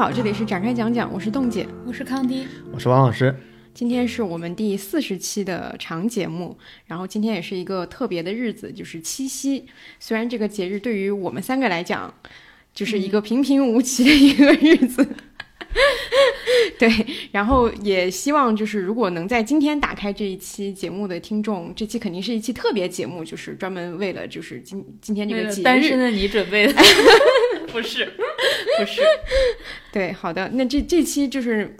[0.00, 3.36] 好，这里是展开讲讲，我是冻姐，我是康迪，我是王老师。
[3.74, 9.66] 今天是我们第四十期的长节目，然后今天也是一个特别的日子，就是七夕。
[9.98, 12.14] 虽然这个节日对于我们三个来讲，
[12.72, 15.06] 就是一个平平无奇的一个日子。
[16.78, 16.90] 对，
[17.30, 26.72] 然后也希望就是如果能在今天打开这一期节目的听众，这期肯定是一期特别节目，就是专门为了就是今今天这个节日，单身的你准备的，
[27.72, 28.04] 不是，
[28.78, 29.02] 不是，
[29.92, 31.76] 对，好的，那这这期就是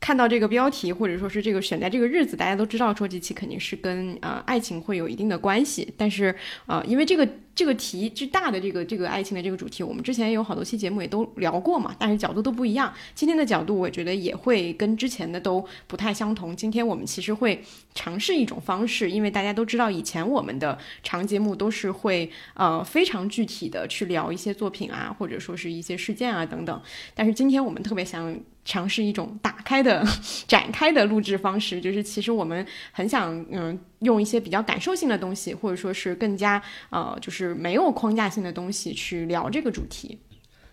[0.00, 6.34] 看到这个标题或者说是这个选在这个日子，大家都知道说这期肯定是跟呃爱情会有一定的关系，但是
[6.66, 7.28] 呃因为这个。
[7.52, 12.90] 这个题之大的这个这个爱情的这个主题，我们之前有好多期节目也都聊过嘛，但是角度都不一样。
[13.14, 16.56] 今天的角度，我觉得也会跟之前的都不太相同。
[16.56, 17.62] 今天我们其实会
[17.94, 26.80] 尝试一种方式，因为大家都知道，以前我们的长节目都是会呃非常具体的去聊一些作品啊，或者说是一些事件啊等等。
[27.14, 28.34] 但是今天我们特别想
[28.70, 30.06] 尝试一种打开的、
[30.46, 33.78] 展开的录制方式，就是其实我们很想嗯。
[34.00, 40.18] 用一些比较感受性的东西，或者说是更加呃，就是没有框架性的东西去聊这个主题。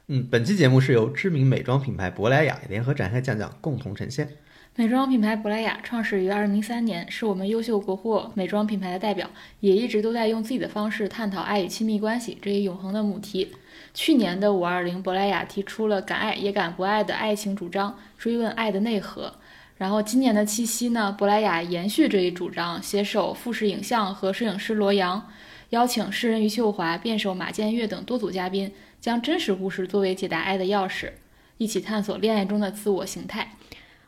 [0.08, 4.30] 嗯，本期节目是由知名美妆品牌珀莱雅联合展开讲讲共同呈现。
[4.78, 13.52] 美妆品牌珀莱雅创始于二零零三年，是我们优秀国货美妆品牌的代表，也一直都在用自己的方式探讨爱与亲密关系这一永恒的母题。
[13.98, 19.34] 去年的五二零，珀莱雅提出了敢爱也敢不爱的爱情主张，追问爱的内核。
[19.78, 25.28] 然后今年的七夕呢，珀莱雅延续这一主张，携手富士影像和摄影师罗阳，
[25.72, 28.72] 邀请诗人余秀华、辩手马建岳等多组嘉宾，
[29.02, 31.10] 将真实故事作为解答爱的钥匙，
[31.58, 33.56] 一起探索恋爱中的自我形态。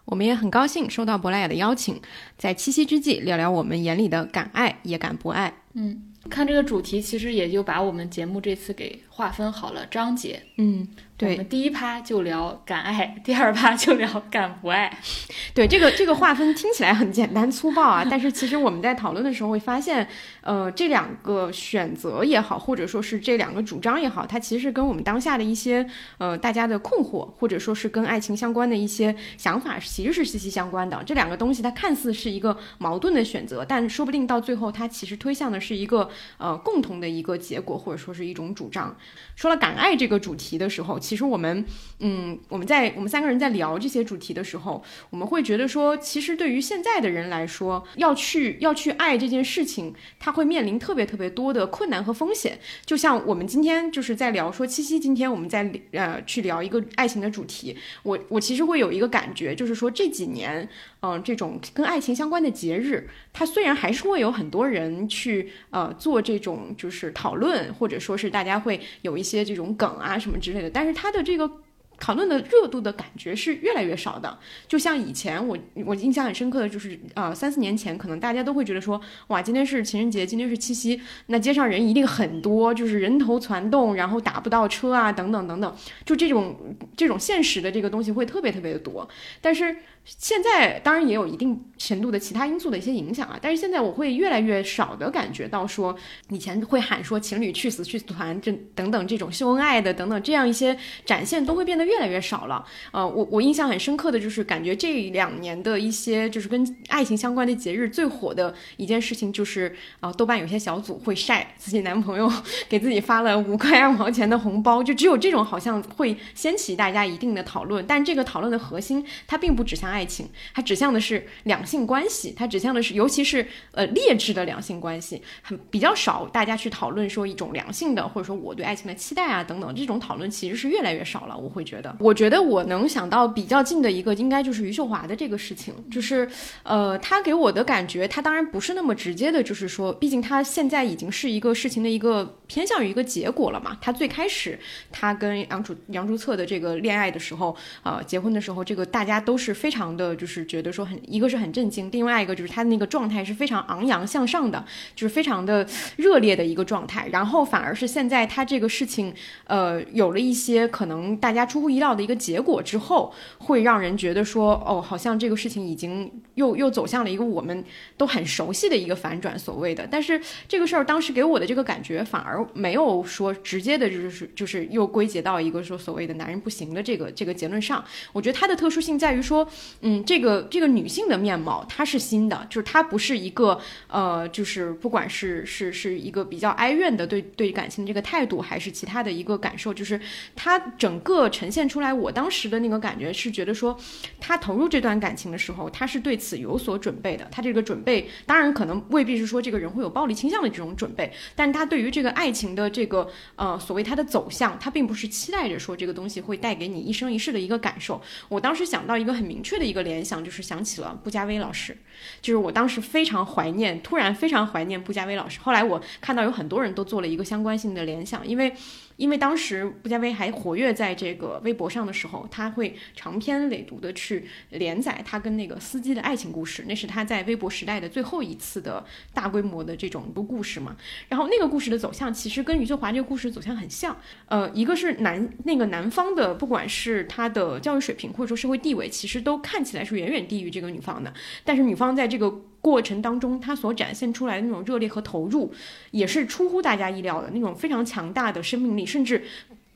[0.06, 2.00] 我们也很高兴收到珀莱雅的邀请，
[2.38, 5.52] 在七夕之际聊聊我们眼里的敢爱也敢不爱。
[5.74, 10.42] 嗯，看这个主题，其实也就把我们节目这次给划分好了章节。
[10.58, 10.88] 嗯。
[11.28, 14.98] 我们第一趴就聊敢爱，第二趴就聊敢不爱。
[15.54, 20.08] 对这个这个划分听起来很简单粗暴啊， 但是其实我们在讨论的时候会发现，
[20.42, 25.86] 呃，这两个选择也好，或者说是这两个主张也好，它其实跟我们当下的一些
[26.20, 31.04] 呃大家的困惑，或者说是跟爱情相关的一些想法，其实是息息相关的。
[31.06, 38.96] 这两个东西它看似是一个矛盾的选择，但说不定到最后它其实推向的是一个呃共同的一个结果，或者说是一种主张。
[39.36, 40.98] 说了敢爱这个主题的时候。
[41.10, 41.66] 其实我们，
[42.02, 52.60] 嗯，我们在我们三个人在聊这些主题的时候，我们会觉得说，其实对于现在的人来说，要去要去爱这件事情，他会面临特别特别多的困难和风险。
[52.86, 60.70] 就像我们今天就是在聊说七夕，今天我们在呃去聊一个爱情的主题，我我其实会有一个感觉，就是说这几年，
[61.02, 70.99] 嗯，这种跟爱情相关的节日，它虽然还是会有很多人去呃做这种就是讨论，或者说是大家会有一些这种梗啊什么之类的，但是。
[71.00, 71.50] 它的这个
[71.98, 74.38] 讨论的热度的感觉是越来越少的，
[74.68, 89.08] 就像以前我我印象很深刻的就是呃三四年前，可能大家都会觉得说哇今天是情人节，今天是七夕，那街上人一定很多，就是人头攒动，然后打不到车啊等等等等，就这种这种现实的这个东西会特别特别的多，
[89.42, 89.76] 但是。
[90.06, 95.96] 现在当然也有一定程度的其他因素的一些影响啊，但是现在我会越来越少的感觉到说，
[96.30, 102.66] 以前会喊说情侣去死去死团这等等这种秀恩爱的等等这样一些展现都会变得越来越少了。
[102.92, 112.32] 呃，我我印象很深刻的就是感觉这两年的一些就是跟爱情相关的节日最火的一件事情就是啊，豆瓣有些小组会晒自己男朋友
[112.68, 120.10] 给自己发了五块二毛钱的红包，就只有这种好像会掀起大家一定的讨论，但这个讨论的核心它并不指向爱。
[120.10, 131.38] 情，它指向的是两性关系，它指向的是，尤其是呃劣质的两性关系，很比较少，大家去讨论说一种良性的，或者说我对爱情的期待啊等等，这种讨论其实是越来越少了。
[131.38, 136.28] 我会觉得，我觉得我能想到比较近的一个，应该就是余秀华的这个事情，就是
[136.64, 143.78] 呃，他给我的感觉，他当然不是那么直接的，就是说，毕竟他现在已经是一个事情的一个偏向于一个结果了嘛。
[143.80, 144.60] 他最开始
[144.92, 149.96] 他跟杨主杨朱策的这个恋爱的时候，呃，结婚的时候，这个大家都是非常。
[150.00, 154.64] 的就是觉得说很，一个是很震惊，另外一个就是他的那个状态是非常昂扬向上的，
[154.96, 155.68] 就是非常的
[155.98, 157.08] 热烈的一个状态。
[157.12, 159.14] 然后反而是现在他这个事情，
[159.46, 167.64] 呃，有了一些可能大家出乎意料的一个结果之后，会让人觉得说，哦，好像这个事情已经又又走向了一个我们
[167.98, 169.88] 都很熟悉的一个反转，所谓的。
[169.90, 177.84] 但是这个事儿当时给我的这个感觉，反而而没有说直接的，就是就是又归结到一个说所谓的男人不行的这个这个结论上。
[178.14, 179.48] 我觉得它的特殊性在于说，
[179.82, 190.00] 嗯，这个这个女性的面貌它是新的，就是她不是一个呃，就是不管是是是一个比较哀怨的对对感情这个态度，还是其他的一个感受，就是
[190.36, 193.78] 她整个呈现出来，我当时的那个感觉是觉得说，
[194.20, 197.28] 她投入这段感情的时候，她是对此有所准备的。
[197.32, 208.00] 她这个准备，当然可能未必是说这个人会有暴力倾向的这种准备，但她对于这个爱爱情的这个呃所谓它的走向，它并不是期待着说这个东西会带给你一生一世的一个感受。
[208.28, 211.76] 我当时想到一个很明确的一个联想，就是想起了布加威老师，
[212.22, 215.40] 就是我当时非常怀念，突然非常怀念布加威老师。
[215.40, 218.54] 后来我看到有很多人都做了一个相关性的联想，因为。
[219.00, 230.76] 因为当时布加威还活跃在这个微博上的时候，他会长篇累牍的去连载他跟那个司机的爱情故事，那是他在微博时代的最后一次的大规模的这种一个故事嘛。
[231.08, 241.14] 然后那个故事的走向其实跟余秀华这个故事走向很像，呃，一个是男那个男方的，不管是他的教育水平或者说社会地位，其实都看起来是远远低于这个女方的，
[241.46, 242.42] 但是女方在这个。
[242.62, 245.54] 过程当中，他所展现出来的那种热烈和投入，
[245.92, 249.24] 也是出乎大家意料的那种非常强大的生命力，甚至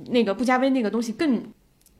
[0.07, 1.43] 那个布加威那个东西更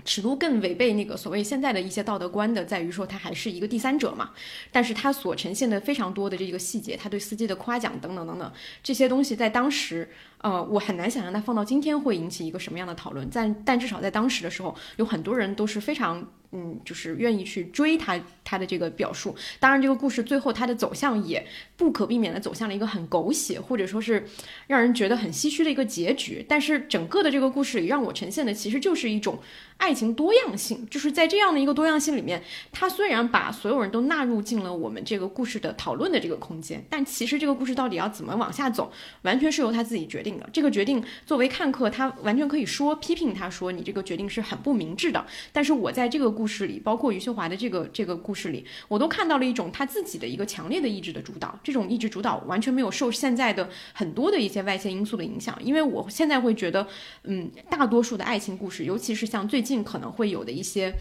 [0.04, 4.32] 尺度更违背那个所谓现在的一些道德观的，在于说他还是一个第三者嘛。
[4.72, 8.52] 但是他所呈现的非常多的这个细节，他对司机的夸奖等等等等
[8.84, 10.10] 这些东西，在当时，
[10.40, 13.26] 呃，我很难想象他放到今天会引起一个什么样的讨论。
[13.32, 16.28] 但但至少在当时的时候，有很多人都是非常。
[16.54, 19.36] 嗯，就是愿意去追他他的这个表述。
[19.60, 21.46] 当然，这个故事最后它的走向也
[21.76, 24.26] 不可避免的走向了一个很狗血，或者说是
[24.68, 26.46] 让人觉得很唏嘘的一个结局。
[26.48, 29.40] 但是整个的这个故事里，让我呈现的其实就是一种
[29.78, 30.88] 爱情多样性。
[30.90, 38.92] 就是在这样的一个多样性里面，他虽然把所有人都纳入进了我们这个故事的讨论的这个空间，但其实这个故事到底要怎么往下走，
[39.24, 40.48] 完全是由他自己决定的。
[40.54, 45.26] 这个决定作为看客，他完全可以说批评他说你这个决定是很不明智的。
[45.52, 51.57] 但是我在这个故故事里，包括余秀华的这个这个故事里，我都看到了一种他自己的一个强烈的意志的主导。
[51.63, 55.57] 这种意志主导完全没有受现在的很多的一些外界因素的影响。
[55.63, 56.86] 因为我现在会觉得，
[57.24, 60.94] 嗯，大多数的爱情故事，尤其是像最近可能会有的一些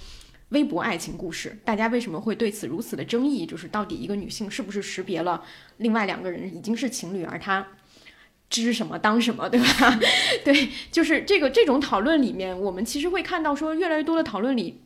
[0.50, 3.44] 微博爱情故事，大家为什么会对此如此的争议？
[3.44, 5.42] 就是到底一个女性是不是识别了
[5.78, 7.66] 另外两个人已经是情侣，而她
[8.48, 9.98] 知什么当什么，对吧？
[10.44, 14.82] 对，就是这个这种讨论里面，我们其实会看到说，越来越多的讨论里。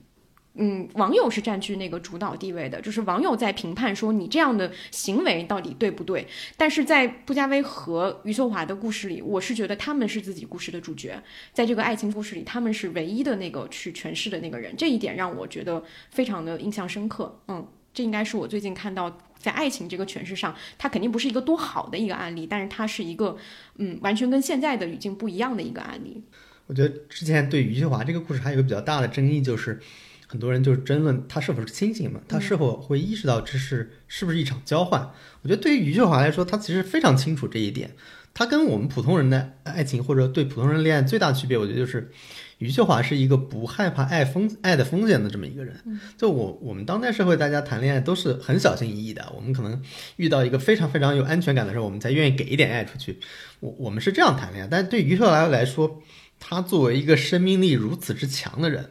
[0.58, 6.26] 嗯，网友是占据那个主导地位的，就是网友在评判说你这样的行为到底对不对。
[6.56, 11.22] 但是在布加威和余秀华的故事里，我是觉得他们是自己故事的主角，
[11.52, 17.38] 在这个爱情故事里，他们是唯一的那个去诠释的那个人，这一点让我觉得非常的印象深刻。
[17.48, 23.36] 嗯，这应该是我最近看到在爱情这个诠释上，它肯定不是一个多好的一个案例，但是它是一个
[23.76, 26.22] 嗯，完全跟现在的语境不一样的一个案例。
[26.66, 29.78] 我觉得之前对余秀华这个故事还有一个比较大的争议就是。
[30.26, 35.10] 很多人就是争论他是否是清醒嘛，他是否会意识到这是是不是一场交换？
[35.42, 37.92] 我觉得对于余秀华来说，他其实非常清楚这一点。
[38.34, 42.10] 他跟我们普通人的爱情或者对普通人恋爱最大的区别，我觉得就是
[42.58, 45.74] 余秀华是一个不害怕爱风爱的风险的这么一个人。
[46.18, 49.32] 就我我们当代社会，大家谈恋爱都是很小心翼翼的。
[49.34, 49.80] 我们可能
[50.16, 53.18] 遇到一个非常非常有安全感的时候，我们才愿意给一点爱出去。
[53.60, 56.02] 我我们是这样谈恋爱，但是对余秀华来说，
[56.38, 58.90] 他作为一个生命力如此之强的人。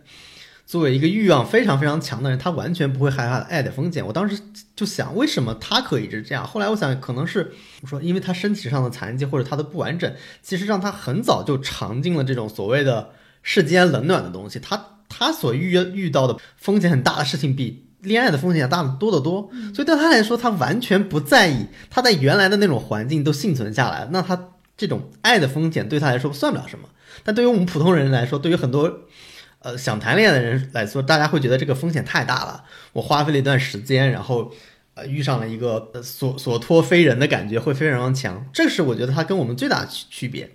[0.65, 4.03] 作为一个欲望非常非常强的人，他完全不会害怕爱的风险。
[4.03, 4.39] 我当时
[4.75, 6.45] 就想，为什么他可以是这样？
[6.45, 7.51] 后来我想，可能是
[7.83, 13.11] 我说，因为他身体上的残疾或者他的不完整，其实让他很早就尝尽了这种所谓的
[13.43, 14.59] 世间冷暖的东西。
[14.59, 19.47] 他他所遇遇到的风险很大的事情，比恋爱的风险要大得多得多。
[19.71, 21.67] 所以对他来说，他完全不在意。
[21.91, 26.89] 他在原来的那种环境都幸存下来，那他这种爱的风险对他来说算不了什么。
[27.23, 29.01] 但对于我们普通人来说，对于很多。
[29.65, 32.65] 呃，想谈恋爱的人来说，大家会觉得这个风险太大了。
[32.93, 34.51] 我花费了一段时间，然后，
[34.93, 38.47] 呃，遇上了一个所所托非人的感觉，会非常强。
[38.53, 40.51] 这是我觉得它跟我们最大区区别。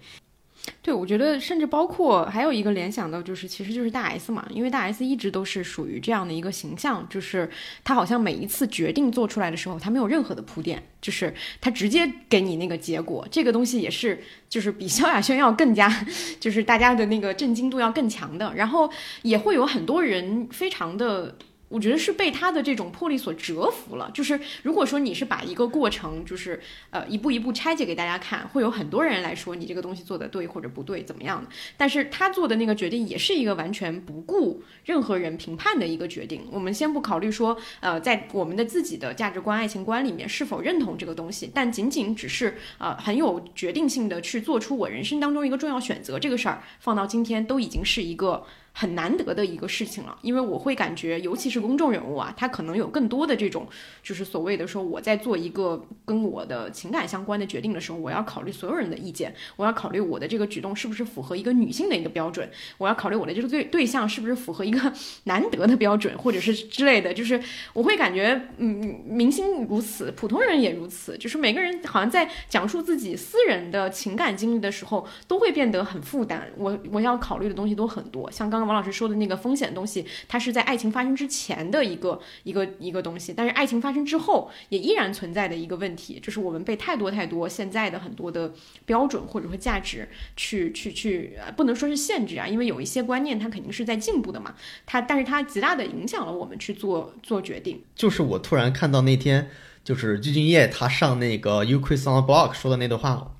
[0.82, 7.50] 对，我觉得甚至包括还有一个联想到，就是其实就是大 S 嘛，因为大 S 一直都是属于这样的一个形象，就是
[7.84, 13.28] 他好像每一次决定做出来的时候，他没有任何的铺垫，就是他直接给你那个结果。
[13.30, 15.92] 这个东西也是，就是比萧亚轩要更加，
[16.40, 18.54] 就是大家的那个震惊度要更强的。
[18.54, 21.36] 然后也会有很多人非常的。
[21.70, 24.10] 我觉得是被他的这种魄力所折服了。
[24.12, 26.60] 就是如果说你是把一个过程，就是
[26.90, 31.48] 呃一步一步拆解给大家看，会有很多人来说你这个东西做的对或者不对怎么样的。
[31.76, 36.42] 但是他做的那个决定也是一个完全不顾任何人评判的一个决定。
[36.50, 48.44] 我们先不考虑说呃在我们的自己的价值观、爱情观里面是否认同这个东西，但仅仅只是呃很有决定性的去做出我人生当中一个重要选择这个事儿，放到今天都已经是一个。
[48.72, 53.66] 很难得的一个事情了，因为我会感觉，尤其是公众人物啊，他可能有更多的这种，
[54.02, 62.48] 就是所谓的说，我在做一个跟我的情感相关的决定的时候，我要考虑所有人的意见，我要考虑我的这个举动是不是符合一个女性的一个标准，
[62.78, 64.92] 我要考虑我的这个对对象是不是符合一个
[65.24, 67.42] 难得的标准，或者是之类的，就是
[67.74, 76.48] 我会感觉，嗯，明星如此，普通人也如此，就是每个人好像在讲述自己私人的情感经历的时候，都会变得很负担。
[76.56, 78.59] 我我要考虑的东西都很多，像刚。
[78.66, 88.52] 王老师说的那个风险东西，它是在爱情发生之前的一个一个一个东西，但是爱情发生之后也依然存在的一个问题，就是我们被太多太多现在的很多的
[88.84, 94.54] 标准或者说价值去去去，不能说是限制啊，因为有一些观念它肯定是在进步的嘛，
[94.86, 97.82] 它但是它极大的影响了我们去做做决定。
[97.94, 99.50] 就是我突然看到那天，
[99.82, 103.34] 就是鞠婧祎他上那个 u c r i s on the Block 说的那段话，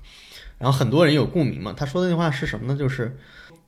[0.57, 2.77] 然后很多人有共鸣嘛，他说的那句话是什么呢？
[2.77, 3.17] 就是。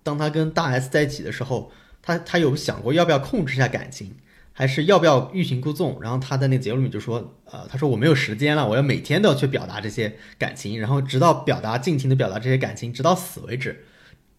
[0.04, 4.16] 当他跟大 S 在一起的时候，他他有想过要不要控制一下感情，
[4.52, 5.98] 还是要不要欲擒故纵？
[6.02, 13.86] 然后他在那个节目里面就说，呃，他说我没有时间了，我要每天都要去表达这些感情，然后直到表达尽情的表达这些感情，直到死为止。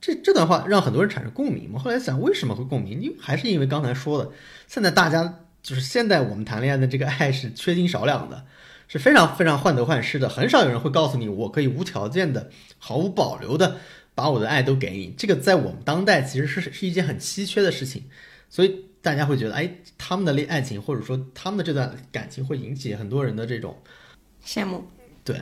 [0.00, 1.80] 这这段话让很多人产生共鸣嘛。
[1.80, 3.00] 后来想为什么会共鸣？
[3.00, 4.30] 因为还是因为刚才说的，
[4.66, 8.44] 现在大家就是现在我们谈恋爱的这个爱是缺斤少两的，
[8.86, 13.78] 是非常非常患得患失的，很少有人会告诉你我可以无条件的、毫无保留的。
[14.14, 18.04] 把我的爱都给你，这个在我们当代其实是是一件很稀缺的事情，
[18.48, 19.68] 所以大家会觉得，哎，
[19.98, 23.76] 他们的恋爱情或者说他们的这段感情会引起很多人的这种
[24.44, 24.84] 羡慕。
[25.24, 25.36] 对，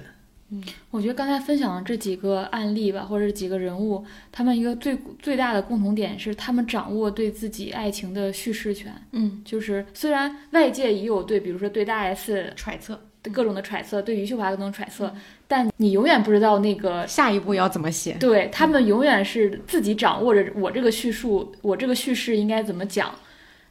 [0.48, 8.90] 嗯，我觉得刚才分享的这几个案例吧，或者几个人物，他们一个最最大的共同点是，他们掌握对自己爱情的叙事权。
[9.10, 12.98] 嗯，就是虽然外界也有对，比如说对大 S 揣测。
[13.32, 15.14] 各种的揣测，对余秀华各种揣测，
[15.52, 18.16] 但你永远不知道那个下一步要怎么写。
[18.18, 23.14] 对他们永远是自己掌握着我这个叙述，我这个叙事应该怎么讲，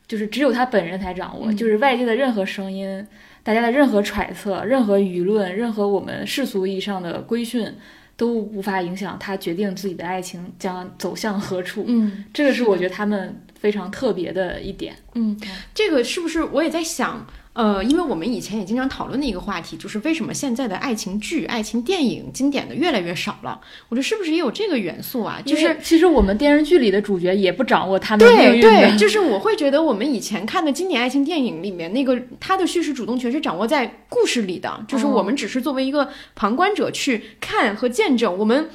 [0.08, 1.52] 就是只有他本人才掌握。
[1.52, 3.08] 就是外界的任何声音，
[3.42, 7.74] 大家的任何揣测，任何舆论，任何我们世俗意义上的规训，
[8.16, 11.86] 都无法影响他决定自己的爱情将走向何处。
[11.88, 14.94] 嗯，这个是我觉得他们非常特别的一点。
[15.16, 15.36] 嗯，
[15.74, 17.26] 这个是不是我也在想？
[17.54, 23.60] 呃，因为我们以前也经常讨论的一个话题，就是为什么现在的爱情剧、爱情电影经典的越来越少了？
[23.90, 25.40] 我觉得是不是也有这个元素啊？
[25.46, 38.70] 就是其实我们电视剧里的主角也不掌握他们命运对对，就是我会觉得我们以前看的经典爱情电影里面，那个他的叙事主动权是掌握在故事里的，就是我们只是作为一个旁观者去看和见证我们。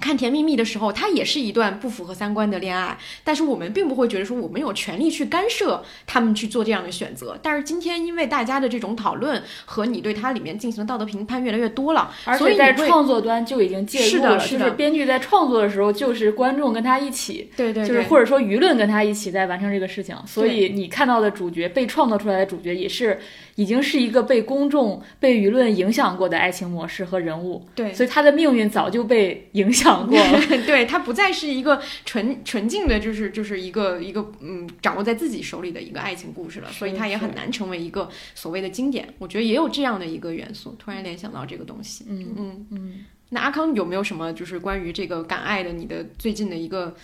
[0.00, 7.38] 看《甜蜜蜜》的时候，它也是一段不符合三观的恋爱，但是我们并不会觉得说我们有权利去干涉他们去做这样的选择。
[7.42, 20.14] 但是今天，因为大家的这种讨论和你对它里面进行的道德评判越来越多了，而且在创作端就已经介入了，就是编剧在创作的时候，就是观众跟他一起，对对，就是或者说舆论跟他一起在完成这个事情。
[20.26, 23.20] 所以你看到的主角被创造出来的主角也是。
[23.56, 30.40] 已经是一个被公众、被舆论影响过的爱情模式和人物，对，所以他的命运早就被影响过了。
[30.66, 39.12] 对它不再是一个纯纯净的，就是就是一个一个嗯，掌握在自己手里的一个爱情故事了，所以它也很难成为一个所谓的经典。
[39.18, 42.04] 我觉得也有这样的一个元素，突然联想到这个东西。
[42.08, 43.04] 嗯嗯嗯。
[43.30, 46.94] 那阿康有没有什么就是关于这个敢爱的你的最近的一个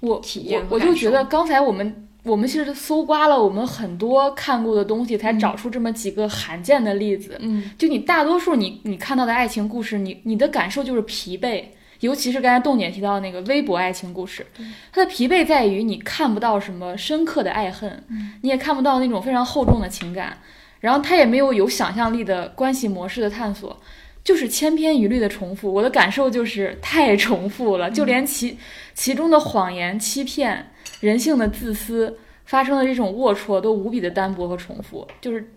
[0.00, 0.62] 我体验？
[0.68, 2.04] 我就觉得刚才我们。
[2.24, 7.38] 我们其实搜刮了我们很多看过的东西，才找出这么几个罕见的例子。
[7.40, 11.64] 嗯，就你大多数你你看到的爱情故事，你你的感受就是疲惫，
[12.00, 14.46] 尤其是刚才冻姐提到的那个微博爱情故事，
[14.92, 18.04] 它的疲惫在于你看不到什么深刻的爱恨，
[18.42, 20.38] 你也看不到那种非常厚重的情感，
[20.80, 23.80] 然后它也没有有想象力的关系模式的探索，
[24.22, 25.72] 就是千篇一律的重复。
[25.72, 28.58] 我的感受就是太重复了，就连其
[28.94, 30.72] 其中的谎言、欺骗。
[31.00, 35.48] 人性的自私发生的这种龌龊都无比的单薄和重复，就是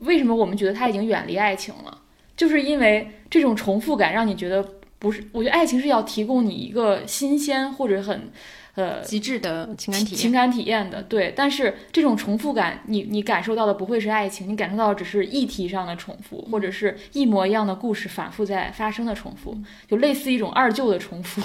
[0.00, 1.98] 为什么我们觉得他已经远离爱情了？
[2.34, 4.66] 就是因为这种重复感让你觉得
[5.02, 5.24] 不是。
[5.32, 8.30] 我觉得爱情是要提供你一个新鲜或者很
[8.76, 10.16] 呃极致的情感体验。
[10.16, 11.32] 情感体验的，对。
[11.34, 21.42] 但是这种重复感，你你感受到的不会是爱情，你感受到的只是议题上的重复，或者是一模一样的故事反复在发生的重复，就类似一种二舅的重复。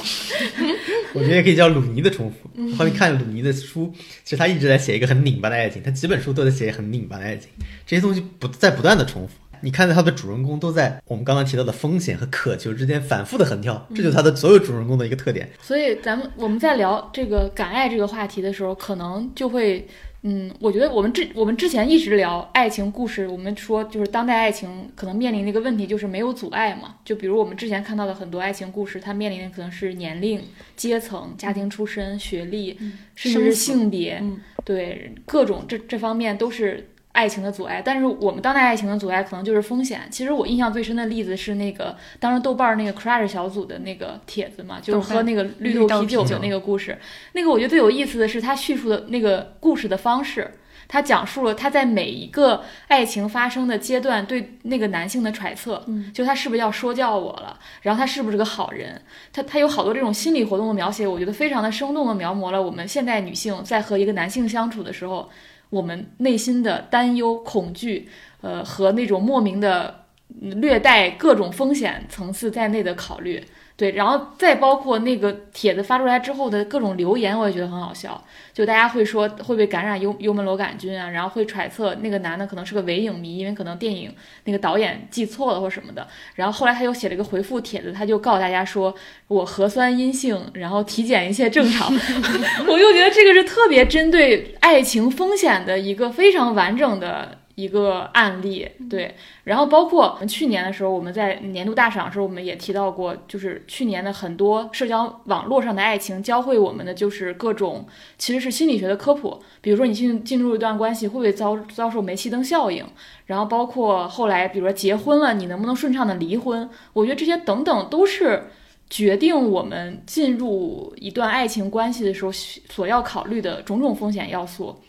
[1.16, 2.48] 我觉得也可以叫鲁尼的重复。
[2.78, 3.92] 后面看鲁尼的书，
[4.24, 7.50] 其实他一直在写一个很拧巴的爱情，他几本书都在写很拧巴的爱情，
[7.88, 9.34] 这些东西不在不断的重复。
[9.62, 15.50] 你看到他的主人公都在我们刚刚提到的风险和渴求之间反复的横跳，这就是他的所有主人公的一个特点。
[15.62, 19.88] 所以咱们我们在聊这个敢爱这个话题的时候，可能就会，
[20.24, 26.96] 嗯，我觉得我们之我们之前一直聊爱情故事，我们说就是当代爱情可能面临的一个问题就是没有阻碍嘛。
[27.04, 30.42] 就比如我们之前看到的很多爱情故事，它面临的可能是年龄、
[30.76, 32.78] 阶层、家庭出身、学历，
[33.16, 36.90] 甚至是性别，嗯对各种这这方面都是。
[37.18, 40.08] 爱情的阻碍，但是我们当代爱情的阻碍可能就是风险。
[40.12, 46.96] 其实我印象最深的例子是那个当时豆瓣儿那个 Crash 小组的那个帖子嘛，就是喝那个绿豆啤酒的那个故事。
[47.34, 59.02] 那个我觉得最有意思的是他叙述的那个故事的方式，他讲述了他在每一个爱情发生的阶段对那个男性的揣测，嗯，就他是不是要说教我了，然后他是不是个好人，
[59.34, 65.28] 他他有好多这种心理活动的描写，我觉得非常的生动的描摹了我们现代女性在和一个男性相处的时候。
[65.70, 68.08] 我们内心的担忧、恐惧，
[68.42, 73.44] 呃，和那种莫名的略带各种风险层次在内的考虑，
[73.78, 78.20] 对，然后再包括那个帖子发出来之后的各种留言，我也觉得很好笑。
[78.52, 81.08] 就大家会说会不会感染幽幽门螺杆菌啊？
[81.08, 84.12] 然后会揣测那个男的可能是个伪影迷，因为可能电影
[84.46, 86.08] 那个导演记错了或什么的。
[86.34, 88.92] 然后后来他又写了一个回复帖子，他就告诉大家说
[89.28, 91.94] 我核酸阴性，然后体检一切正常。
[92.68, 97.38] 我就觉得这个是特别针对爱情风险的一个非常完整的。
[97.58, 107.88] 一个案例，对，然后包括去年的时候，我们在年度大赏的时候，我们也提到过，就是去年的很多社交网络上的爱情，教会我们的就是各种
[108.20, 112.86] 其实是心理学的科普，比如说你进进入一段关系会不会遭遭受煤气灯效应，
[113.26, 118.52] 然后包括后来比如说结婚了，你能不能顺畅的离婚，我觉得这些等等都是
[118.88, 124.80] 决定我们进入一段爱情关系的时候所要考虑的种种风险要素。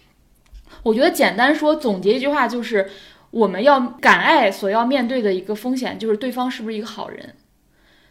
[0.82, 2.88] 我觉得简单说，总结一句话就是，
[3.30, 7.34] 我们要敢爱所要面对的一个风险就是对方是不是一个好人。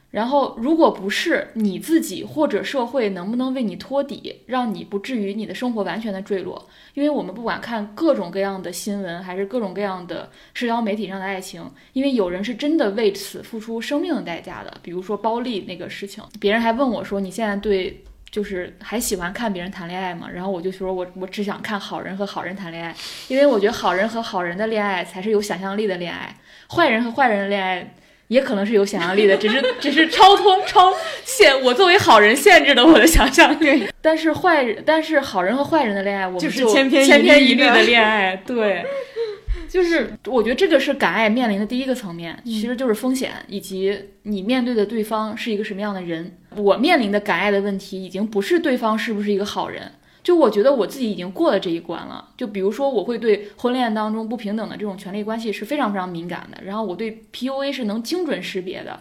[0.09, 6.65] 然后，如果不是你自己或者社会能不能为你托底，让你不至于你的生活完全的坠落？
[6.93, 14.77] 因为我们不管看各种各样的新闻，还是各种各样的社交媒体上的爱情，因为有人是真的为此付出生命的代价的。
[14.81, 22.95] 比如说包丽那个事情，别人还问我说：“你现在对？”就是还喜欢看别人谈恋爱嘛，然后我就说，我我只想看好人和好人谈恋爱，
[23.27, 26.35] 因为我觉得好人和好人的恋爱才是有想象力的恋爱，
[26.69, 27.95] 坏人和坏人的恋爱
[28.27, 33.87] 也可能是有想象力的，只是 只是超脱超限我作为好人限制了我的想象力。
[34.01, 38.85] 但是坏人，但是好人和坏人的恋爱，我们就是千篇千篇一律的恋爱，对。
[39.67, 46.37] 就是我觉得这个是敢爱面临的第一个层面，其实就是风险以及你面对的对方是一个什么样的人。
[46.55, 49.91] 我面临的敢爱的问题已经不是对方是不是一个好人，
[50.27, 52.31] 就我觉得我自己已经过了这一关了。
[52.35, 58.99] 就比如说，我会对婚恋当中不平等的这种权利关系是非常非常敏感的，然后我对 PUA 是能精准识别的，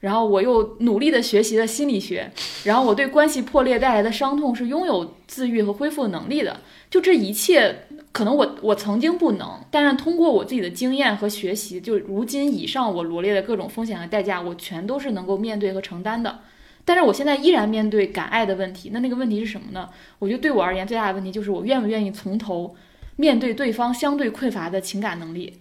[0.00, 2.28] 然后我又努力的学习了心理学，
[2.64, 6.58] 然后我对关系破裂带来的伤痛是拥有自愈和恢复能力的。
[6.90, 7.86] 就这一切。
[8.10, 16.38] 可能我我曾经不能，但是通过我自己的经验和学习，就如今以上我罗列的各种风险和代价，我全都是能够面对和承担的。
[16.84, 19.88] 但是我现在依然面对敢爱的问题，那那个问题是什么呢？
[20.18, 22.76] 我觉得对我而言最大的问题就是我愿不愿意从头
[23.16, 25.60] 面对对方相对匮乏的情感能力，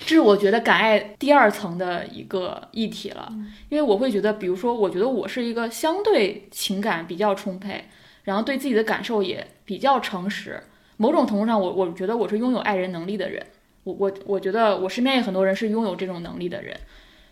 [0.00, 3.32] 这是我觉得敢爱第二层的一个议题了。
[3.68, 7.84] 因为我会觉得，比如说，我觉得我是一个相对情感比较充沛，
[8.24, 10.60] 然后对自己的感受也比较诚实。
[10.96, 13.46] 某种程度上，我我觉得我是拥有爱人能力的人，
[13.84, 16.76] 我我我觉得我身边有很多人是拥有这种能力的人，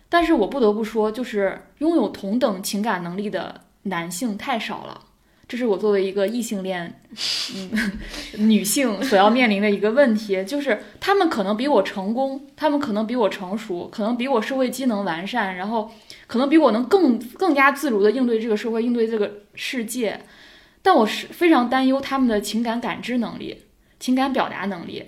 [0.09, 4.99] 但是我不得不说，就是拥有同等情感能力的男性太少了，
[5.47, 7.01] 这是我作为一个异性恋，
[7.55, 7.91] 嗯，
[8.47, 15.91] 女性所要面临的一个问题，就是他们可能比我成功，他们可能比我成熟，可能比我社会机能完善，然后
[16.27, 20.19] 可能比我能更更加自如的应对这个社会，应对这个世界。
[20.81, 23.63] 但我是非常担忧他们的情感感知能力、
[23.99, 25.03] 情感表达能力，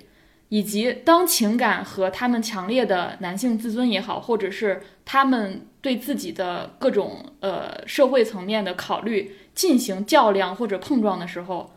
[0.52, 11.72] 以及当情感和他们强烈的男性自尊也好，或者是他们对自己的各种呃社会层面的考虑进行较量或者碰撞的时候，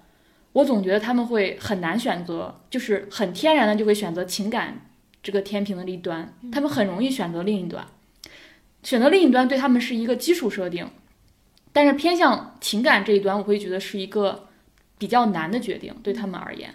[0.55, 4.91] 我总觉得他们会很难选择，就是很天然的就会选择情感
[5.23, 7.87] 这个天平的一端，他们很容易选择另一端，
[8.83, 10.85] 选择另一端对他们是一个基础设定。
[11.73, 14.49] 但是偏向情感这一端，我会觉得是一个
[14.99, 16.75] 比较难的决定，对他们而言。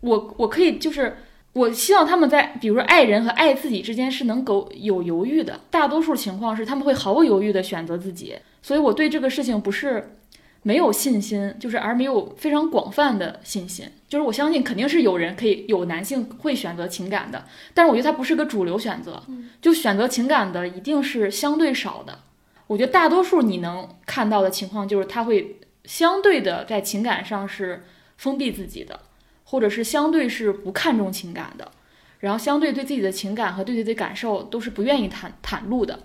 [0.00, 1.16] 我我可以就是
[1.52, 10.16] 我希望他们在比如说爱人和爱自己之间是能够有犹豫的，大多数情况是他们会毫不犹豫的选择自己，所以我对这个事情不是
[10.62, 19.22] 没有信心，就是而没有非常广泛的信心，就是我相信肯定是有人可以有男性会选择情感的，但是我觉得它不是个主流选择，
[19.62, 22.18] 就选择情感的一定是相对少的，
[22.66, 27.84] 我觉得大多数你能看到的情况就是他会相对的在情感上是
[28.18, 29.00] 封闭自己的。
[29.48, 31.70] 或者是相对是不看重情感的，
[32.18, 36.00] 然后相对对自己的情感和对自己的感受都是不愿意袒袒露的，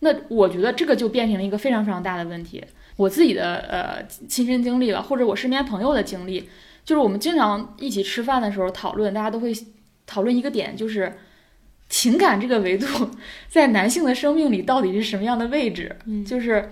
[0.00, 2.62] 那我觉得这个就变成了一个非常非常大的问题。
[2.96, 6.48] 我自己的呃亲身经历了，或者我身边朋友的经历，
[6.84, 9.52] 就是我们经常一起吃饭的时候讨论，大家都会
[10.06, 11.10] 讨论一个点，就是
[11.88, 12.86] 情感这个维度
[13.48, 15.96] 在男性的生命里到底是什么样的位置？
[16.04, 16.70] 嗯，就是。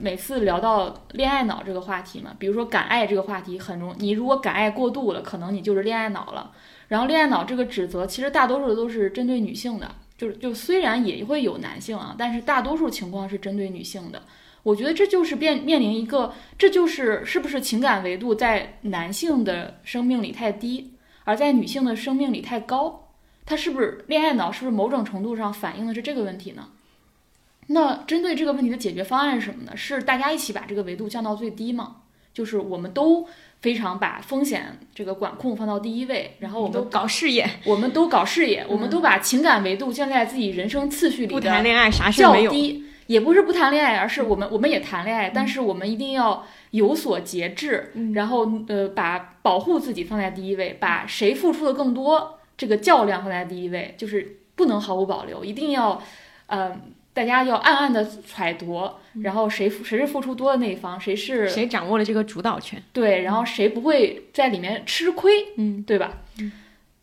[0.00, 6.52] 每次聊到恋爱脑这个话题嘛，比如说敢爱这个话题很容，你如果敢爱过度了，可能你就是恋爱脑了。
[6.88, 14.22] 然后恋爱脑这个指责，其实大多数都是针对女性的，就是就虽然也会有男性啊，但是大多数情况是针对女性的。
[14.62, 23.08] 我觉得这就是面面临一个，这就是是不是情感维度在男性的生命里太低，而在女性的生命里太高？
[23.44, 24.52] 他是不是恋爱脑？
[24.52, 26.68] 是不是某种程度上反映的是这个问题呢？
[27.68, 29.76] 那针对这个问题的解决方案是什么呢？
[29.76, 31.96] 是大家一起把这个维度降到最低吗？
[32.34, 33.28] 就是我们都
[33.60, 56.02] 非常把风险这个管控放到第一位，然后我们都搞事业，我们都搞事业， 我们都把情感维度降在自己人生次序里不谈恋爱啥事较低，也不是不谈恋爱，而是我们我们也谈恋爱，但是我们一定要有所节制，然后呃把保护自己放在第一位，把谁付出的更多这个较量放在第一位，就是不能毫无保留，一定要
[56.46, 56.80] 呃。
[57.14, 58.90] 大家要暗暗的揣度，
[59.22, 62.82] 然后谁谁是付出多的那一方，谁是谁掌握了这个主导权？
[62.92, 65.32] 对，然后谁不会在里面吃亏？
[65.56, 66.22] 嗯，对吧？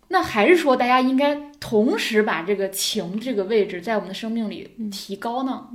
[0.08, 5.68] 那还是说大家应该同时把这个情这个位置在我们的生命里提高呢？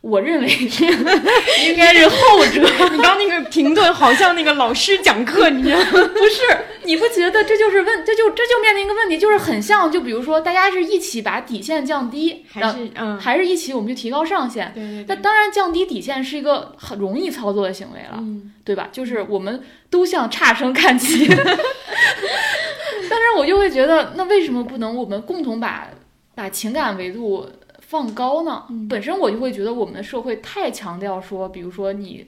[0.00, 0.48] 我认为
[1.66, 2.62] 应该是后者。
[2.90, 5.84] 你刚那个停顿好像那个老师讲课，你知道吗？
[5.90, 6.42] 不是，
[6.84, 14.72] 你不觉得这就是问，这就这就面临一个问题，就是很像，就比如说大家是一起把底线降低，还是嗯，还是一起我们就提高上限？
[14.74, 15.04] 对对。
[15.06, 18.18] 那当然，降低底线是一个很容易操作的行为了，
[18.64, 18.88] 对吧？
[18.90, 21.26] 就是我们都向差生看齐。
[23.10, 25.88] 但是我就会觉得，那为什么不能我们共同把
[26.34, 27.46] 把情感维度？
[27.90, 28.66] 放高呢？
[28.88, 32.24] 本身我就会觉得我们的社会太强调说，比如说你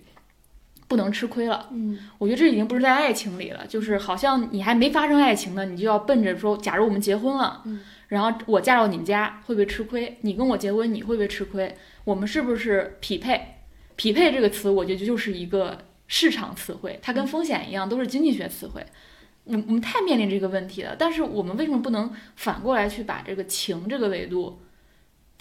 [0.88, 1.68] 不能吃亏了。
[1.70, 7.62] 嗯，我觉得这已经不是在爱情里了，就是好像你还没发生爱情呢，你就要奔着说，假如我们结婚了，
[8.08, 10.18] 然后我嫁到你们家会不会吃亏？
[10.22, 11.72] 你跟我结婚你会不会吃亏？
[12.02, 13.40] 我们是不是匹配？
[13.94, 18.84] 匹配这个词，我觉得就是一个市场词汇，它跟风险一样，都是经济学词汇。
[19.44, 24.58] 我我们太面临这个问题了，但是我们为什么不能反过来去把这个情这个维度？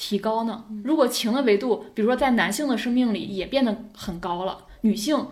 [0.03, 0.65] 提高呢？
[0.83, 5.27] 如果情的维度，比如说在男性的生命里也变得很高了，女性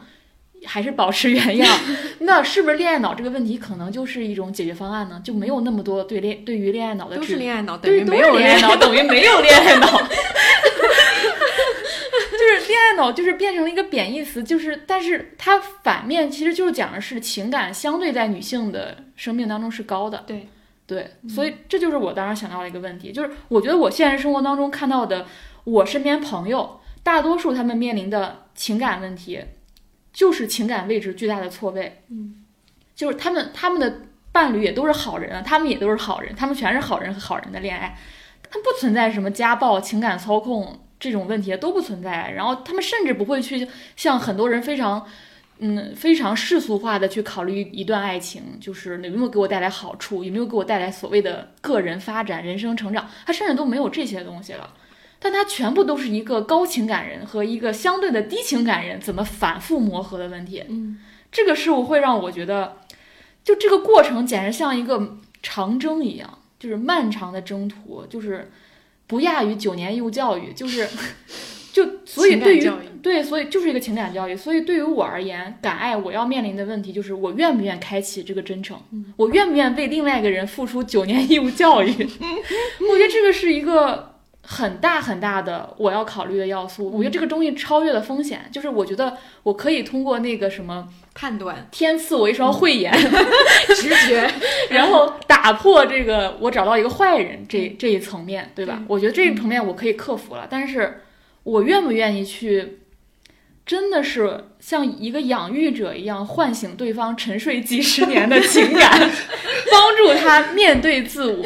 [0.63, 1.79] 还是保持原样，
[2.21, 5.19] 那是不是恋爱脑这个问题可能就是一种解决方案呢？
[5.23, 9.87] 就没有那么多对恋对于恋爱脑的都是恋爱脑等于没有恋爱脑等于没有恋爱脑，
[12.31, 20.47] 就是恋爱脑就是变成了一个贬义词，就是但是它反面其实就是讲的是情感相对在女性的生命当中是高的，对。
[20.89, 25.27] 对，所以这就是我当时想到的一个问题，就是我觉得我现实生活当中看到的，
[25.63, 29.39] 我身边朋友大多数他们面临的情感问题，
[30.11, 32.01] 就是情感位置巨大的错位。
[32.09, 32.43] 嗯，
[32.95, 37.95] 就是他们他们的伴侣也都是好人啊，他们也都是好人，他们全是好人和好人的恋爱，
[38.49, 45.05] 他不存在什么家暴、情感操控这种问题都不存在，然后他们甚至不会去像很多人非常。
[45.61, 54.73] 嗯，非常世俗化的去考虑一段爱情，就是有没有给我带来好处，有没有给我带来所谓的个人发展、人生成长，他甚至都没有这些东西了。
[55.19, 60.63] 但他全部都是一个高情感人和一个相对的低情感人怎么反复磨合的问题。
[60.69, 60.97] 嗯，
[61.29, 62.77] 这个事物会让我觉得，
[63.43, 68.49] 就这个过程简直像一个长征一样，就是漫长的征途，就是
[69.07, 70.87] 不亚于九年义务教育，就是。
[71.71, 74.35] 就所以对于对，所以就是一个情感教育。
[74.35, 78.79] 所以对于我而言，敢爱我要面临的问题就是我愿不愿开启这个真诚，
[79.17, 81.87] 我愿不愿为另外一个人付出九年义务教育。
[81.91, 86.89] 我觉得这个是一个很大很大的我要考虑的要素。
[86.89, 92.91] 我觉得这个东西超越了风险，就是我觉得我可以通过那个什么判断，天赐我一双慧眼，
[93.75, 94.29] 直觉，
[94.71, 98.83] 然后打破这个我找到一个坏人这这一层面对吧？
[98.87, 101.01] 我觉得这一层面我可以克服了，但是。
[101.43, 102.79] 我愿不愿意去
[103.69, 108.99] 真的是像一个养育者一样唤醒对方沉睡几十年的情感，
[109.71, 111.45] 帮助他面对自我，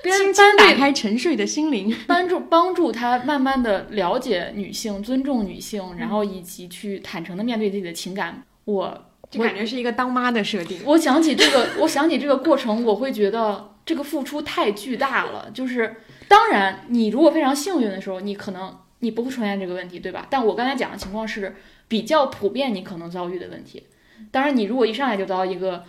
[0.00, 1.92] 边轻轻打开沉睡的心灵。
[2.06, 8.44] 帮助帮助他慢慢的了解女性，尊重女性，然后以及去坦诚的面对自己的情感。
[8.64, 10.78] 我就感觉是一个当妈的设定。
[10.84, 15.50] 我想起这个，我想起这个过程，我会觉得这个付出太巨大了。
[15.52, 15.96] 就是
[16.28, 20.26] 当然，你如果非常幸运的时候，你可能你不会出现这个问题，对吧？
[20.30, 21.56] 但我刚才讲的情况是
[21.86, 23.82] 比较普遍，你可能遭遇的问题。
[24.30, 25.84] 当然，你如果一上来就遭一个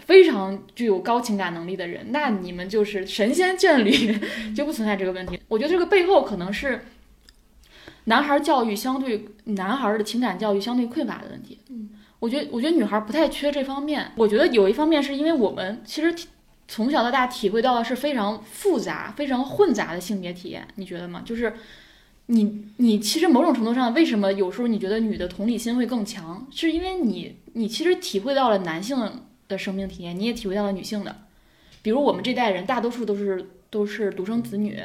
[0.00, 4.18] 非常具有高情感能力的人，那你们就是神仙眷侣，
[4.54, 5.40] 就不存在这个问题。
[5.48, 6.84] 我觉得这个背后可能是
[8.04, 11.58] 男孩教育相对男孩的情感教育相对匮乏的问题。
[11.70, 11.88] 嗯，
[12.18, 14.12] 我觉得我觉得女孩不太缺这方面。
[14.16, 16.14] 我觉得有一方面是因为我们其实
[16.68, 21.22] 从小到大体会到的是非常复杂、非常混杂的性别体验，你觉得吗？
[21.24, 21.54] 就是。
[22.26, 26.46] 你你其实某种程度上，为什么有时候你觉得女的同理心会更强？
[26.50, 28.98] 是因为你你其实体会到了男性
[29.48, 31.16] 的生命体验，你也体会到了女性的。
[31.82, 34.80] 比如我们这代人，大多数都是都是独生子女。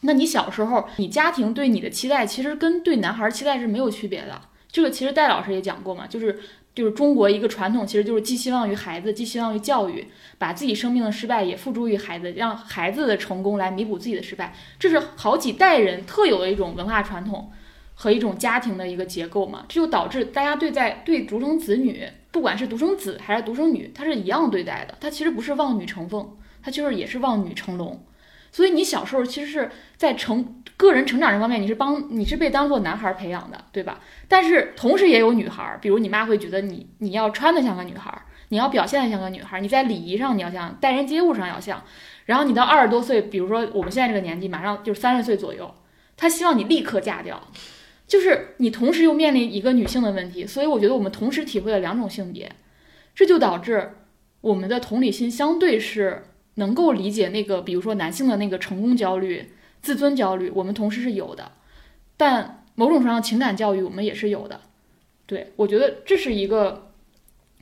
[0.00, 4.40] 那你小时候，你家庭对你的期待，其实跟对男孩期待是没有区别的。
[4.70, 6.40] 这个其实戴老师也讲过嘛，就是
[6.74, 10.06] 就是中国一个传统，其实就是寄希望于孩子，寄希望于教育，
[10.38, 14.54] 把自己生命的失败也付诸于孩子，让孩子的成功来弥补自己的失败。
[14.78, 17.50] 这是好几代人特有的一种文化传统
[17.94, 24.96] 和一种家庭的一个结构嘛，这就导致大家对在对独生子女，不管是独生子还是独生女，他是一样对待的。
[25.00, 26.26] 他其实不是望女成凤，
[26.62, 28.02] 他就是也是望女成龙。
[28.52, 33.98] 所以你小时候其实是在成个人成长这方面，你是帮你是被当做男孩培养的，对吧？
[34.28, 41.82] 但是同时也有女孩，比如你妈会觉得你你要穿的像个女孩，你要表现的像个女孩，你在礼仪上你要像，待人接物上要像。
[42.26, 45.74] 然后你到二十多岁，比如说我们现在这个年纪，马上就是三十岁左右，
[46.16, 47.48] 她希望你立刻嫁掉，
[48.06, 50.46] 就是你同时又面临一个女性的问题。
[50.46, 52.52] 所以我觉得我们同时体会了两种性别，
[53.14, 53.94] 这就导致
[54.42, 56.24] 我们的同理心相对是。
[56.54, 61.52] 能够理解那个，比如说男性的那个成功焦虑、自尊焦虑，我们同时是有的，
[62.16, 64.60] 但某种程度上情感教育我们也是有的。
[65.26, 66.90] 对我觉得这是一个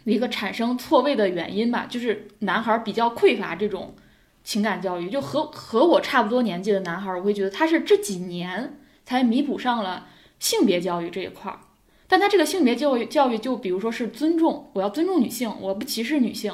[0.05, 3.94] 一个产生错位的原因吧，就是男孩比较匮乏这种
[4.42, 10.09] 情感教育，就和和我差不多年纪的男孩，我会觉得他是这几年才弥补上了
[10.40, 11.61] 性别教育这一块儿，
[12.09, 16.53] 但他这个性别教育教育就比如说是尊重，我要尊重女性，我不歧视女性。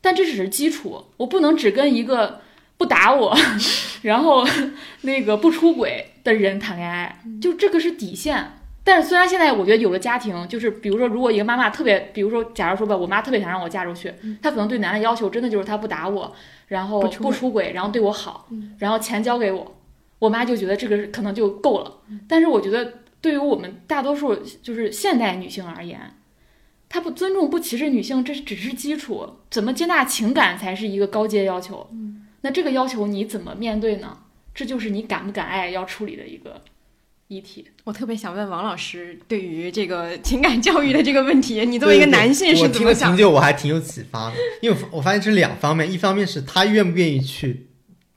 [0.00, 2.40] 但这只是基础，我不能只跟一个
[2.76, 3.36] 不打我，
[4.02, 4.44] 然后
[5.02, 8.52] 那个不出轨的人谈恋爱，就这个是底线。
[8.82, 16.34] 但是虽然现在我觉得有了家庭，就是比如说，如果一个妈妈特别，比如说，假如说吧，我妈特别想让我嫁出去，她可能对男的要求真的就是她不打我，
[16.68, 19.76] 然后不出轨，然后对我好，然后钱交给我，
[20.18, 21.98] 我妈就觉得这个可能就够了。
[22.26, 26.00] 但是我觉得对于我们大多数就是现代女性而言。
[26.90, 29.36] 他不尊重、不歧视女性，这只是基础。
[29.48, 31.88] 怎么接纳情感才是一个高阶要求。
[31.92, 34.18] 嗯，那这个要求你怎么面对呢？
[34.52, 36.60] 这就是你敢不敢爱要处理的一个
[37.28, 37.64] 议题。
[37.84, 43.12] 我特别想问王老师，对于这个情感教育的这个问题，你作为一个男性是怎么想？
[43.12, 47.68] 我听了挺久，我还挺有启发的，因为我发现这是两方面，一方面是他愿不愿意去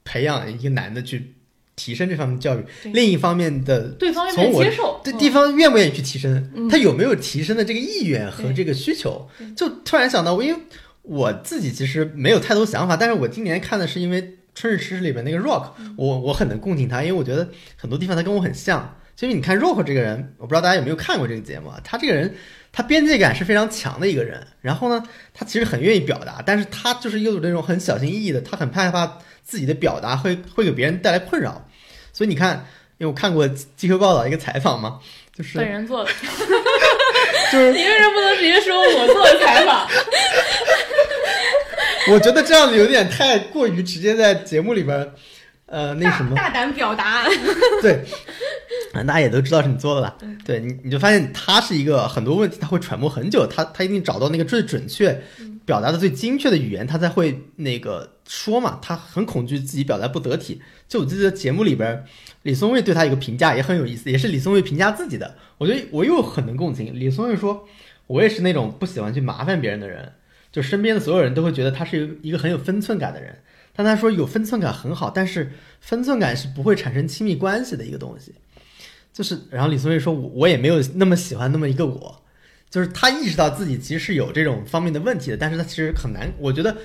[0.02, 1.33] 培养一个男的去。
[1.76, 9.28] 提升这方面教育，另一方面的对方愿不愿意接受，对地方愿不愿意去提升，他有没有提升的这个意愿和这个需求？
[9.56, 10.60] 就突然想到，我因为
[11.02, 14.22] 我自己其实没有太多想法，但是我今年看的是因为
[14.54, 18.96] 《春日吃食》里边那个 Rock，我我很能共情他，因为我觉得很多地方他跟我很像。
[19.20, 21.80] 因为你看 Rock 这个人，我不知道大家有没有看过这个节目啊？
[21.82, 22.34] 他这个人，
[22.72, 29.18] 他边界感是非常强的一个人，然后呢，他其实很愿意表达，但是他就是又有那种很小心翼翼的，他很害怕。
[29.44, 31.68] 自己的表达会会给别人带来困扰，
[32.12, 32.66] 所以你看，
[32.98, 34.98] 因为我看过《机构报道》一个采访嘛，
[35.36, 36.10] 就是本人做的，
[37.52, 39.86] 就是你为什么不能直接说我做的采访？
[42.10, 45.12] 我觉得这样子有点太过于直接，在节目里边，
[45.66, 47.26] 呃，那什么，大胆表达，
[47.80, 48.04] 对，
[48.92, 55.18] 大家也都知道是你做的了，对你，你就发现他是一个很多问题他会揣摩很久，他他一定找到那个最准确。
[55.64, 58.78] 表达的最精确的语言，他才会那个说嘛。
[58.82, 60.60] 他很恐惧自己表达不得体。
[60.88, 62.04] 就我记得节目里边，
[62.42, 65.36] 李松蔚对他一个评价也很有意思，也是李松蔚评价自己的。
[65.58, 66.98] 我觉得我又很能共情。
[66.98, 67.66] 李松蔚说
[68.06, 70.12] ：“我也是那种不喜欢去麻烦别人的人，
[70.52, 73.38] 就身边的所有人都会觉得他是一个很有分寸感的人。
[73.74, 78.34] 但他说有分寸感很好，但是分寸感是不会产生亲密关系的一个东西。
[79.12, 82.20] 就是，然后李松蔚说：我我也没有那么喜欢那么一个我。”
[82.74, 86.32] 就是他意识到自己其实是有这种方面的问题的，但是他其实很难。
[86.40, 86.76] 我觉得，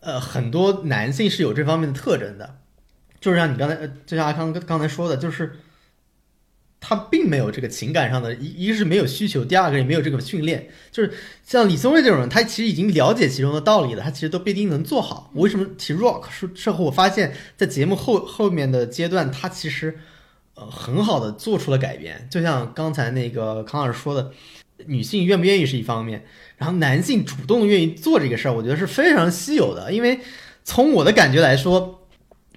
[0.00, 2.56] 呃，很多男性是有这方面的特征的，
[3.20, 5.60] 就是像你刚才，就像阿康刚刚才说的，就是
[6.80, 10.68] 他并没有这个情感上的一，一是没有需求，第二个也没有这个训练。
[10.90, 11.12] 就是
[11.44, 15.30] 像李松蔚这种人，他其实已经了解其中的道理了，他其实都不一定能做好。
[15.32, 19.96] 我为什么提 Rock 是之后，我发现，在节目后后面的阶段，他其实
[20.54, 22.26] 呃很好的做出了改变。
[22.28, 24.32] 就像刚才那个康老师说的，
[24.84, 26.24] 女性愿不愿意是一方面，
[26.58, 29.92] 然后男性主动愿意做这个事儿，我觉得是非常稀有的。
[29.92, 30.20] 因为
[30.64, 32.02] 从我的感觉来说。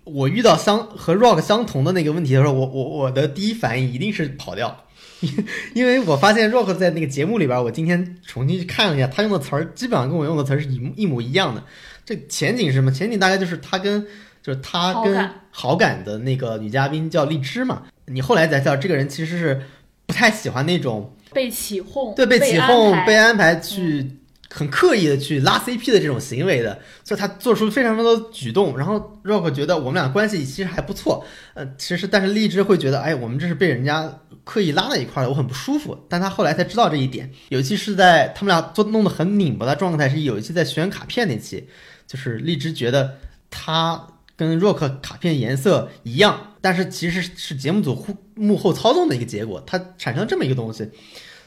[0.06, 4.86] 我遇到相和 Rock 相同的那个问题的时候，我我我的第一反应一定是跑掉，
[5.20, 11.64] 因因为我发现 Rock 在那个节目里边，我今天重新去看了一下，他用的词儿基本上跟我用的词儿是一一模一样的。
[12.04, 12.92] 这前景是什么？
[12.92, 14.04] 前景大概就是他跟
[14.42, 17.84] 就是他跟好感的那个女嘉宾叫荔枝嘛。
[18.08, 19.62] 你后来才知道，这个人其实是
[20.08, 24.16] 不太喜欢那种被起哄，对被起哄、被安排去。
[24.52, 34.12] 很刻意的去拉 CP 的这种行为的，所以他做出非常多的举动，然后 Rock 觉得我们俩关系其实还不错，呃，其实但是荔枝会觉得，哎，我们这是被人家
[34.44, 35.96] 刻意拉在一块的，我很不舒服。
[36.10, 41.68] 但他后来才知道这一点，有一期是在他们俩做弄得很拧巴的状态，是有一期在选卡片那期，
[42.08, 43.20] 就是荔枝觉得
[43.52, 44.04] 他
[44.40, 50.90] 跟 Rock 卡片颜色一样，但是其实是节目组幕后操纵的一个结果，它产生这么一个东西。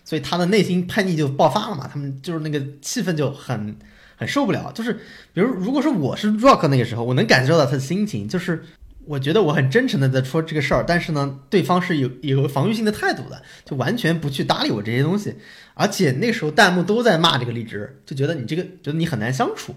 [0.05, 3.77] 所以他的内心叛逆就爆发了嘛，他们就是那个气氛就很
[4.17, 4.73] 很受不了。
[4.75, 4.93] 就是
[5.33, 8.65] 比如，如果说我是 Rock 那个时候，我能感受到他的心情，就是
[9.07, 15.37] 我觉得我很真诚的在说这个事儿，但是呢，对方是有有防御性的态度的，就完全不去搭理我这些东西。
[15.75, 19.73] 而且那个时候弹幕都在骂这个荔枝，就觉得你这个觉得你很难相处。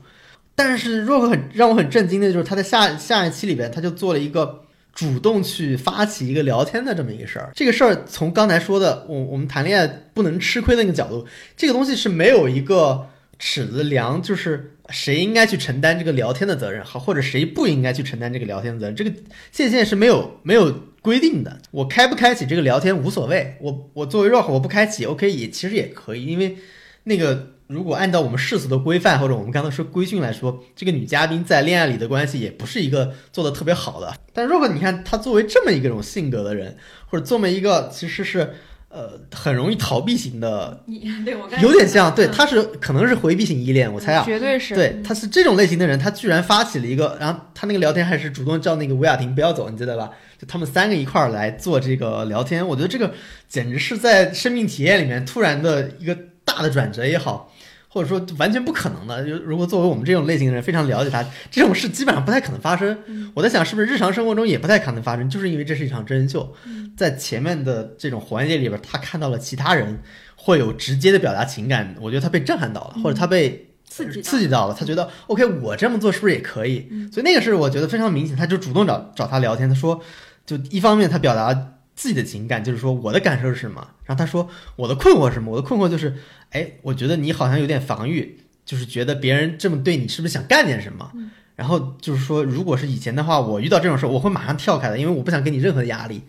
[0.56, 4.62] 但是 Rock 很让我很震惊的就是他在下下一期里边，他就做了一个。
[4.96, 19.12] 主动去发起一个聊天的这么一个事儿，这个事儿从刚才说的我我们谈恋爱不能吃亏的那个角度，这个东西是没有一个尺子量，就是谁应该去承担这个聊天的责任，好或者谁不应该去承担这个聊天责任，这个
[19.52, 21.60] 界限是没有没有规定的。
[21.72, 26.56] 我开不开启这个聊天无所谓，我我作为 rock 我不开启，OK 也其实也可以，因为
[27.04, 27.55] 那个。
[27.68, 34.14] 如果按照我们世俗的规范，或者我们刚才说规训来说，这个女嘉宾在恋爱里的关系也不是一个做的特别好的。
[34.34, 38.54] 但如果你看她作为这么一个种性格的人，或者这么一个其实是
[38.90, 40.84] 呃很容易逃避型的，
[41.26, 50.12] 对我有点像，对，她是可能是回避型依恋，我猜啊，绝对是，对，她是这种类型的人，她居然发起了一个，然后她那个聊天还是主动叫那个吴雅婷不要走，你记得吧？
[50.38, 53.14] 就他们三个一块儿来做这个聊天，我觉得这个
[53.50, 57.52] 简直是在生命体验里面突然的一个大的转折也好。
[57.96, 62.98] 或者说完全不可能的，就如果作为我们这种类型的人非常了解他，这种事基本上不太可能发生。
[63.34, 66.54] 我在想，是不是日常生活中也不太可能发生，就是因为这是一场真人秀，
[66.98, 70.02] 在前面的这种环节里边，他看到了其他人
[70.36, 76.90] 会有直接的表达情感，我觉得他被震撼到了，或者他被刺激刺激到了，他觉得 OK，我这么做是不是也可以？
[77.14, 80.02] 所以那个事我觉得非常明显，他就主动找找他聊天，他说，
[80.46, 81.72] 就一方面他表达。
[81.96, 83.88] 自己的情感就是说，我的感受是什么？
[84.04, 85.52] 然后他说，我的困惑是什么？
[85.52, 86.14] 我的困惑就是，
[86.50, 91.12] 哎，我觉得你好像有点防御，就是觉得别人这么对你，是不是想干点什么？
[91.56, 96.22] 然后就是说，如果是以前的话，我遇到这种事，我会马上跳开的，因为我不想给你任何的压力。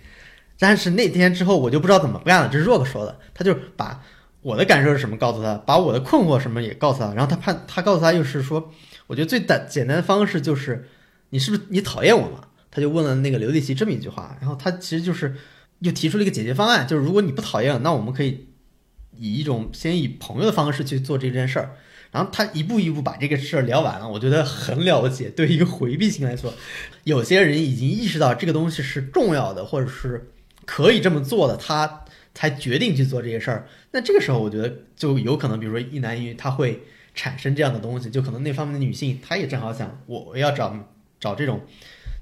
[0.58, 2.48] 但是那天之后，我就不知道怎么干了。
[2.48, 4.00] 这是 Rock 说的，他就把
[4.42, 7.12] 我的感受是什么告诉他，把我的困惑什么也告诉他。
[7.12, 8.72] 然后他判，他告诉他又是说，
[9.08, 10.88] 我觉得最单简单的方式就是，
[11.30, 12.44] 你是不是你讨厌我嘛？
[12.70, 15.34] 他就问了那个刘丽琪这么一句话，然后他其实就是。
[15.80, 18.46] 又提出了一个解决方案，就是如果你不讨厌，那我们可以
[19.18, 21.76] 以一种先以朋友的方式去做这件事儿。
[22.12, 25.28] 然后他一步一步把这个事儿聊完了，我觉得很了不起。
[25.28, 26.54] 对于一个回避型来说，
[27.04, 30.30] 有些人已经意识到这个东西是重要的，或者是
[30.64, 33.68] 可以这么做的，他才决定去做这些事儿。
[33.90, 36.84] 那这个时候，我觉得就有可能，比如说一男一女，他会
[37.14, 40.74] 产生这样的东西，就可能那方面的女性，她也正好想，我要找
[41.20, 41.60] 找这种。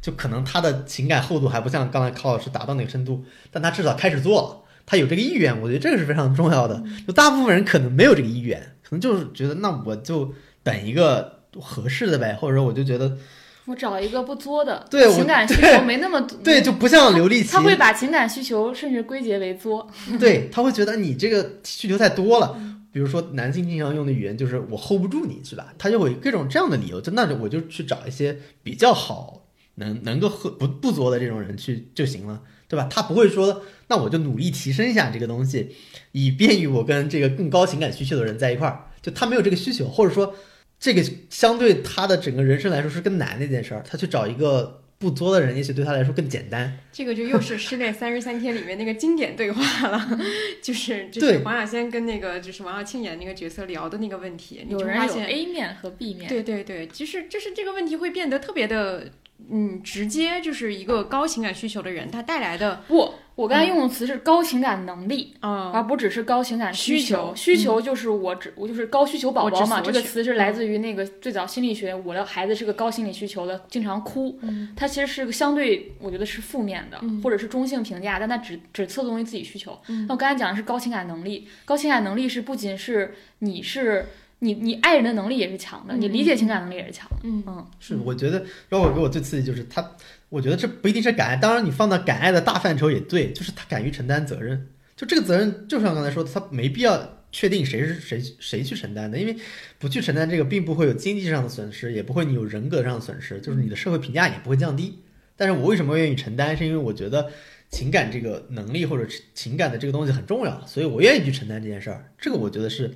[0.05, 6.85] 就可能他的情感厚度还不像刚才康老师达到那个深度，但他至少开始做了，他有这个意愿，我觉得这个是非常重要的。
[7.07, 13.17] 就大部分人可能没有这个意愿，可能就是觉得那我就等一个合适的呗，或者说我就觉得
[13.65, 19.89] 我找一个不作的，对情感需求没那么 对，就不像刘丽琪，他会把情感需求甚至归结为作，
[20.21, 22.55] 对他会觉得你这个需求太多了。
[22.93, 25.73] 比如说男性经常用的语言就是我 hold 不住你是吧？
[25.79, 29.41] 他就会各种这样的理由，就那就我就去找一些比较好。
[29.77, 32.89] 能能够和不不作的这种人去就行了，对吧？
[32.91, 35.75] 他不会说，那我就努力提升一下这个东西，
[36.13, 38.87] 以便于我跟这个更高情感需求的人在一块儿。
[39.03, 40.35] 就他没有这个需求，或者说
[40.81, 43.83] 这个相对他的整个人生来说是更难的一件事儿。
[43.87, 46.79] 他去找一个不作的人，也许对他来说更简单。
[46.91, 50.19] 这个就又是《失恋三十三天》里面那个经典对话了，
[50.63, 54.65] 就是就是黄亚仙跟那个就是王耀庆演那个角色聊的那个问题。
[54.71, 56.27] 有人有 A 面和 B 面。
[56.27, 59.11] 对对对，其实就是这个问题会变得特别的。
[59.51, 67.17] 嗯，直接就是一个高情感需求的人，他带来的不我刚才用的词是高情感能力，啊，而不只是高情感需求。
[67.17, 74.39] 求需求就是我只我就是高需求宝宝嘛，这个词是来自于那个最早心理学，我的孩子是个高心理需求的，经常哭。
[74.43, 79.77] 嗯它其实是个相对我觉得是负面的，嗯或者是中性评价，但它只只侧重于自己需求。
[79.89, 84.07] 嗯那我刚才讲的是高情感能力，高情感能力是不仅是你是
[84.41, 87.17] 你你爱人的能力也是强的，嗯你理解情感能力也是强的。
[87.23, 89.97] 嗯嗯是，我觉得让我给我最刺激就是他，
[90.29, 94.69] 我觉得这不一定是敢爱，当然你放到敢爱的大范畴也对，就是他敢于承担责任。
[94.97, 99.37] 就这个责任，就像刚才说的，他没必要确定谁是谁谁去承担的，因为
[99.79, 105.01] 不去承担这个，并不会有经济上的损失，也不会你有人格上的损失，就是你的社会评价也不会降低。
[105.37, 107.29] 但是我为什么愿意承担，是因为我觉得
[107.71, 109.05] 情感这个能力或者
[109.35, 112.13] 情感的这个东西很重要，所以我愿意去承担这件事儿。
[112.17, 112.95] 这个我觉得是，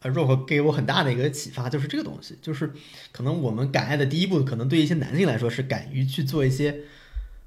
[0.00, 2.72] 呃，若和给我很大的一个启发，就是这个东西，就是
[3.10, 6.82] 可能我们敢爱的第一步，可能对一些男性来说是敢于去做一些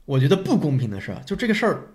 [0.05, 1.21] 我觉得不公平的事儿。
[1.25, 1.93] 就这个事儿，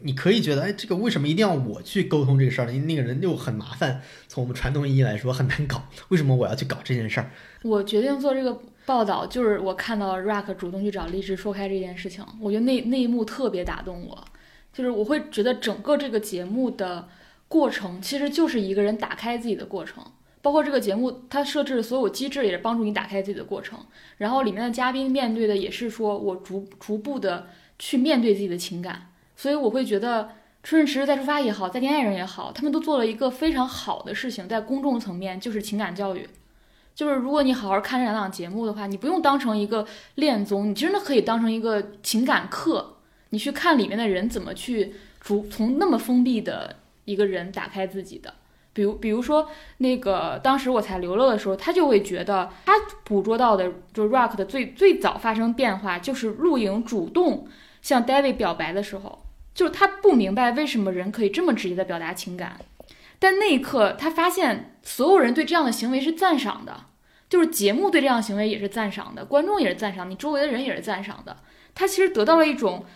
[0.00, 2.72] 你可以觉得，哎，这个为什么一定要我去沟通这个事儿呢？
[2.72, 7.30] 因为那个人又很麻烦，从我们传统意义来说很难搞，为什么我要去搞这件事儿？
[7.62, 14.24] 我决定做这个报道，就是我看到 Rock 主动去找荔枝说开这件事情，我觉得那那一幕特别打动我，
[14.72, 17.08] 就是我会觉得整个这个节目的
[17.48, 20.04] 过程其实就是一个人打开自己的过程，
[20.40, 23.78] 包括这个节目它设置的所有机制也是帮助你打开自己的过程，
[24.18, 30.30] 然后里面的嘉宾面对的也是说我逐逐步的去面对自己的情感，所以我会觉得。
[30.60, 36.28] 春日迟再出发也好，再见爱人也好，他们都做了一个非常好的事情，在公众层面就是情感教育。
[36.96, 39.86] 就是如果你好好看这两档节目的话，你不用当成一个
[40.16, 42.96] 恋综，你真的可以当成一个情感课，
[43.30, 46.76] 你去看里面的人怎么去逐从那么封闭的
[47.08, 48.34] 一个人打开自己的。
[48.72, 57.48] 比如，比如说那个当时我才刘乐的时候，他就会觉得他捕捉到的就 Rock 的最最早发生变化，就是陆莹主动
[57.82, 62.60] 向 David 表白的时候，就是他不明白为什么人可以这么直接的表达情感，
[63.18, 66.84] 但那一刻他发现所有人对这样的行为是赞赏的。
[67.28, 71.36] 就是节目对这样的行为也是赞赏的，观众也是赞赏，你周围的人也是赞赏的。
[71.74, 72.86] 他其实得到了一种，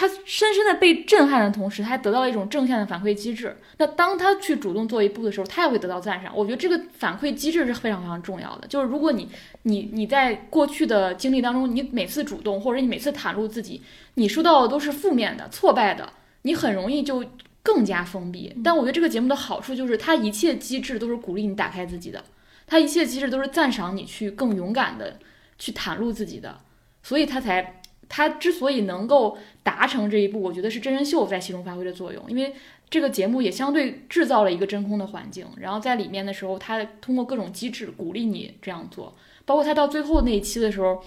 [0.00, 3.54] 他深深的被震撼的同时，他还得到了一种正向的反馈机制。
[3.76, 6.34] 那当他去主动做一步的时候，他也会得到赞赏。
[6.34, 8.66] 我觉得这个反馈机制是非常非常重要的。
[8.66, 9.28] 就是如果你
[9.64, 13.82] 你你在过去的经历当中，你每次主动或者你每次袒露自己，
[14.14, 16.10] 你收到的都是负面的、挫败的，
[16.42, 17.22] 你很容易就
[17.62, 18.56] 更加封闭。
[18.64, 22.24] 但我觉得这个节目的好处就是，它一切机制都是鼓励你打开自己的。
[22.66, 25.18] 它一切机制都是赞赏你去更勇敢的
[25.58, 26.58] 去袒露自己的，
[27.02, 27.79] 所以他才
[28.10, 32.52] 他之所以能够达成这一步，我觉得是真人秀在其中发挥的作用，因为
[32.90, 39.14] 这个节目也相对制造了一个真空的环境，然后在里面的时候，他通过各种机制鼓励你这样做，
[39.46, 41.02] 包括他到最后那一期的时候，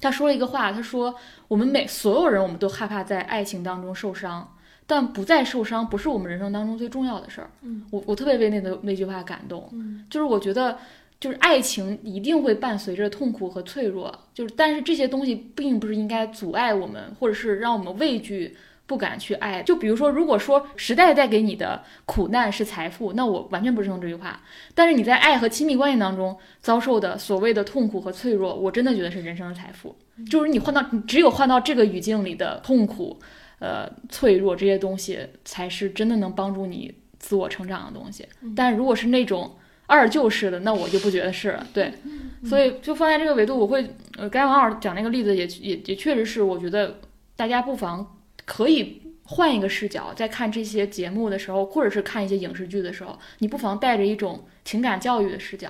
[0.00, 1.14] 他说了一个话，他说
[1.48, 4.54] 我们每所有人我们都害怕在爱情当中受伤。
[4.90, 7.50] 但不再受伤不是我们人生当中最重要的事儿。
[7.60, 9.68] 嗯，我我特别为那个那句话感动。
[9.72, 10.78] 嗯，就是我觉得，
[11.20, 18.56] 就是爱情一定会伴随着痛苦和脆弱，就是但是这些东西并不是应该阻碍我们，或者是让我们畏惧。
[18.88, 24.40] 不敢去爱，就比如说，如果说时代带给你的苦难是财富，那我完全不认同这句话。
[24.74, 29.94] 但是你在爱和亲密关系当中遭受的所谓的痛苦和脆弱，我真的觉得是人生的财富。
[30.30, 33.20] 就是你换到，你只有换到这个语境里的痛苦。
[33.58, 38.26] 呃，脆弱这些东西才是真的能帮助你自我成长的东西。
[38.56, 39.54] 但如果是那种
[39.88, 41.66] 二就是的，那我就不觉得是了。
[41.72, 41.92] 对，
[42.44, 43.82] 所以就放在这个维度，我会
[44.16, 47.00] 呃，刚才王老师讲那个例子也也也确实是，我觉得
[47.34, 55.68] 大家不妨可以换一个视角，在看这些节目的时候，或者是看一些影视剧的时候，你不妨带着一种情感教育的视角，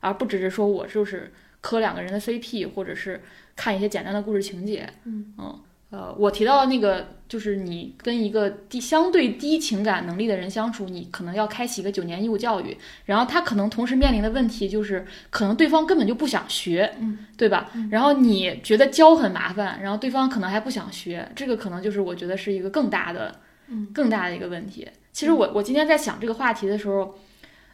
[0.00, 3.22] 而不只是说我就是磕两个人的 CP，或者是
[3.54, 4.88] 看一些简单的故事情节。
[5.04, 5.60] 嗯嗯。
[5.90, 17.70] 呃，我提到的那个，就是你跟一个低相对低情感能力的人相处，你可能要开启一个九年义务教育，然后他可能同时面临的问题就是，可能对方根本就不想学，嗯，对吧？
[17.90, 24.86] 然后你觉得教很麻烦，然后对方可能还不想学，这个可能就是我觉得是一个更大的，嗯，更大的一个问题。
[25.12, 27.18] 其实我我今天在想这个话题的时候，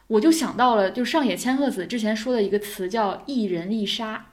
[0.07, 4.25] 我就想到了，就是上野千鹤子之前说的一个词叫“一人一杀”。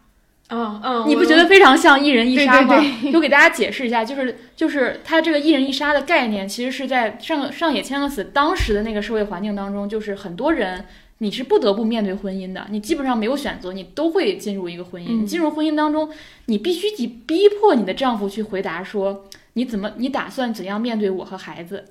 [0.49, 2.75] 嗯嗯，你不觉得非常像一人一杀吗？
[2.79, 10.85] 对对 就给大家解释一下，就是就是他这个一人一杀的概念，其实是在上上野千鹤子当时的那个社会环境当中，就是很多人
[11.19, 15.23] 你是不得不面对婚姻的，你基本上没有选择，你都会进入一个婚姻。
[15.23, 16.09] 嗯进入婚姻当中，
[16.45, 21.85] 你必须得逼迫你的丈夫去回答说你怎么你打算怎样面对我和孩子，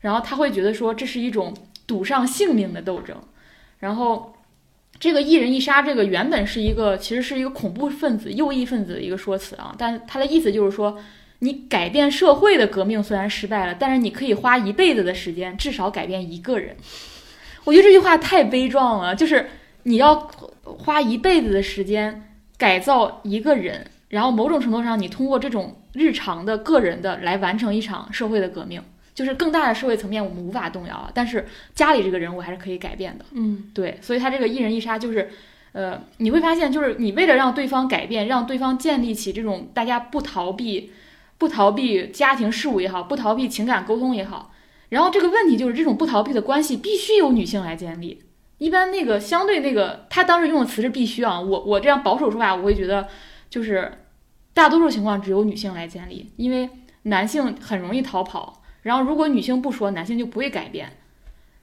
[0.00, 1.54] 然后他会觉得说这是一种
[1.86, 3.16] 赌上性命的斗争，
[3.80, 4.34] 然后。
[5.00, 9.74] 这个一人一杀，这个原本是一个，其实是一个恐怖分子、右翼分子的一个说辞啊。
[9.78, 10.98] 但他的意思就是说，
[11.38, 16.76] 你改变社会的革命虽然失败了，但是你可以花一辈子的时间，至少改变一个人。
[17.64, 19.48] 我觉得这句话太悲壮了，就是
[19.84, 20.16] 你要
[20.64, 28.82] 花一辈子的时间改造一个人，然后某种程度上，你通过这种日常的个人的来完成一场社会的革命。
[29.18, 31.44] 就是更大的社会层面我们无法动摇啊，但是
[31.74, 33.24] 家里这个人我还是可以改变的。
[33.32, 35.28] 嗯，对，所以他这个一人一杀就是，
[35.72, 40.92] 呃，你会发现，就是你为了让对方改变，让对方建立起这种大家不逃避、
[41.36, 44.52] 不逃避家庭事务也好，不逃避情感沟通也好，
[44.90, 48.22] 然后这个问题就是这种不逃避的关系必须由女性来建立。
[48.58, 53.08] 一般那个相对那个他当时用的词是必须啊，我我这样保守说法，我会觉得
[53.50, 53.90] 就是
[54.54, 56.70] 大多数情况只有女性来建立，因为
[57.02, 58.57] 男性很容易逃跑。
[58.88, 60.88] 然后，如果女性不说，男性就不会改变。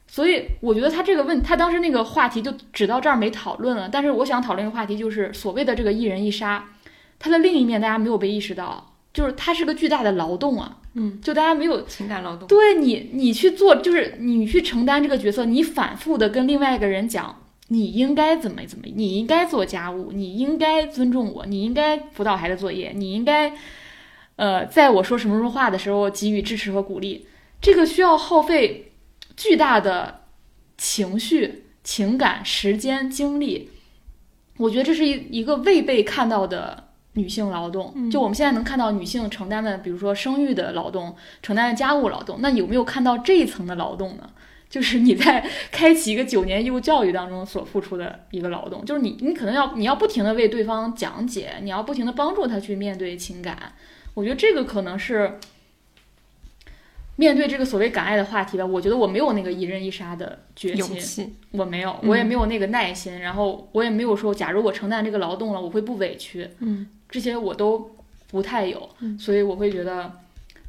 [0.05, 3.89] 所以，我觉得他这个问，他当时那个话题就只到这儿没讨论了。
[3.91, 6.63] 但是，我想讨论的话题就是所谓的这个一人一杀，
[7.17, 10.78] 它的另一面大家没有被意识到，就是它是个巨大的劳动啊。
[10.93, 12.47] 嗯，就大家没有情感劳动。
[12.47, 23.51] 对你，你去做，就是你去承担这个角色，你反复的跟另外一个人讲，你应该怎么怎么，你应该做家务，你应该尊重我，你应该辅导孩子作业，你应该。
[24.38, 27.27] 呃，在我说什么什么话的时候给予支持和鼓励，
[27.61, 28.91] 这个需要耗费
[29.38, 30.21] 巨大的
[30.77, 33.69] 情绪、情感、时间、精力。
[34.57, 38.09] 我觉得这是一一个未被看到的女性劳动。
[38.09, 44.29] 就我们现在能看到女性承担的，比如说生育的劳动、承担的家务劳动，那有没有看到这一层的劳动呢？
[44.67, 53.73] 就是你在开启一个九年义务教育当中所付出的一个劳动，就是你，你可能要你要不停的为对方讲解，你要不停的帮助他去面对情感。
[54.16, 55.38] 我觉得这个可能是
[57.18, 58.66] 面对这个所谓敢爱的话题吧。
[58.66, 66.49] 我觉得我没有那个一人一杀的决心，我没有，我也没有那个耐心，然后我也没有说，假如我承担这个劳动了，我会不委屈。
[66.59, 67.95] 嗯，这些我都
[68.32, 68.89] 不太有，
[69.20, 70.11] 所以我会觉得，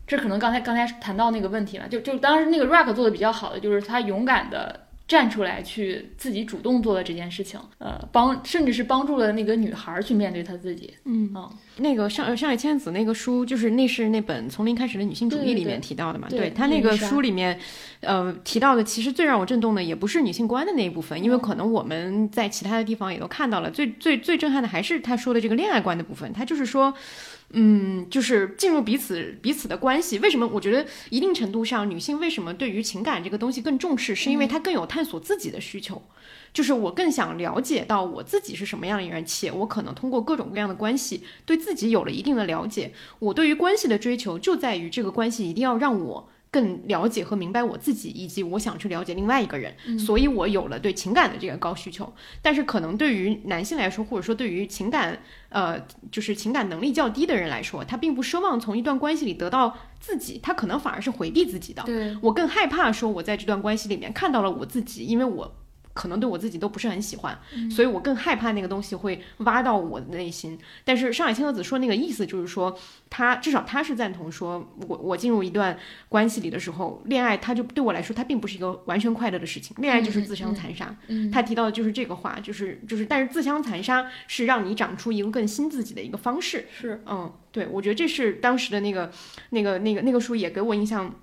[0.06, 4.85] 这可能刚才刚才谈到那个问题了，就就当时那个 Rock 做的比较好的，就是他勇敢的。
[5.08, 10.92] 站出来去自己主动做的这件事情，呃，帮甚至是帮助了那个女孩去面对她自己。
[11.04, 11.32] 嗯
[11.76, 16.26] 那个上上野千子那个书，就是那是那本《从零开始的女性主义》里面提到的嘛？
[16.28, 17.56] 对他那个书里面，
[18.00, 23.70] 呃，提到的其实最让我震动的也不是女性观的那一部分，因为可能我们在其他的地方也都看到了。
[23.70, 26.32] 最最最震撼的还是他说的这个恋爱观的部分。
[26.32, 26.92] 他就是说。
[27.50, 30.18] 嗯，就是进入彼此彼此的关系。
[30.18, 30.46] 为什么？
[30.48, 36.02] 我觉得一定程度上，女性为什么对于情感这个东西更重视，是因为她更有探索自己的需求。
[36.52, 42.92] 就是我更想了解到我自己是什么样的一个人，且我可能通过各种各样的关系，对自己有了一定的了解。
[43.20, 46.28] 我对于关系的追求，就在于这个关系一定要让我。
[46.56, 52.10] 更了解和明白我自己，以及我想去了解另外一个人，所以我有了对情感的这个高需求。
[52.40, 55.78] 但是可能对于男性来说，或者说对于情感，呃，
[56.10, 61.82] 就是情感能力较低的人来说，他并不奢望从一段关系里得到自己，他可能反而是回避自己的。
[61.82, 65.54] 对我更害怕说，我在这段关系里面看到了我自己，因为我。
[65.96, 67.36] 可能对我自己都不是很喜欢，
[67.70, 70.56] 所以我更害怕那个东西会挖到我的内心。
[70.84, 72.78] 但是上海千鹤子说那个意思就是说，
[73.08, 75.76] 他至少他是赞同说，我我进入一段
[76.10, 79.74] 关系里的时候，恋爱他就对我来说，它并不是一个完全快乐的事情。
[79.80, 80.94] 恋爱就是自相残杀。
[81.32, 86.66] 他提到的就是这个话，就是就是，但是自相残杀是让你长出一个更新自己的一个方式。
[86.70, 89.10] 是，嗯，对，我觉得这是当时的那个
[89.50, 91.14] 那个那个那个书也给我印象。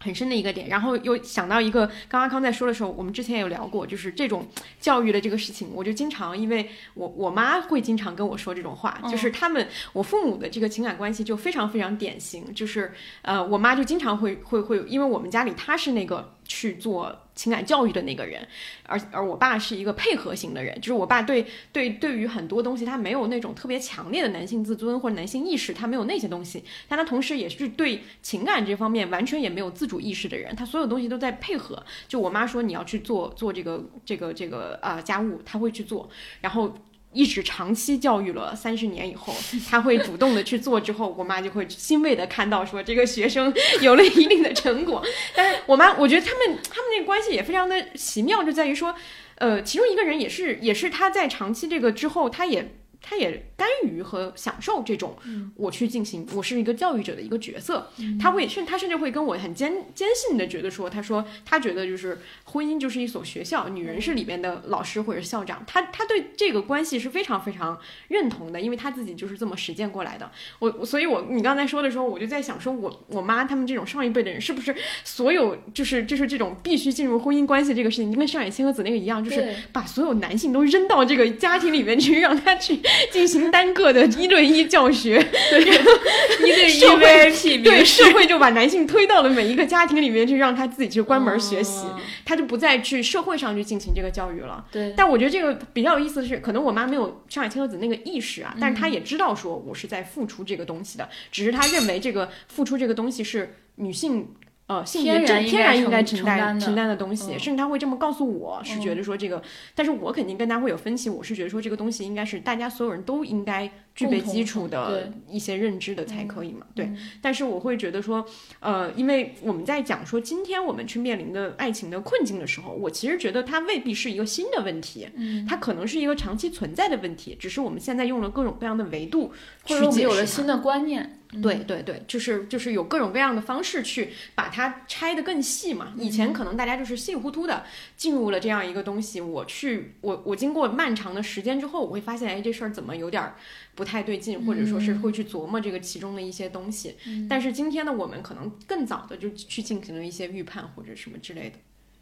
[0.00, 4.46] 很深的一个点，然后又想到一个，刚刚康在说的时候，我们之前有聊过，就是这种
[4.80, 12.92] 教育的这个事情，我就经常，因为我我妈会经常跟我说这种话，就是他们我父母的这个情感关系就非常非常典型，就是
[13.22, 17.16] 呃，我妈就经常会会会，因为我们家里她是那个去做。
[17.38, 18.44] 情感教育的那个人，
[18.82, 31.80] 而而我爸是一个配合型的人，就是我爸对对对于很多东西他没有那种特别强烈的男性自尊或者男性意识，他没有那些东西，但他同时也是对情感这方面完全也没有自主意识的人，他所有东西都在配合。
[32.08, 36.76] 就我妈说你要去做做这个这个这个啊家务，他会去做，然后。
[37.18, 39.34] 一直长期教育了三十年以后，
[39.68, 43.52] 他会主动的去做，之后我妈就会欣慰的看到说这个学生
[43.82, 45.04] 有了一定的成果。
[45.34, 48.94] 但是我妈，我觉得他们他们那个关系也非常的奇妙，就在于说，
[49.34, 52.76] 呃，其中一个人也是也是他在长期这个之后，他也。
[53.08, 55.16] 他也甘于和享受这种，
[55.56, 57.90] 我去进行，我是一个教育者的一个角色。
[58.20, 65.64] 他会甚，他甚至会跟我很坚坚信的觉得说，他说他觉得就是婚姻就是一所学校，女人是里面的老师或者校长。
[65.66, 70.30] 他他对这个关系是非常非常认同的，因为他自己就是这么实践过来的。
[70.58, 82.78] 我所以，我你刚才说的时候，我就在想，说我我妈他们这种上一辈的人，是不是所有就是就是这种必须进入婚姻关系这个事情，跟上野千鹤子那个一样，就是把所有男性都扔到这个家庭里面去，让他去。
[83.12, 92.00] 进行单个的一对一教学，一对一社会 VIP 对社会就把男性推到了每一个家庭里面去，让他自己去关门学习， 哦。
[92.24, 94.64] 他就不再去社会上去进行这个教育了。
[94.70, 98.44] 对，但我觉得这个比较有意思的是，可能我妈没有上海千鹤子那个意识嗯。
[98.44, 104.28] 啊，但是她也知道说我是在付出这个东西的，只是她认为这个付出这个东西是女性。
[104.68, 109.42] 呃，性别天然应该正天然应该承承担承担的东西，嗯甚至他会这么告诉我，是觉得说这个，
[109.74, 116.84] 但是我肯定跟他会有分歧，我是觉得说这个东西应该是大家所有人都应该具备基础的一些认知的才可以嘛，对。
[116.84, 118.24] 嗯但是我会觉得说，
[118.60, 129.32] 呃，因为我们在讲说今天我们去面临的爱情的困境的时候，我其实觉得它未必是一个新的问题，嗯，它可能是一个长期存在的问题，只是我们现在用了各种各样的维度
[129.64, 130.00] 去或者我们。
[130.02, 135.92] 有了新的观念，对对对，就是就是有各种各样的方式去把它拆得更细嘛。
[135.98, 137.66] 以前可能大家就是稀里糊涂的
[137.96, 143.36] 进入了这样一个东西，我去我我经过漫长的时间之后，我会发现，哎，这事儿怎么有点儿
[143.74, 146.96] 不太对劲，或者说是会去琢磨这个其中的一些东西。
[147.28, 151.58] 但是今天呢，我们可能更早的就去进行了一些预判或者什么之类的。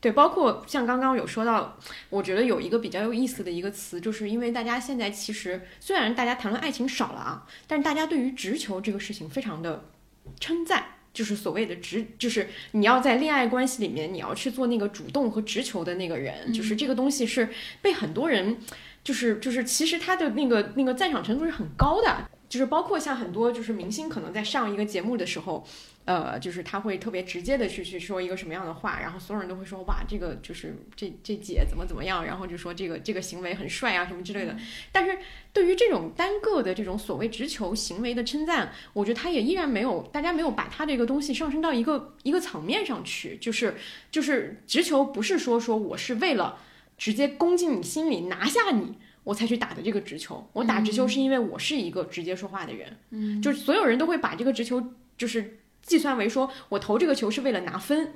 [0.06, 1.76] 对，包括像刚刚有说到，
[2.10, 9.86] 我觉得有一个比较有意思的一个词，就是因为大家现在其实虽然大家谈论爱情少了啊，但是大家对于直球这个事情非常的
[10.38, 10.84] 称赞。
[11.12, 17.48] 就是所谓的直，就是你要在恋爱关系里面，你要去做那个主动和直球的那个人，就是这个东西是
[17.82, 18.58] 被很多人，
[19.02, 25.66] 就是就是其实他的那个那个赞赏程度是很高的，就是包括像很多就是明星可能在上一个节目的时候，
[26.06, 34.56] 呃，就是他会特别直接的去去说一个什么样的话，然后所有人都会说哇，这个就是这这姐怎么怎么样，然后就说这个这个行为很帅啊什么之类的。
[34.92, 35.18] 但是
[35.52, 43.74] 对于这种单个的这种所谓直球行为的称赞，我觉得他也依然没有大家没有把他这个东西上升到一个一个层面上去，就是
[44.10, 46.58] 就是直球不是说说我是为了
[46.96, 48.96] 直接攻进你心里拿下你。
[49.26, 54.80] 我才去打的这个直球，我打直球是因为我是一个直接说话的人，嗯，就是所有人都会把这个直球
[55.18, 58.14] 就是计算为说我投这个球是为了拿分，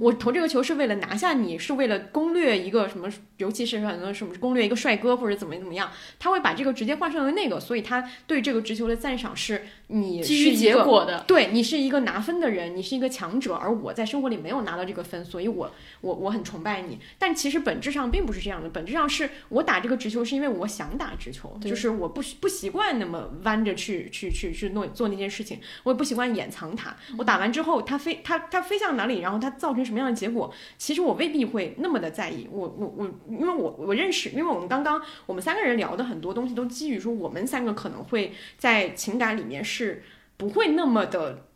[0.00, 3.08] 我投这个球是为了拿下你，是为了攻略一个什么，
[3.38, 16.98] 尤其是很多什么攻略一个帅哥或者怎么怎么样，他会把这个直接换成了那个，所以他对这个直球的赞赏是你是基于结果的，对你是一个拿分的人，你是一个强者，而我在生活里没有拿到这个分，所以我我我很崇拜你。
[17.18, 26.94] 但其实本质上并不是这样的，本质上是我打这个直球是因为我想打直球，就是我不习不习惯那么弯着去去去去弄做那件事情，我也不习惯掩藏它。
[27.18, 32.48] 我打完之后，它飞它它飞向哪里，然后它造成什么样的结果，其实我未必会那么的在意。
[32.50, 40.02] 我我我，因为我我认识，因为我们刚刚我们三个人聊的很多东西都基于说我们三个可能会在情感里面是
[40.36, 41.46] 不会那么的。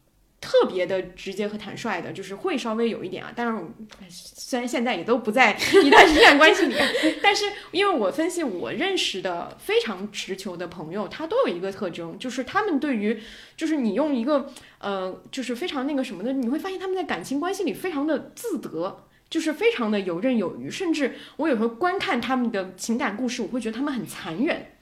[0.40, 3.32] 特别的直接和坦率的，就是会稍微有一点啊。
[3.36, 3.62] 但是，
[4.08, 5.52] 虽然现在也都不在
[5.84, 6.74] 一段情感关系里，
[7.22, 13.20] 但是因为我分析我认识的非常直球的朋友，他都有一个特征，就是他们对于，
[13.56, 19.04] 就是你用一个呃，就是非常那个什么的，你会发现他们在感情关系里非常的自得。
[19.30, 24.72] 就是非常的游刃有余，甚至我有时候观看他们的情感故事，我会觉得他们很残忍，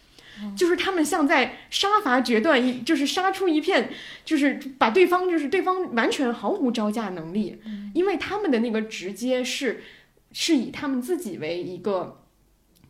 [0.57, 3.91] 就是他们像在杀伐决断，一就是杀出一片，
[4.25, 7.61] 就是把对方就是对方完全毫无招架能力，
[7.95, 9.83] 因为他们的那个直接是
[10.33, 12.25] 是以他们自己为一个。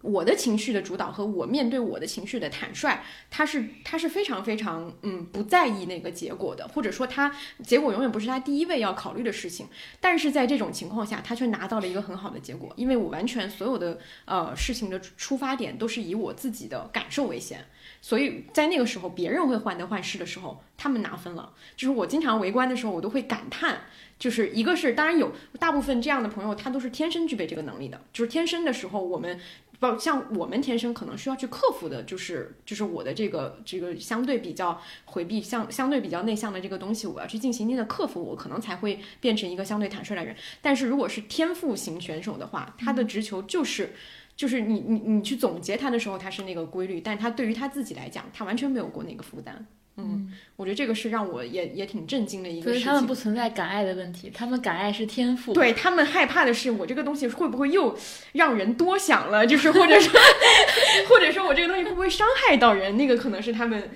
[0.01, 7.35] 我的情绪的主导和我面对我的情绪的坦率，他是他是非常非常嗯不在意那个结果的，或者说他
[7.65, 9.67] 结果永远不是他第一位要考虑的事情。
[10.01, 17.67] 但是在这种情况下，他却拿到了一个很好的结果，因为我完全所有的呃事情的出发点都是以我自己的感受为先，
[18.01, 21.53] 所以在那个时候别人会患得患失的时候，他们拿分了。
[21.77, 23.81] 就是我经常围观的时候，我都会感叹，
[24.17, 29.41] 就是一个是当然有大部分这样的朋友，他都是天生具备这个能力的，就是天生的时候我们。
[29.79, 40.35] 不像我们天生可能需要去克服的，就是就是我的这个这个相对比较回避、相相对比较内向的这个东西，我要去进行一定的克服，我可能才会变成一个相对坦率的人。
[40.61, 43.93] 但是如果是天赋型选手的话，他的直球就是。
[44.37, 49.66] 就是你你你去总结他的时候，他是那个规律，但他对于他自己来讲，他完全没有过那个负担。
[49.99, 52.81] 嗯，我觉得这个是让我也也挺震惊的一个事情。
[52.81, 55.53] 所以他们不存在敢爱的问题，他们敢爱是天赋。
[55.53, 57.97] 对他们害怕的是，我这个东西会不会又
[58.33, 59.47] 让人多想了？
[59.47, 60.13] 就是或者说，
[61.09, 62.97] 或者说我这个东西会不会伤害到人？
[62.97, 63.91] 那个可能是他们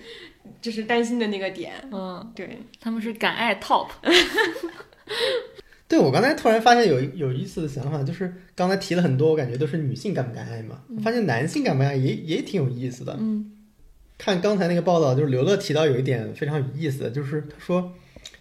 [0.60, 1.72] 就是担心的那个点。
[1.92, 3.88] 嗯，对，他们是敢爱 top。
[5.88, 13.14] 对我刚才突然发现有有意思的想法，就是刚才提了很多，我感觉都是女性敢不敢爱嘛，我发现男性敢不敢爱也也挺有意思的。
[13.20, 13.51] 嗯，
[14.24, 17.92] 看刚才那个报道，就是刘乐提到有一点非常有意思，就是他说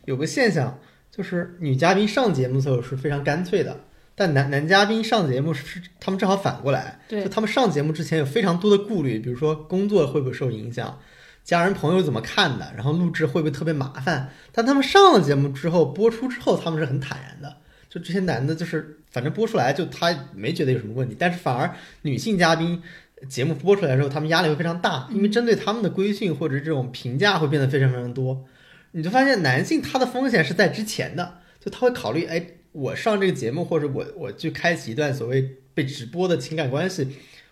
[0.05, 0.77] 有个现象，
[1.09, 3.79] 就是女嘉宾上节目的时候是非常干脆的，
[4.13, 10.99] 但男男嘉宾上节目是是他们正好反过来，对就他们上节目之前有非常多的顾虑，比如说工作会不会受影响，
[11.43, 14.29] 家人朋友怎么看的，然后录制会不会特别麻烦。
[14.51, 17.57] 但他们上了节目之后，播出之后，他们是很坦然的。
[17.89, 22.81] 就这些男的，就是反正播出来就他没觉得有什么问题，但是反而女性嘉宾
[23.29, 28.45] 节目播出来的时候，他们压力会非常大，因为针对他们的规训或者这种评价会变得非常非常多。
[28.93, 37.07] 你就发现男性他的风险是在之前的，就他会考虑，哎，我上这个节目或者我我去开启一段所谓被直播的情感关系，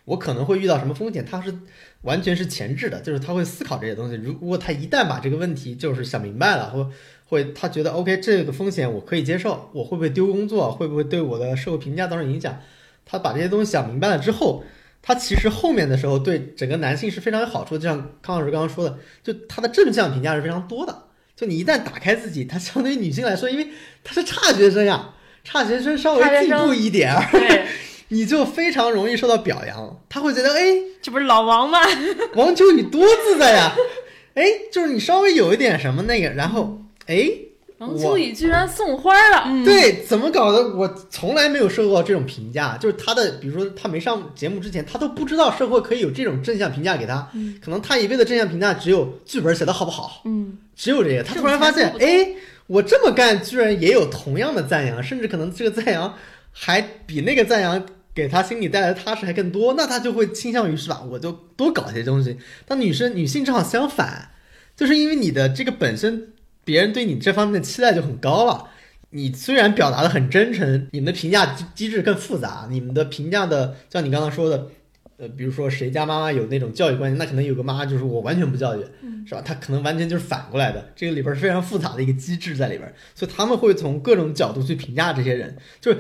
[0.06, 1.54] 我可能会遇到什么风险，他是
[2.02, 4.16] 完全是前置的，就是他会思考这些东西。
[4.16, 6.92] 如如果他一旦把这个问题就是想明白了，或
[7.28, 12.60] 会他觉得 OK 这个风险我可以接受，我会不会丢工作，会不会对我的社会评价造成影响，
[13.06, 14.64] 他把这些东西想明白了之后。
[15.02, 21.06] 他其实后面的时候对整个男性是非常有好处的，就像康老师刚刚说的，就他的正向评价是非常多的。
[21.36, 23.70] 就你一旦打开自己，他相对于女性来说，因为
[24.04, 27.66] 他是差学生呀，差学生稍微进步一点儿，
[28.10, 30.02] 你就非常容易受到表扬。
[30.10, 30.60] 他会觉得，哎，
[31.02, 31.80] 这不是老王吗？
[32.36, 33.74] 王秋雨多自在呀，
[34.34, 37.30] 哎，就是你稍微有一点什么那个，然后，哎，
[37.80, 40.76] 王秋雨居然送花了，嗯，对，怎么搞的？
[40.76, 51.24] 我从来没有受过这种评价，就是他的，比如说他没上节目之前，他都不知道社会可以有这种正向评价给他，嗯可能他一辈子正向评价只有剧本写的好不好，嗯，只有这个。
[51.24, 52.30] 他突然发现，哎，
[52.68, 56.14] 我这么干居然也有同样的赞扬，甚至可能这个赞扬
[56.52, 57.82] 还比那个赞扬
[58.14, 62.38] 给他心里带来的踏实还更多，那他就会倾向于是吧，我就多搞些东西。
[62.68, 64.32] 但女生女性正好相反，
[64.76, 66.34] 就是因为你的这个本身，
[66.64, 68.70] 别人对你这方面的期待就很高了。
[69.12, 74.68] 你虽然表达的很真诚，你们的评价机机制更复杂，你们的评价的像你刚刚说的，
[75.18, 78.86] 呃，比如说谁家妈妈有那种教育观念，那可能有个妈妈就是我完全不教育，
[79.26, 79.42] 是吧？
[79.44, 86.00] 她可能完全就是反过来的，这个里边是非常复杂的一个机制在里边，所以他们会从各种角度去评价这些人，就是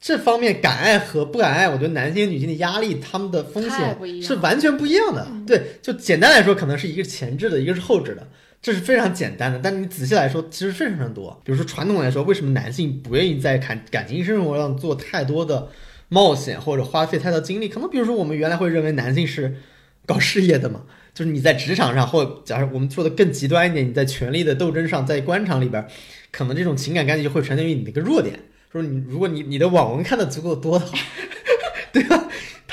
[0.00, 5.28] 这方面敢爱和不敢爱，我觉得男性女性的压力，他们的风险是完全不一样的。
[5.46, 8.26] 对，就简单来说，可能是一个前置的，一个是后置的。
[8.60, 11.40] 这是非常简单的，但你仔细来说，其实非常非常多。
[11.44, 15.68] 比如说传统来说，为什么男性不愿意在感感情生活上做太多的
[16.08, 17.68] 冒险或者花费太多精力？
[17.68, 19.56] 可能比如说我们原来会认为男性是
[20.04, 20.82] 搞事业的嘛，
[21.14, 25.86] 就是你在职场上，或假如我们说的更极端一点，你在权力的斗争上，在官场里边，
[26.32, 28.38] 可能这种情感关系就会呈现于你的一个弱点。
[28.70, 30.98] 说你如果你你的网文看的足够多的话，
[31.92, 32.27] 对吧？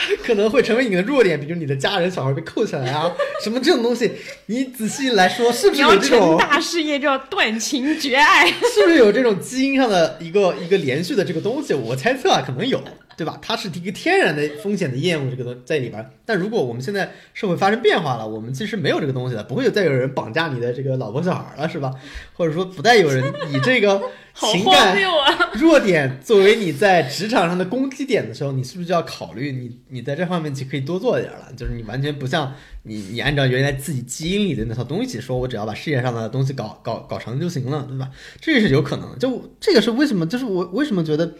[0.06, 3.12] 它 可能会成为你的弱点，比如你的家人小孩被扣起来啊，
[3.43, 4.12] 什么这种东西，
[4.47, 8.47] 你仔细来说，是不是你要成有这种，大事业就要断情绝爱。
[8.74, 11.74] 是不是有这种基因上的一个一个连续的这个东西？
[11.74, 12.80] 我猜测啊，可能有，
[13.18, 13.39] 对吧？
[13.41, 16.08] 它是一个天然的风险的厌恶这个东在里边。
[16.26, 21.91] 但如果我们现在社会发生变化了，我们其实没有这个东西了，不会有再有人绑架你的这个老婆小孩了，是吧？
[22.34, 24.01] 或者说不再有人以这个
[24.36, 25.52] 情感谬啊！
[25.56, 31.52] 弱点作为你在职场上的攻击点的时候，你是不是就要考虑你你在这方面就可以多做一点了？
[31.56, 38.10] 就是你完全不像你你按照原来自己基因里的那套东西，说我只要把事业上的东西搞搞搞成就行了，对吧？
[38.42, 39.18] 这个是有可能。
[39.18, 40.26] 就这个是为什么？
[40.26, 41.34] 就是我为什么觉得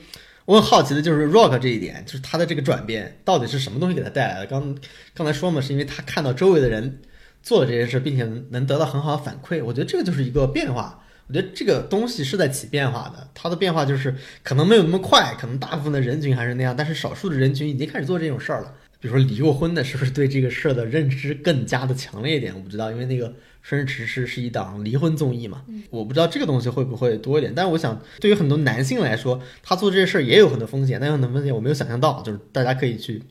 [0.46, 4.46] 我很好奇的就是 Rock 这一点，就是他的这个转变到底是什么东西给他带来的？
[4.46, 4.74] 刚
[5.14, 7.02] 刚才说嘛，是因为他看到周围的人
[7.44, 9.62] 做了这件事，并且能能得到很好的反馈。
[9.62, 11.02] 我觉得这个就是一个变化。
[11.28, 18.74] 我觉得这个东西是在起变化的，它的变化就是可能没有那么快，可能大部分的人群还是那样，但是少数的人群已经开始做这种事儿了。
[19.00, 22.54] 比如说离过婚的，是不是对这个事儿的认知更加的强烈一点？
[22.56, 23.30] 我不知道，因为那个
[23.62, 27.54] 《生日迟迟》是一档离婚综艺嘛，我不知道这个东西会不会多一点。
[27.56, 33.22] 但是我想，对于很多男性来说，他做这些事儿也有很多风险，但有很多风险我没有想象到，就是大家可以去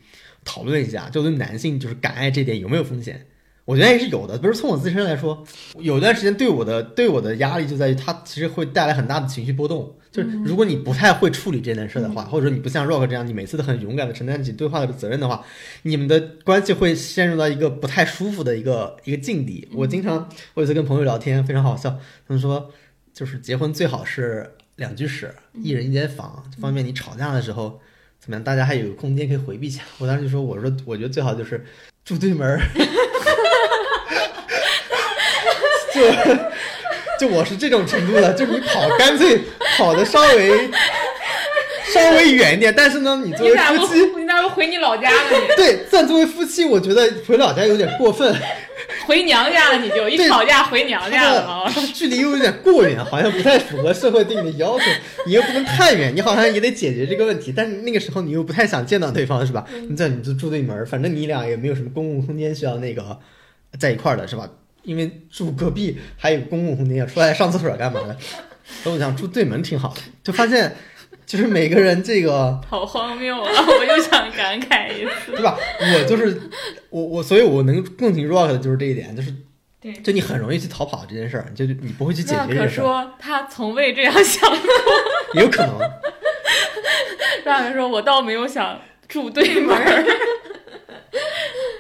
[0.45, 3.27] 讨论一下，就对男性就是敢爱这点有没有风险？
[3.65, 4.37] 我觉得也是有的。
[4.39, 5.43] 比如从我自身来说，
[5.79, 9.97] 有段时间对我的对我的压力就在于，它其实会带来很大的情绪波动。
[10.11, 15.45] 就是如果你不太会处理这件事的话，或者说你不像 Rock 这样，你每次都很勇敢的承担起对话的责任的话，
[15.83, 19.69] 你们的关系会陷入到一个不太舒服的一个一个境地。
[19.73, 21.91] 我经常我有一次跟朋友聊天，非常好笑，
[22.29, 22.71] 他们说
[23.13, 27.81] 就是结婚最好是两居室，一人一间房，方便你吵架的时候
[28.21, 29.83] 怎么样，大家还有空间可以回避一下。
[29.99, 31.65] 我当时就说，我说我觉得最好就是
[32.05, 32.61] 住对门儿。
[35.95, 36.01] 就
[37.29, 39.41] 就我是这种程度的，就你跑干脆
[39.77, 40.69] 跑的稍微
[41.93, 45.17] 稍微远一点，但是呢，你作为夫妻，你咋不回你老家了？
[45.31, 48.35] 你对，但作为夫妻，我觉得回老家有点过分，
[49.07, 51.71] 回娘家了，你就一吵架回娘家了的啊！
[51.73, 54.85] 它的距离又有点过远，好像不太符合社会对你的要求。
[55.27, 59.65] 你又不能太远，你好像也得解决这个问题，但是那个时候你又不太想见到对方，是吧？
[59.89, 63.17] 你这你就住对门，反正你俩也没有什么公共空间需要那个
[63.79, 64.49] 在一块儿的，是吧？
[64.85, 68.17] 因为住隔壁还有公共空间，出来上厕所干嘛的？
[68.83, 70.75] 所以我想住对门挺好的，就发现
[71.27, 73.51] 就是每个人这个好荒谬啊！
[73.67, 75.33] 我又想感慨一次。
[75.37, 75.59] 对吧？
[75.81, 76.41] 我就是
[76.91, 79.35] 我我，所以我能共情 Rock 的就是这一点，就是
[79.81, 84.61] 对就你很容易去逃跑这件事儿，就你不会去解决这件事儿，说他从未这样想过。
[85.41, 85.79] 有可能。
[87.45, 90.05] 让人说，我倒没有想住对门儿。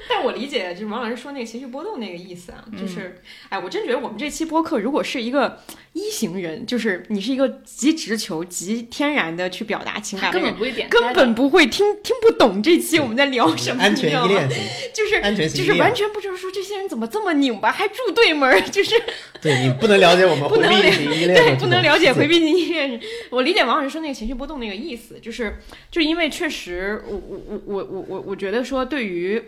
[0.09, 5.61] 但我理解，就是王老师说那个情绪波动那个意思啊，嗯就是，哎，我真觉得我们这期播客如果是一个
[5.93, 18.95] 一型人，就是你是一个极直球、极天然的去表达情感的人根本，不会点，根本不会听听不懂这期我们在聊什么，安全依恋型，就是安全型就是完全不知道说这些人怎么这么拧巴，还住对门儿，就是
[19.41, 23.01] 对你不能了解我们 不能回避型依恋对，不能了解回避型依恋。
[23.31, 25.59] 我理解王老师说那个情绪波动那个意思，就是
[25.91, 29.43] 就因为确实，我我我我我我我觉得说对于。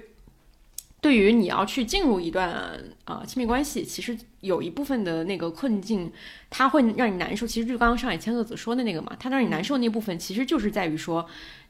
[1.00, 2.72] 对于你要去进入一段
[3.04, 6.10] 呃亲密关系，其实有一部分的那个困境，
[6.50, 7.46] 它会让你难受。
[7.46, 11.24] 其实就刚刚上海千鹤子说的那个嘛，它让你难受那部分，其实就是在于说，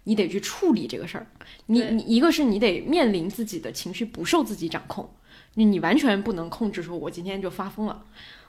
[0.05, 1.27] 你得去处理这个事儿。
[1.67, 5.11] 你你一个是你得面临自己的情绪不受自己掌控，
[5.55, 8.05] 你你完全不能控制，说我今天就发疯了。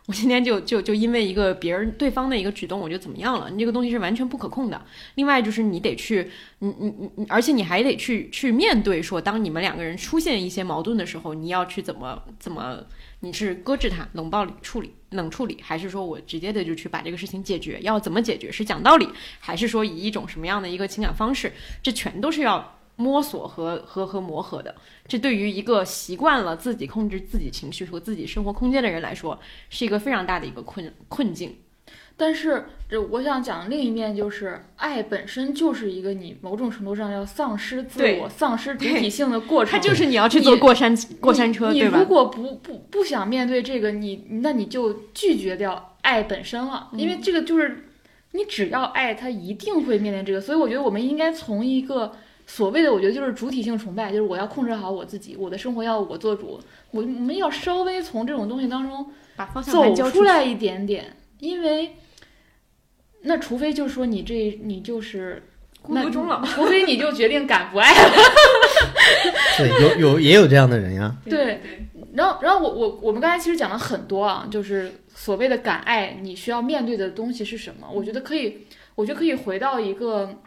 [0.07, 3.49] 我今天就就就因为一个别人对方的一个举动，我就怎么样了？
[3.49, 4.81] 你这个东西是完全不可控的。
[5.15, 12.79] 另外就是你得去，你你你你，而且你还得去去面对说，当你们两个人出现一些矛盾的时候，你要去怎么怎么，
[13.19, 17.77] 你是搁置它、冷暴力处理、冷处理，还是说我直接的就去把这个事情解决？
[17.81, 18.49] 要怎么解决？
[18.49, 19.09] 是讲道理，
[19.41, 21.51] 还是说以一种什么样的一个情感方式？
[21.83, 24.75] 这全都是要摸索和和和磨合的。
[25.07, 29.39] 这对于一个习惯了自己控制自己情绪和自己生活空间的人来说，
[29.69, 31.55] 是一个非常大的一个困困境。
[32.19, 39.71] 但是，这我想讲的另一面就是，爱本身就是一个你某种程度上要丧失自我、丧失主体性的过程。
[39.71, 42.09] 它就是你要去坐过山过山车，对吧你如？
[42.09, 47.87] 果不不不想面对这个，你那你就拒绝掉爱本身了，因为这个就是
[48.31, 50.41] 你只要爱，他一定会面临这个。
[50.41, 52.13] 所以我觉得我们应该从一个
[52.47, 56.59] 所谓的，我觉得就是主体性崇拜，就是我要控制好我自己，我的生活要我做主。
[56.91, 61.97] 我我们要稍微从这种东西当中把方向走盘交出来一点点，因为
[63.21, 65.43] 那除非就是说你这你就是
[65.81, 66.41] 孤独终老。
[66.43, 68.11] 除非你就决定敢不爱了。
[69.59, 71.13] 对，有有也有这样的人呀。
[71.29, 71.59] 对
[72.13, 77.87] 然后，然后我我我们刚才其实讲了很多啊，就是所谓的敢爱，你需要面对的东西是什么？
[77.93, 80.39] 我觉得可以，我觉得可以回到一个，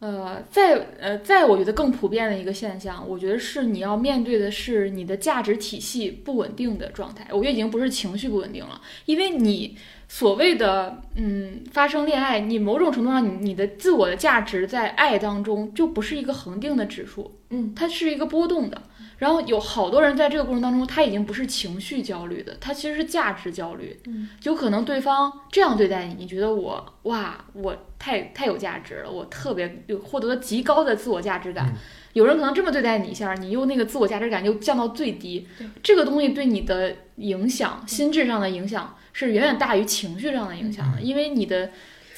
[0.00, 7.26] 呃，在呃，在我觉得更普遍的一个现象，我觉得是你要面对的是你的价值体系不稳定的状态。
[7.30, 9.76] 我觉得已经不是情绪不稳定了，因为你
[10.08, 18.80] 所谓的嗯发生恋爱，你某种程度上你你的自我的价值在爱当中就不是一个恒定的指数，嗯，它是一个波动的。
[19.20, 23.96] 然后有好多人在这个过程当中，他已经不是情绪焦虑的，他其实是价值焦虑。
[24.06, 31.68] 嗯，有可能对方这样对待你，你觉得我哇，我太太有价值了，我特别有获得了极高的自我价值感。
[31.68, 31.76] 嗯
[32.12, 35.46] 有人可能这么对待你一下，你又那个自我价值感就降到最低。
[35.80, 41.70] 这个东西对你的影响，心智上的影响是远远大于情绪上的影响的，因为你的。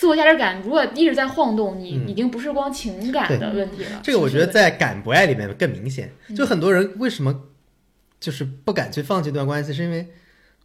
[0.02, 4.00] 自我价值感如果一直在晃动，你嗯已经不是光情感的问题了。
[4.02, 6.12] 这个我觉得在敢不爱里面更明显。
[6.26, 7.42] 嗯就很多人为什么
[8.18, 10.08] 就是不敢去放弃一段关系，是因为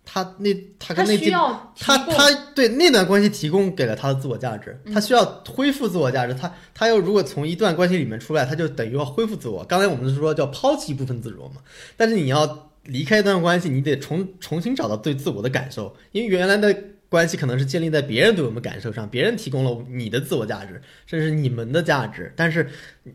[0.04, 9.64] 他那他他跟那需要他他对那段关系提供给了他的自我价值，嗯他需要恢复自我价值，他他又如果从一段关系里面出来，他就等于要恢复自我。
[9.66, 11.58] 刚才我们是说叫抛弃一部分自我嘛，
[11.96, 16.76] 但是你要离开一段关系，你得重重新找到对自我的感受，因为原来的
[17.10, 22.34] 关系可能是建立在别人对我们感受上，别人提供了你的自我价值，甚至你们的价值。
[22.36, 22.70] 但是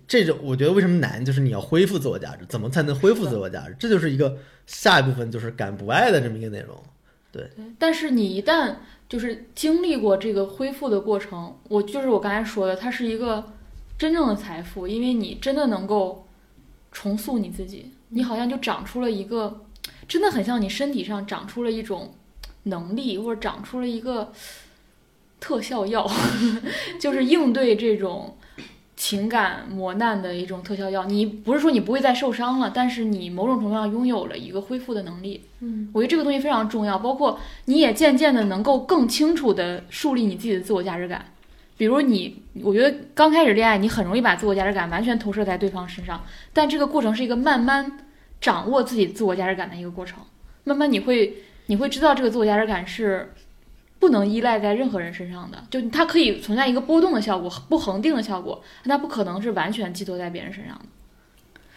[0.08, 3.76] 这种我觉得为什么难，就是你要恢复自我价值，怎么才能恢复自我价值？
[3.78, 6.82] 这就是一个下一部分就是敢不爱的这么一个内容。
[7.30, 8.76] 对但是你一旦
[9.08, 13.52] 就是经历过这个恢复的过程，我就是我刚才说的，它是一个
[13.98, 16.26] 真正的财富，因为你真的能够
[16.90, 19.64] 重塑你自己，你好像就长出了一个，
[20.06, 22.14] 真的很像你身体上长出了一种
[22.64, 24.32] 能力，或者长出了一个
[25.40, 26.10] 特效药，
[27.00, 28.36] 就是应对这种。
[28.94, 35.42] 情感磨难的一种特效药，你不是说你不会再受伤了，但是你某种程度上拥有了一个恢复的能力。
[35.58, 41.24] 嗯，我觉得这个东西非常重要，包括你也渐渐的能够更清楚的树立你自己的自我价值感。
[41.76, 47.98] 比如你，我觉得刚开始恋爱，你很容易把自我价值感完全投射在对方身上，但这个过程是一个慢慢
[48.40, 50.20] 掌握自己自我价值感的一个过程。
[50.62, 53.32] 慢慢你会你会知道这个自我价值感是
[53.98, 60.84] 不能依赖在任何人身上的，就它可以存在一个波动的效果，不恒定的效果，但它不可能是完全寄托在别人身上的。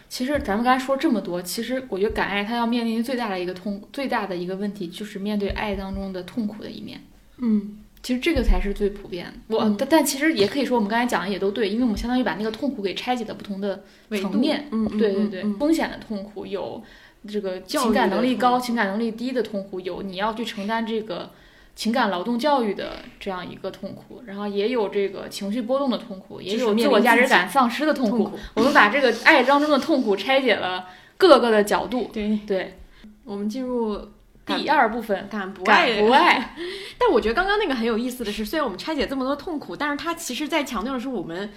[0.08, 7.02] 其实咱们刚才说这么多，其实我觉得敢爱，它要面临最大的一个痛，最大的一个问题就是面对爱当中的痛苦的一面。
[7.38, 9.56] 嗯，其实这个才是最普遍的。
[9.56, 13.84] 我、嗯但但其实也可以说，我们刚才讲的也都对，因为我们相当于把那个痛苦给拆解了不同的
[14.22, 14.68] 层面。
[14.72, 16.82] 嗯，嗯对对对，嗯嗯风险的痛苦有
[17.28, 21.32] 这个教情感能力高、情感能力低的痛苦，有你要去承担这个
[21.76, 28.18] 情感劳动教育的这样一个痛苦，然后也有这个情绪波动的痛苦，也有自我价值感丧失的痛苦。
[28.18, 28.40] 痛苦。
[28.56, 32.10] 我们把这个爱当中的痛苦拆解了各个的角度。
[32.14, 32.80] 对，对，
[33.24, 34.00] 我们进入
[34.46, 36.56] 第二部分敢不爱不爱，
[36.98, 41.52] 但我觉得刚刚那个很有意思的是，虽然我们拆解这么多痛苦，但是它其实在强调的是我们，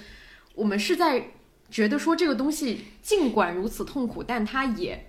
[0.55, 1.31] 我们是在
[1.71, 5.08] 觉得说这个东西尽管如此痛苦，但它也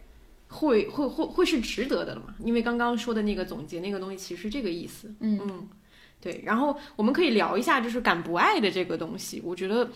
[0.50, 2.36] 会会会会是值得的了嘛？
[2.44, 5.14] 因为刚刚说的那个总结那个东西，其实是这个意思。
[5.22, 5.68] 嗯嗯，
[6.20, 6.42] 对。
[6.44, 9.42] 然后我们可以聊一下，就是敢不爱的这个东西。
[9.46, 9.90] 我觉得，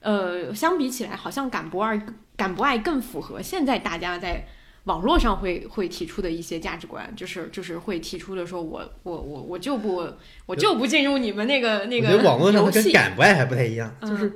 [0.00, 2.00] 呃，相比起来，好像敢不爱
[2.36, 4.46] 敢不爱更符合现在大家在。
[4.84, 10.06] 网络上会会提出的一些价值观，就是就是会提出的说我我我我就不
[10.44, 14.30] 我就不进入你们那个那个我觉得网络上它跟敢不爱还不太一样，嗯就是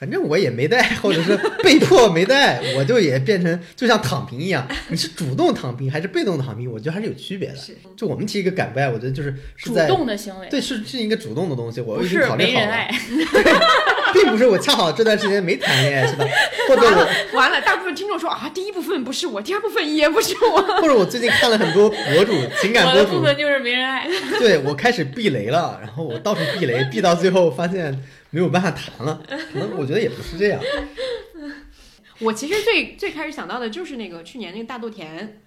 [0.00, 7.54] 反正我也没带，或者是被迫没带，我就也变成就像躺平一样， 你是主动躺平还是被动躺平，我觉得还是有区别的。
[7.94, 12.90] 就我们提一个敢不爱，我觉得就是是主在动的行为，对是是一个主动的东西，我已经不是考虑好了，没人爱。
[14.12, 16.24] 并不是我恰好这段时间没谈恋爱是吧？
[16.66, 20.60] 或者我完了，大部分听众说啊，第一部分不是我，第二部分也不是我。
[20.80, 24.08] 或者我最近看了很多博主情感博主，的部分就是没人爱。
[24.38, 27.96] 对我开始避雷了，然后我到处避雷，避到最后发现
[28.30, 29.22] 没有办法谈了，
[29.52, 30.60] 可能我觉得也不是这样。
[32.20, 35.40] 我其实最最开始想到的就是那个去年那个大豆田，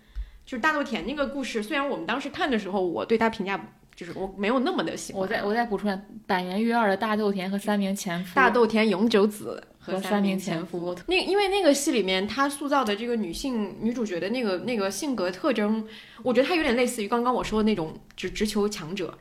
[0.45, 1.61] 就是大豆田那个故事。
[1.61, 5.21] 虽然我们当时看的时候，我对他评价就是我没有那么的喜欢。
[5.21, 15.87] 我再我再补充一下，百年育二的大豆田和三名前夫，大豆田永久子和三名前夫，那因为那个戏里面他塑造的这个女性女主角的那个那个性格特征，
[16.23, 19.15] 我觉得她有点类似于刚刚我说的那种直直球强者。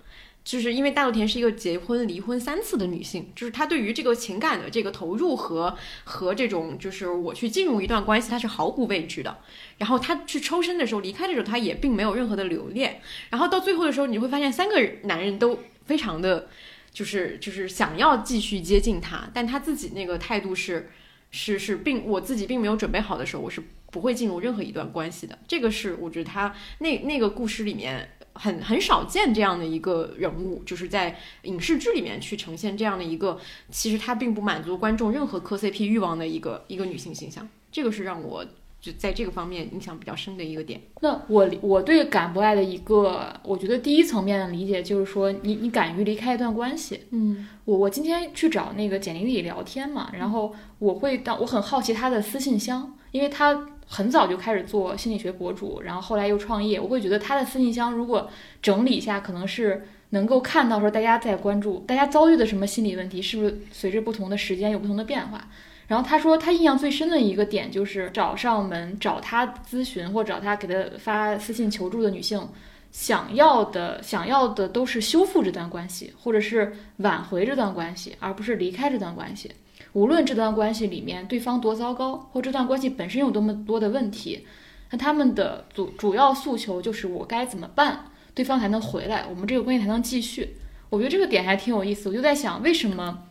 [0.45, 9.39] 就是因为大豆田是一个结婚离婚三次的女性，就是她对于这个情感的这个投入和和这种就是我去进入一段关系，她是毫无畏惧的。
[9.79, 13.01] 然后她去抽身的时候，离开的时候，她也并没有任何的留恋。
[13.31, 14.75] 然后到最后的时候，你会发现三个
[15.05, 16.49] 男人都非常的，
[16.93, 20.91] 就是就是想要继续接近她，但她自己那个态度是
[21.31, 23.63] 是是并我自己并没有准备好的时候，我是
[23.93, 25.39] 不会进入任何一段关系的。
[25.47, 33.39] 这个是我觉得他那那个故事里面很很少见这样的一个人物，就是在影视剧里面去呈现这样的一个，
[33.71, 37.49] 其实他并不满足观众任何磕 CP 欲望的一个一个女性形象。
[37.71, 38.45] 这个是让我
[38.81, 40.81] 就在这个方面印象比较深的一个点。
[41.01, 47.01] 那我我对敢不爱的一个，我觉得第一层面的理解就是说，你你敢于离开一段关系。
[47.11, 58.31] 嗯我我今天去找那个简玲里聊天嘛，然后我会当我很好奇她的私信箱，因为他很早就开始做心理学博主，然后后来又创业，我会觉得他的私信箱如果
[58.63, 65.47] 整理一下，可能是能够看到说大家在关注，大家遭遇的什么心理问题，是不是随着不同的时间有不同的变化。
[65.89, 72.49] 然后他说，他印象最深的一个点就是找上门找他咨询或找他给他发私信求助的女性，
[72.93, 79.51] 想要的想要的都是修复这段关系，或者是挽回这段关系，而不是离开这段关系。
[79.93, 84.47] 无论这段关系里面对方多糟糕，或这段关系本身有多么多的问题，
[84.91, 90.57] 那他们的主主要诉求就是我该怎么办，对方才能回来，我们这个关系才能继续。
[90.89, 93.25] 我觉得这个点还挺有意思，我就在想，为什么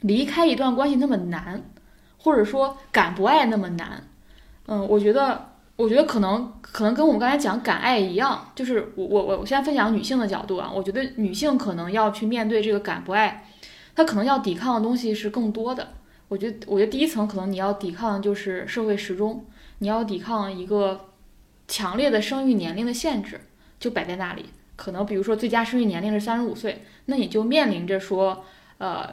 [0.00, 1.62] 离开一段关系那么难，
[2.18, 4.02] 或者说敢不爱那么难？
[4.66, 13.46] 嗯，我觉得，我觉得可能可能跟我们刚才讲敢爱一样，就是我我我我现在分享女性的角度啊，我觉得女性可能要去面对这个敢不爱，
[13.96, 15.88] 他可能要抵抗的东西是更多的。
[16.28, 19.44] 我觉得，我觉得第一层可能你要抵抗就是社会时钟，
[19.78, 21.08] 你要抵抗一个
[21.66, 23.40] 强烈的生育年龄的限制，
[23.80, 24.46] 就摆在那里。
[24.76, 28.44] 可能比如说最佳生育年龄是三十五岁，那你就面临着说，
[28.78, 29.08] 呃，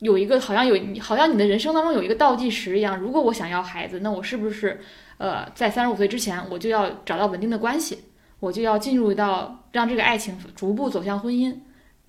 [0.00, 4.80] 有一个好像有好像你的人生当中有一个倒计时一样，如果我想要孩子，那我是不是
[5.16, 8.00] 呃在三十五岁之前我就要找到稳定的关系，
[8.40, 11.56] 我就要进入到让这个爱情逐步走向婚姻？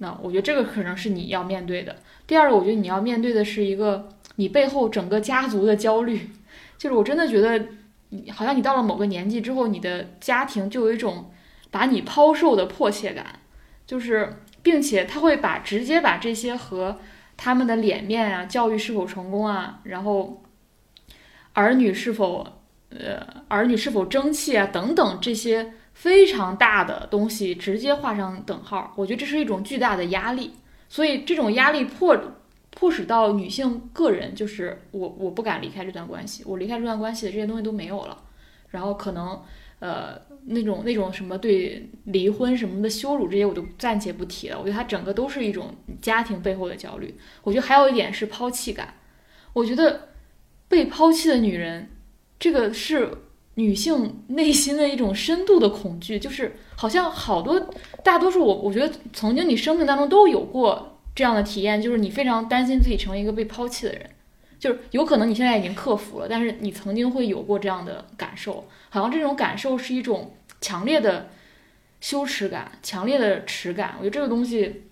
[0.04, 1.96] 那我觉得这个可能是你要面对的。
[2.28, 6.30] 第二个，我觉得你要面对的是一个你背后整个家族的焦虑，
[6.78, 7.66] 就是我真的觉得，
[8.34, 11.32] 好像你到了某个年纪之后，你的家庭就有一种
[11.72, 13.40] 把你抛售的迫切感，
[13.88, 17.00] 就是，并且他会把直接把这些和
[17.38, 20.44] 他们的脸面啊、教育是否成功啊，然后
[21.54, 22.46] 儿女是否
[22.90, 28.94] 呃儿女是否争气啊等等这些非常大的东西直接画上等号。
[28.96, 30.54] 我觉得这是一种巨大的压力，
[30.90, 32.18] 所以这种压力迫
[32.72, 38.18] 迫使到女性个人，就是我我不敢离开这段关系，我离开这段关系的这些东西都没有了，
[38.70, 39.42] 然后可能
[39.80, 44.58] 呃那种那种什么对离婚什么的羞辱这些我都暂且不提了。
[44.58, 47.16] 我觉得它整个都是一种家庭背后的焦虑。
[47.44, 48.96] 我觉得还有一点是抛弃感。
[49.54, 50.10] 我觉得
[50.68, 51.92] 被抛弃的女人，
[52.40, 53.08] 这个是
[53.56, 57.70] 女性内心的一种深度的恐惧，就是好像好多
[58.04, 64.10] 大多数我我觉得曾经你生命当中都有过这样的体验，就是你非常担心自己成为一个被抛弃的人。
[64.60, 71.28] 就是有可能你现在已经克服了，但是你曾经会有过这样的感受，好像这种感受是一种强烈的
[72.00, 73.96] 羞耻感、强烈的耻感。
[74.00, 74.84] 我觉得这个东西，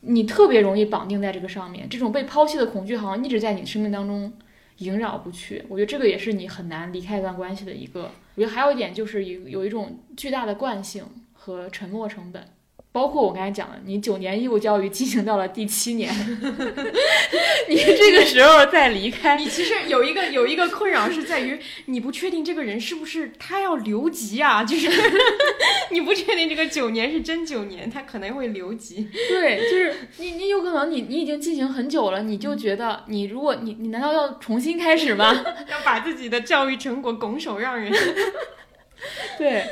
[0.00, 4.32] 你特别容易绑定在这个上面，这种被抛弃的恐惧好像一直在你生命当中
[4.80, 5.64] 萦绕不去。
[5.68, 8.10] 我觉得这个也是你很难离开一段关系的一个。
[8.34, 12.46] 我觉得还有一点就是有有一种巨大的惯性和沉没成本。
[12.92, 16.12] 包括我刚才讲的，你九年义务教育进行到了第七年，
[17.68, 24.90] 你这个时候再离开，你其实有一个有一个困扰是在于你不确定这个人是不是他要留级啊，就是
[25.90, 29.08] 你不确定这个九年是真九年，他可能会留级。
[29.28, 35.32] 对，就是你你有可能你你已经进行很久了，你就觉得你如果你你难道要重新开始吗？
[35.70, 37.92] 要把自己的教育成果拱手让人？
[39.38, 39.64] 对。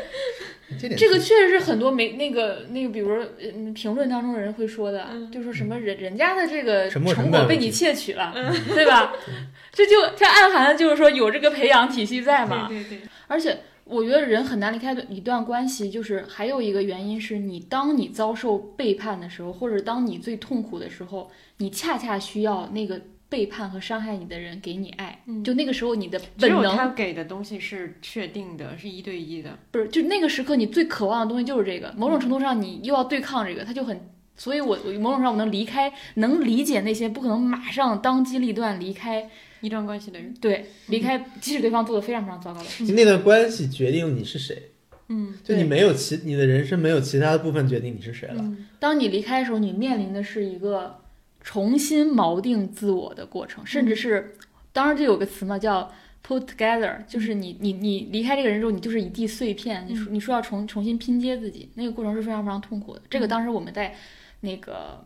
[0.79, 8.35] 这个确实是很多没那个那个，比如嗯，评论当中的人会说的，就说什么人人家的这个成果被你窃取了，
[8.75, 9.12] 对吧？
[9.73, 12.69] 这就这暗含的就是说有这个培养体系在嘛。
[12.69, 12.99] 对对对。
[13.29, 23.01] 而且我觉得人很难离开一段关系，就是还有一个原因是你当你遭受背叛的时候，或者当你最痛苦的时候，你恰恰需要那个。
[23.31, 29.87] 背叛和伤害你的人给你爱，就那个时候你的本能，他给的东西是确定的，是一对一的，不是？
[29.89, 31.93] 就那个时刻你最渴望的东西就是这个。
[31.95, 34.01] 某种程度上，你又要对抗这个，他就很，
[34.35, 39.29] 所以我我某种上我能离开，能理解那些不可能马上当机立断离开
[39.61, 42.95] 一段关系的人，对，离开即使对方做的非常非常糟糕的事情。
[42.95, 44.70] 那段关系决定你是谁，
[45.09, 48.43] 嗯，就你没有其你的人生没有其他的部分决定你是谁了。
[48.79, 51.01] 当你离开的时候，你面临的是一个。
[51.49, 54.35] 重新锚定自我的过程，甚至是，
[54.71, 55.91] 当然就有个词嘛，叫
[56.23, 59.87] put together，就是你你你离开这个人之后，你就是一地碎片。
[59.89, 63.01] 你说你说要重重新拼接自己，那个过程是非常非常痛苦的。
[63.09, 63.95] 这个当时我们在
[64.41, 65.03] 那个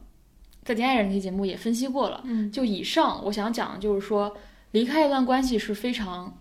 [0.65, 2.21] 在《恋爱人》那期节目也分析过了。
[2.25, 4.37] 嗯，就以上我想讲的就是说，
[4.73, 6.37] 离开一段关系是非常，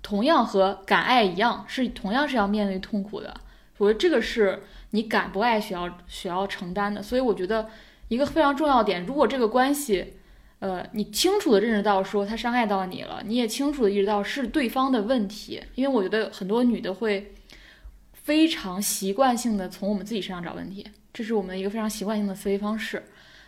[0.00, 3.34] 同样和敢爱一样，是同样是要面对痛苦的。
[3.76, 7.02] 我觉得这个是你敢不爱需要需要承担的。
[7.02, 7.68] 所以我觉得。
[8.12, 10.12] 一个非常重要点，如果这个关系，
[10.58, 17.32] 呃，你清楚的认识到说他伤害到你了，你也清楚的意识到是对方的问题，因为我觉得很多女的会
[18.12, 23.02] 非常习惯性的从我们自己身上找问题，这是我们一个非常习惯性的思维方式。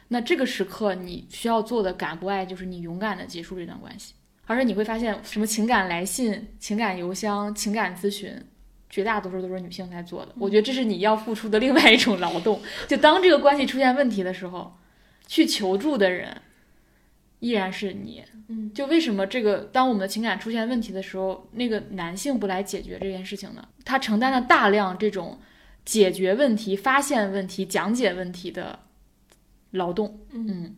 [0.09, 4.15] 那这个时刻你需要做的敢不爱，就是你勇敢的结束这段关系，
[4.47, 8.35] 而且你会发现什么情感来信、情感邮箱、情感咨询。
[8.95, 12.63] 绝大多数都是女性在做的，我觉得这是你要付出的另外一种劳动。
[12.87, 14.73] 就当这个关系出现问题的时候，
[15.27, 16.41] 去求助的人
[17.41, 18.23] 依然是你。
[18.47, 23.67] 嗯，就为什么这个当我们的情感出现问题的时候，那个男性不来解决这件事情呢？
[23.85, 25.41] 他承担了大量这种
[25.85, 28.79] 解决问题、发现问题、讲解问题的
[29.73, 30.21] 劳动。
[30.31, 30.77] 嗯，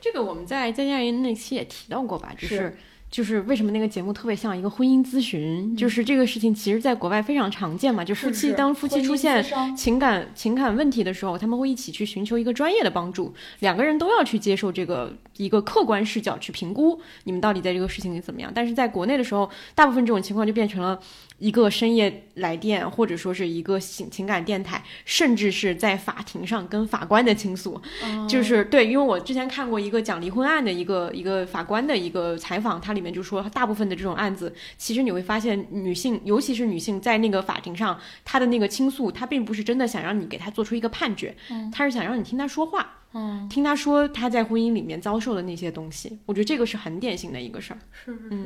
[0.00, 2.32] 这个我们在在家人那期也提到过吧？
[2.38, 2.78] 就是。
[3.10, 5.74] 就是为什么那个节目特别像一个婚姻咨询？
[5.76, 8.04] 就是这个事情，其实在国外非常常见嘛。
[8.04, 9.44] 就夫妻当夫妻出现
[9.76, 18.52] 情感情感问题的时候，他们会一起去寻求一个专业的帮助，两个人都要去接受这个一个客观视角去评估你们到底在这个事情里怎么样。
[18.54, 21.00] 但是在国内的时候，大部分这种情况就变成了。
[21.38, 27.80] 一个深夜来电，或者说是一个情情感电台，甚至是在法庭上跟法官的倾诉，
[28.28, 41.36] 就是对，因为我之前看过一个讲离婚案的一个一个法官的一个采访，它里面就说，大部分的这种案子，其实你会发现，女性，尤其是女性，在那个法庭上，她的那个倾诉，她并不是真的想让你给她做出一个判决，
[41.72, 48.36] 她是想让你听她说话，嗯，听她说她在婚姻里面遭受的那些东西，我觉得这个是很典型的一个事儿，是是是，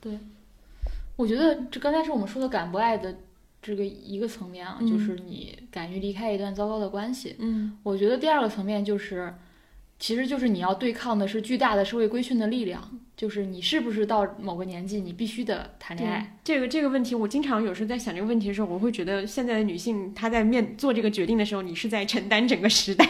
[0.00, 0.18] 对。
[1.20, 3.14] 我觉得这刚才是我们说的敢不爱的
[3.60, 7.36] 这个一个层面啊，就是你敢于离开一段糟糕的关系。
[7.38, 9.34] 嗯，我觉得第二个层面就是，
[9.98, 12.98] 其实就是你要对抗的是巨大的社会规训的力量。
[13.20, 16.38] 就是你是不是到某个年纪，你必须得谈恋爱？
[16.42, 23.06] 这个这个问题，我经常有时候在想这个问题的时候，我会觉得现在的女性她在面做这个决定的时候，你是在承担整个时代。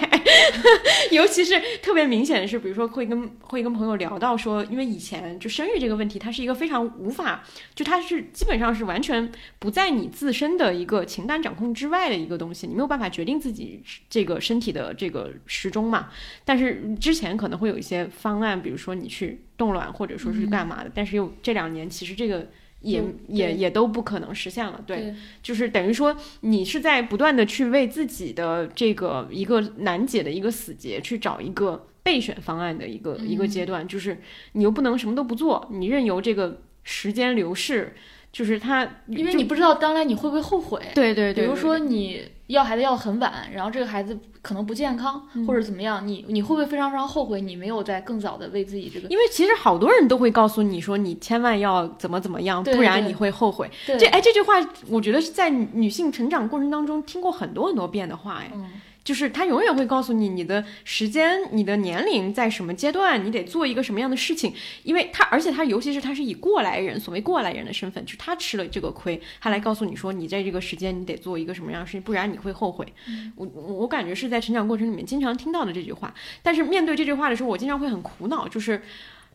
[1.12, 7.44] 尤其是特别明显的是，比如说会跟会跟朋友聊到说，因为以前就生育这个问题，它是一个非常无法，
[7.76, 9.30] 就它是基本上是完全
[9.60, 16.08] 不在你自身的一个情感掌控之外的一个东西，你没有办法决定自己这个身体的这个时钟嘛。
[16.44, 19.42] 但是之前可能会有一些方案，比如说你去。
[19.60, 22.48] 冻卵或者说是干嘛的，但是又这两年其实这个
[22.80, 24.82] 也也也都不可能实现了。
[24.86, 25.14] 对，对。
[25.42, 34.18] 就是等于说你是在不断的去为自己的这个一个难解的一个死结去找一个备选方案的一个、一个阶段，就是
[34.52, 37.94] 你又不能什么都不做，你任由这个时间流逝，
[38.32, 40.80] 就是他，因为你不知道将来你会不会后悔。
[40.94, 45.46] 对对对，比如说你要孩子要很晚，然后这个孩子可能不健康、嗯。
[45.46, 53.68] 或者怎么样，你你会不会非常非常后悔你没有在更早的为自己这个因为其实好多人都会告诉你说，你千万要怎么怎么样，不然你会后悔。
[53.86, 53.98] 对。
[53.98, 54.54] 这哎，这句话
[54.88, 58.70] 我觉得是在女性成长过程当中听过很多很多遍的话，哎，嗯
[59.10, 64.54] 就是他永远会告诉你你的时间、你的年龄在什么阶段，你得做一个什么样的事情。
[64.84, 72.86] 因为他，而且他尤其是他是以过来人，所谓过来人的身份，就是他吃了这个亏，他来告诉你说，你在这个时间你得做一个什么样的事情，不然你会后悔。
[73.34, 78.80] 我我我感觉是在成长过程里面经常听到的这句话，但是面对这句话的时候，我经常会很苦恼，就是。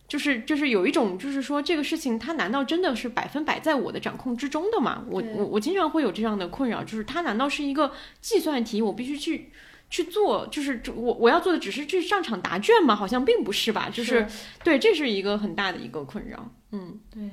[0.08, 5.04] 就是就是有一种就是说这个事情它难道真的是百分百在我的掌控之中的吗？
[5.10, 7.92] 我我我经常会有这样的困扰，就是它难道是一个
[8.22, 9.50] 计算题，我必须去
[9.90, 12.96] 去做，就是我我要做的只是去上场答卷吗？
[12.96, 13.90] 好像并不是吧？
[13.90, 14.28] 就是
[14.64, 16.52] 对，这是一个很大的一个困扰。
[16.72, 17.30] 嗯，对，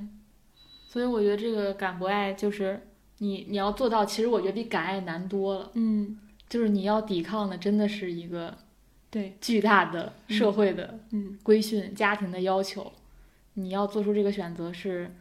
[0.87, 2.87] 所以我觉得这个敢不爱就是
[3.19, 5.71] 你你要做到，其实我觉得比敢爱难多了。
[5.73, 6.17] 嗯，
[6.49, 8.57] 就是你要抵抗的真的是一个
[9.13, 12.91] 对，巨大的社会的嗯规训、家庭的要求，
[13.53, 15.13] 你要做出这个选择是。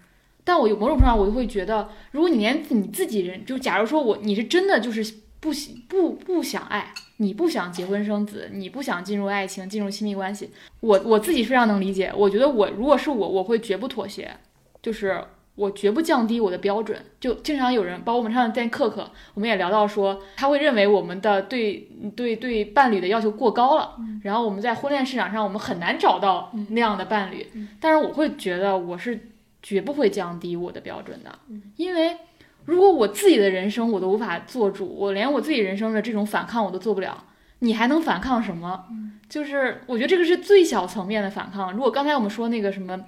[0.45, 10.49] 但我有某种程度上，我就会觉得，如果你连你自己人，就假如说我你是真的就是不喜不不想爱，你不想结婚生子，你不想进入爱情、进入亲密关系，
[10.81, 12.11] 我我自己非常能理解。
[12.17, 14.35] 我觉得我如果是我，我会绝不妥协，
[14.81, 15.23] 就是
[15.55, 16.99] 我绝不降低我的标准。
[17.21, 27.47] 就经常有人，包括我们上次在克克，我们也聊到说，他会认为我们的对对对伴侣的要求过高了，然后我们在婚恋市场上我们很难找到那样的伴侣。
[27.81, 29.29] 但是我会觉得我是
[29.63, 31.39] 绝不会降低我的标准的，
[31.77, 32.17] 因为
[32.65, 37.25] 如果我自己的人生我都无法做主，我连我自己人生的这种反抗我都做不了，
[37.61, 38.85] 你还能反抗什么？
[39.29, 41.73] 就是我觉得这个是最小层面的反抗。
[41.73, 43.01] 如果刚才我们说那个什么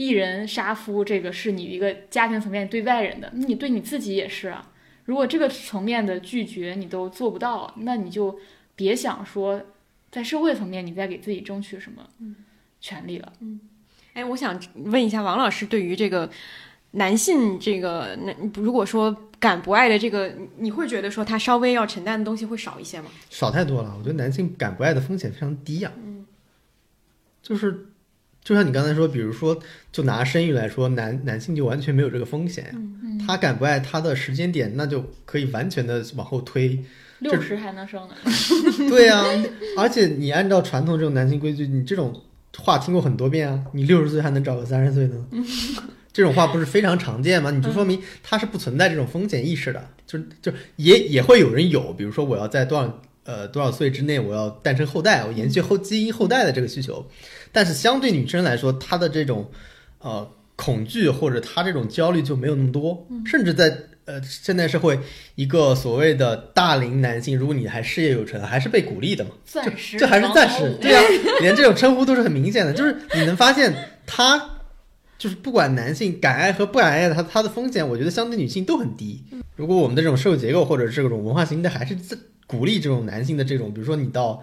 [0.00, 4.72] 一人杀夫，这个是你一个家庭层面对外人的，那你对你自己也是啊。
[5.04, 8.38] 如果这个层面的拒绝你都做不到，那你就
[8.74, 9.60] 别想说
[10.10, 12.08] 在社会层面你再给自己争取什么
[12.80, 13.30] 权利了。
[13.40, 13.60] 嗯
[14.14, 16.30] 哎，我想问一下王老师，对于这个
[16.92, 23.10] 男性这个，那如果说敢不爱的这个，你你会觉得说他稍微要承担的东西会少一些吗？
[23.28, 23.94] 少太多了。
[23.98, 26.24] 我觉得男性敢不爱的风险非常低呀、嗯
[27.42, 27.89] 就是
[28.42, 29.58] 就像你刚才说，比如说
[29.92, 32.70] 就拿生育来说，男男性就完全没有这个风险呀、
[33.26, 36.82] 他敢不爱，他的时间点那就可以完全的往后推。
[37.20, 38.14] 六十还能生呢，
[38.88, 39.22] 对呀、
[39.76, 42.18] 而且你按照传统这种男性规矩，你这种
[42.56, 43.62] 话听过很多遍啊。
[43.74, 45.26] 你六十岁还能找个三十岁呢？
[46.12, 47.50] 这种话不是非常常见吗？
[47.50, 57.06] 你就说明他是不存在这种风险意识的，就就也也会有人有，比如说我要在多少呃多少岁之内我要诞生后代，我延续后基因后代的这个需求，
[57.52, 59.50] 但是相对女生来说，她的这种
[60.00, 63.76] 呃恐惧或者她这种焦虑就没有那么多，甚至在
[64.06, 64.98] 呃现代社会，
[65.34, 71.02] 一个所谓的大龄男性，如果你还事业有成，还是被鼓励的嘛，钻石这还是暂时王，对啊，
[71.40, 73.72] 连这种称呼都是很明显的，就是你能发现
[74.06, 74.58] 他
[75.18, 79.22] 就是不管男性敢爱和不敢爱，他他的风险，我觉得相对女性都很低。
[79.54, 82.16] 如果我们的这种社会结构或者这种文化形态还是在
[82.50, 84.42] 鼓励这种男性的这种，比如说你到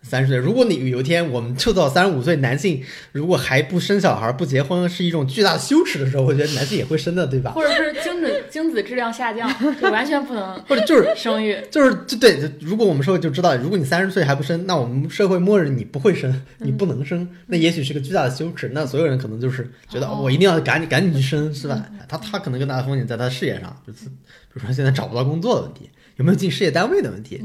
[0.00, 2.80] 三十岁，如果你有一天我们就到三十五岁，男性
[3.10, 7.50] 如果还不生小孩、不结婚是一种巨大的羞耻的时候，我觉得男性也会生的，对吧？
[7.50, 9.52] 或者是精子精子质量下降，
[9.82, 11.58] 就完全不能或者就是生育。
[11.68, 18.70] 就是就对，如果我们社会就知道，如果你三十岁还不生，那我们社会默认你不会生，你不能生，那也许是个巨大的羞耻。
[18.72, 21.84] 那所有人可能就是觉得、哦我一定要赶紧赶紧去生，是吧？
[22.08, 27.42] 他他可能更大的风险在他的事业上，就是比如说现在找不到工作的问题，有没有进事业单位的问题，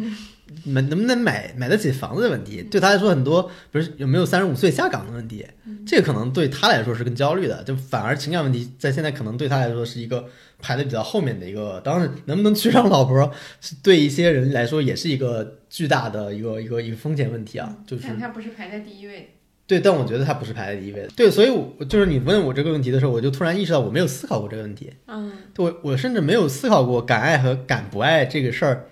[0.65, 5.45] 买能不能买买得起房子的问题，对他来说很多，比如有没有三十五岁下岗的问题，
[5.85, 10.27] 这个可能对他来说是更焦虑的，就反而情感问题在现在可能对他来说是一个
[10.59, 11.79] 排的比较后面的一个。
[11.81, 13.31] 当然，能不能娶上老婆，
[13.61, 19.35] 是对一些人来说也是一个巨大的一个一个一个风险问题啊，就是他不是排在第一位。
[19.65, 21.07] 对，但我觉得他不是排在第一位的。
[21.15, 24.91] 对，所以我就是你问我这个问题的时候，我就突然意识到我没有思考过这个问题。
[25.07, 28.89] 嗯，对我我甚至没有思考过敢爱和敢不爱这个事儿，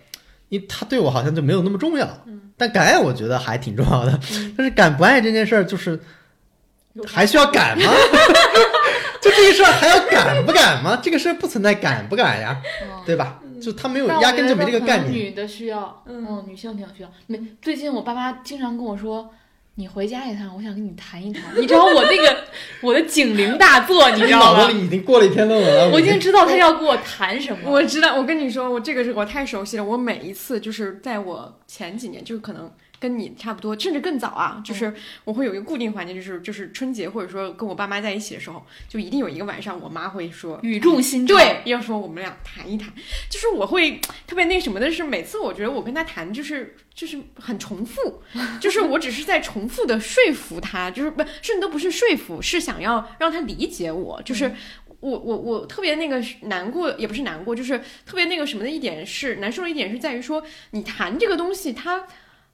[0.50, 2.08] 因为他对我好像就没有那么重要。
[2.58, 4.20] 但敢爱我觉得还挺重要的，
[4.56, 6.00] 但是敢不爱这件事儿就是
[7.08, 7.92] 还需要敢吗？
[9.22, 11.00] 就这个事儿还要敢不敢吗？
[11.02, 13.40] 这个事儿不存在敢不敢呀，嗯对吧？
[13.62, 15.12] 就他没有压根就没这个概念。
[15.12, 17.12] 女的需要，嗯嗯，女性挺需要。
[17.28, 19.30] 没，最近我爸妈经常跟我说，
[19.82, 21.42] 你回家一趟，我想跟你谈一谈。
[21.58, 22.44] 你知道我那个
[22.82, 24.74] 我的警铃大作，你知道吗脑子？
[24.74, 25.90] 里已经过了一篇论文了。
[25.90, 27.68] 我已经知道他要跟我谈什么。
[27.68, 29.84] 我知道，我跟你说，我这个是我太熟悉了。
[29.84, 32.72] 我每一次就是在我前几年，就是可能
[33.02, 40.60] 跟你差不多，甚至更早啊，就是我会有一个固定环节，就是就是春节或者说跟我爸妈在一起的时候，就一定有一个晚上，我妈会说。
[40.62, 42.94] 语重心长，对，要说我们俩谈一谈，
[43.28, 48.22] 就是我会特别那什么的是，每次我觉得我跟他谈，就是就是很重复，
[48.62, 54.54] 就是我只是在重复的说服他，就是不甚至都不是说服，是想要让他理解我，就是。
[55.02, 62.06] 我我我特别那个难过，也不是难过，就是特别那个什么的一点是难受的一点是在于说，你谈这个东西，它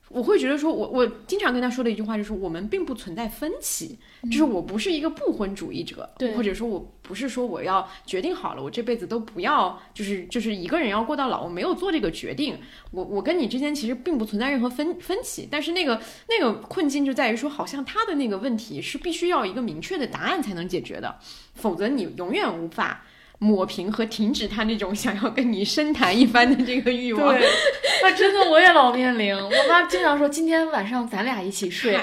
[0.09, 3.97] 我会觉得说我我经常跟他说的一句话就是，我们并不存在分歧，
[4.31, 12.57] 就是我不是一个不婚主义者，对或者说我不是说我要决定好了，我这辈子都不要，就是就是一个人要过到老，我没有做这个决定，
[12.91, 21.17] 我我跟你之间其实并不存在任何分分歧，但是那个那个困境就在于说，好像他的那个问题是必须要一个明确的答案才能解决的，
[21.55, 23.05] 否则你永远无法。
[23.39, 27.35] 抹平和停止他那种想要跟你深谈一番的这个欲望。
[27.35, 29.35] 对，啊，真的我也老面临。
[29.35, 31.99] 我妈经常说，今天晚上咱俩一起睡，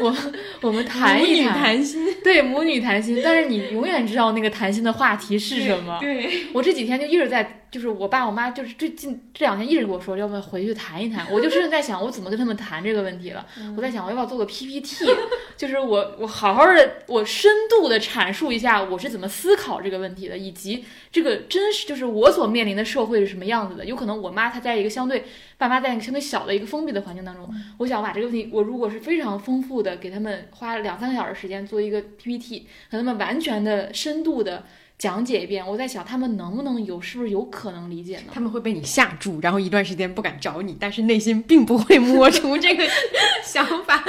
[0.00, 0.16] 我
[0.60, 3.20] 我们谈母女一谈，谈心， 对母女谈心。
[3.22, 5.98] 但是你永远知道那个谈心的话题是什么。
[6.00, 11.26] 对，我这几天就一直在，就是我爸我妈就是最近这两天一直跟我说，要不要回去谈一谈。
[11.32, 13.46] 我就真的在想，我怎么跟他们谈这个问题了。
[13.74, 15.06] 我在想，我要不要做个 PPT，
[15.56, 23.86] 就是我我好好的，我深度的阐述一下我是怎么思考这个问题的，以及这个真实就是我所面临的社会是什么样子的。
[23.86, 25.24] 有可能我妈她在一个相对
[25.56, 34.62] 爸妈在一个相对小的一个封闭的环境当中，我想把这个问题，我如果是非常丰富的给他们花两三个小时时间做一个 PPT，和他们完全的深度的。
[35.02, 38.26] 讲解一遍，我在想他们能不能有，是不是有可能理解呢？
[38.32, 42.88] 他们会被你吓住，然后一段时间不敢找你，但是内心并不会摸出这个
[43.42, 44.04] 想法。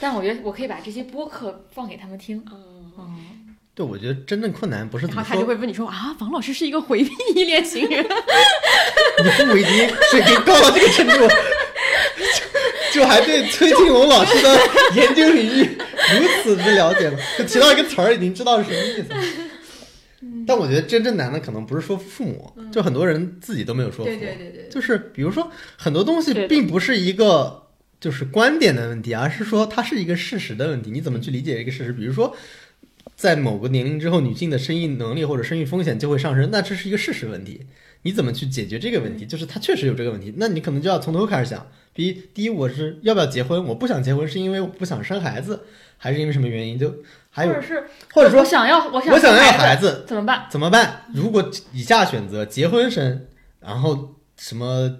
[0.00, 2.44] 但我觉得我可以把这些播客放给他们听。
[2.98, 8.04] 嗯，对，我觉得真正困难不是怎么说，然后他就会问你说啊，王老师是一个回避依恋型人。
[9.22, 11.28] 你父母已经水平高到这个程度，
[12.90, 14.58] 就就还对崔庆龙老师的
[14.96, 15.78] 研究领域
[16.18, 19.51] 如此之了解了，就提到一个词儿，已经知道是什么意思
[20.42, 20.46] 了。
[20.46, 24.04] 但我觉得真正难的可能不是说父母，就很多人自己都没有说服。
[24.04, 27.68] 对对对对，就是比如说很多东西并不是一个
[28.00, 30.90] 就是观点的问题，而是说它是一个事实的问题。
[30.90, 31.92] 你怎么去理解一个事实？
[31.92, 32.36] 比如说，
[33.14, 37.60] 在某个年龄之后，女性的生育能力或者生育风险就会上升，那这是一个事实问题。
[38.04, 39.24] 你怎么去解决这个问题？
[39.24, 41.64] 就是它确实有这个问题，那你可能就要从头开始想。
[41.94, 43.62] 第一，第一，我是要不要结婚？
[43.64, 45.60] 我不想结婚，是因为我不想生孩子，
[45.98, 46.76] 还是因为什么原因？
[46.76, 46.92] 就
[47.34, 50.46] 还有或者是或者说我想要，我想我想要孩孩子，怎么办？
[50.50, 51.04] 怎么办？
[51.14, 53.26] 如果以下选择：结婚生，
[53.58, 54.90] 然后什么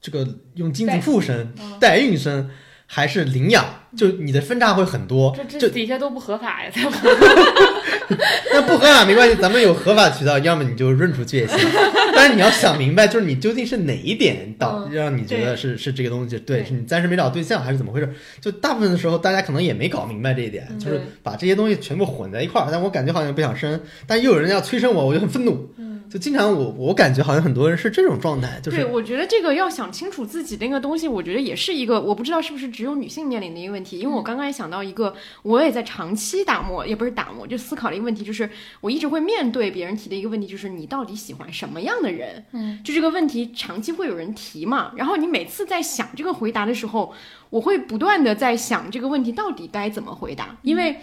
[0.00, 2.50] 这个用精子附生、嗯代孕生，
[2.86, 3.64] 还是领养？
[3.96, 5.34] 就你的分叉会很多。
[5.48, 6.70] 这这底下都不合法呀，
[8.52, 11.58] 那不合法没关系，咱们有合法渠道，要么你就润出去也行。
[12.14, 16.38] 但是你要想明白，就是你究竟是哪一点导嗯让你觉得是是这个东西？
[16.40, 18.12] 对，是你暂时没找对象，还是怎么回事？
[18.40, 22.68] 就大部分的时候，大家可能也没搞明白这一点，嗯就是把这些东西全部混在一块儿。
[22.70, 25.72] 但我感觉好像不想生，但又有人要催生我，我就很愤怒。
[25.78, 33.98] 嗯就经常我我感觉好像很多人是这种状态，就对，我觉得这个要想清楚自己那个东西，我觉得也是一个，我不知道是不是只有女性面临的一个问题。
[33.98, 38.48] 因为我刚刚也想到一个，我也在长期打磨，也不是打磨，就思考的一个问题，就是
[38.80, 42.44] 我一直会面对别人提的一个问题，就是你到底喜欢什么样的人？
[42.52, 47.12] 嗯，就这个问题长期会有人提嘛，然后你每次在想这个回答的时候，
[47.50, 50.96] 我会不断的在想这个问题到底该怎么回答，因为。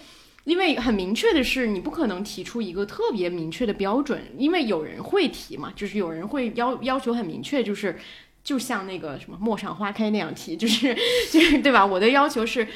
[0.44, 7.98] 因为很明确的是，你不可能提出一个特别明确的标准，因为有人会提嘛，就是有人会要要求很明确，就是
[8.44, 10.96] 就像那个什么陌上花开那样提，就是
[11.32, 11.86] 就是对吧？
[11.86, 12.68] 我的要求是。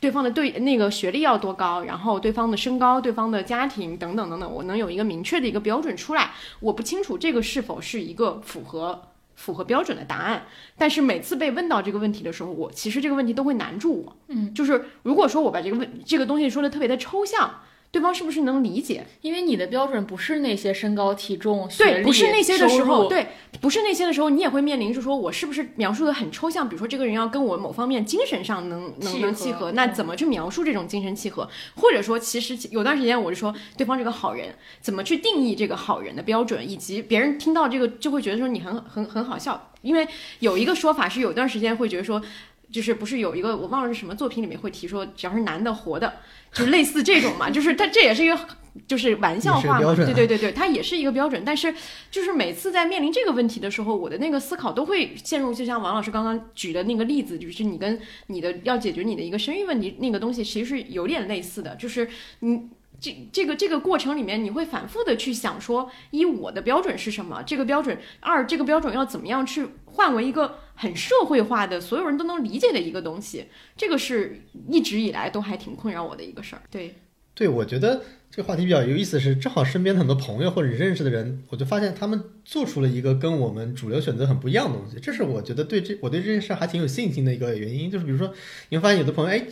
[0.00, 6.32] 对方的对那个学历要多高，然后对方的身高、对方的家庭等等等等，我能有一个明确的一个标准出来。
[6.58, 9.00] 我不清楚这个是否是一个符合
[9.34, 10.44] 符合标准的答案，
[10.76, 14.16] 但是每次被问到这个问题的时候，我其实这个问题都会难住我。
[14.28, 17.60] 嗯，就是如果说我把这个问这个东西说的特别的抽象，
[17.92, 19.06] 对方是不是能理解？
[19.20, 23.26] 因为你的标准不是那些身高、体重、学对，历、不是那些的时候，对，
[23.60, 26.66] 不是那些的时候，你也会面临，就是说我是不是描述的很抽象？
[26.66, 31.46] 比如说这个人要跟我某方面精神上能能能契合，那怎么去描述这种精神契合？
[31.76, 40.08] 或者说，其实有段时间我就说对方是个好人，怎么去定义这个好人的标准，以及别人听到这个就会觉得说你很很很好笑，因为
[40.38, 42.22] 有一个说法是有段时间会觉得说。
[42.70, 46.10] 就是不是有一个我忘了是什么作品里面会提说，只要是男的活的，
[46.52, 48.38] 就类似这种嘛，就是它这也是一个
[48.86, 51.42] 就是玩笑话嘛，对对对对，它也是一个标准。
[51.44, 51.74] 但是
[52.10, 62.08] 就是每次在面临这个问题的时候，我的那个思考都会陷入，就像王老师刚刚举的那个例子，就是你跟你的要解决你的一个生育问题那个东西，其实是有点类似的，就是
[62.40, 62.68] 你。
[63.00, 67.42] 这这个这个过程里面，你会反复的去想说，一我的标准是什么？
[67.42, 73.46] 这个标准，二这个标准要怎么样去换为一个很社会化的，所有人都能理解的一个东西？
[73.76, 76.62] 这个是一直以来都还挺困扰我的一个事儿。
[76.68, 76.96] 对，
[77.36, 78.02] 对，我觉得
[78.32, 87.88] 这个话题比较有意思是，正好身边很多朋友或者认识的人，我就发现他们做出了一个跟我们主流选择很不一样的东西，这是我觉得对这我对这件事还挺有信心的一个原因。
[87.88, 88.34] 就是比如说，
[88.70, 89.46] 你会发现有的朋友，哎，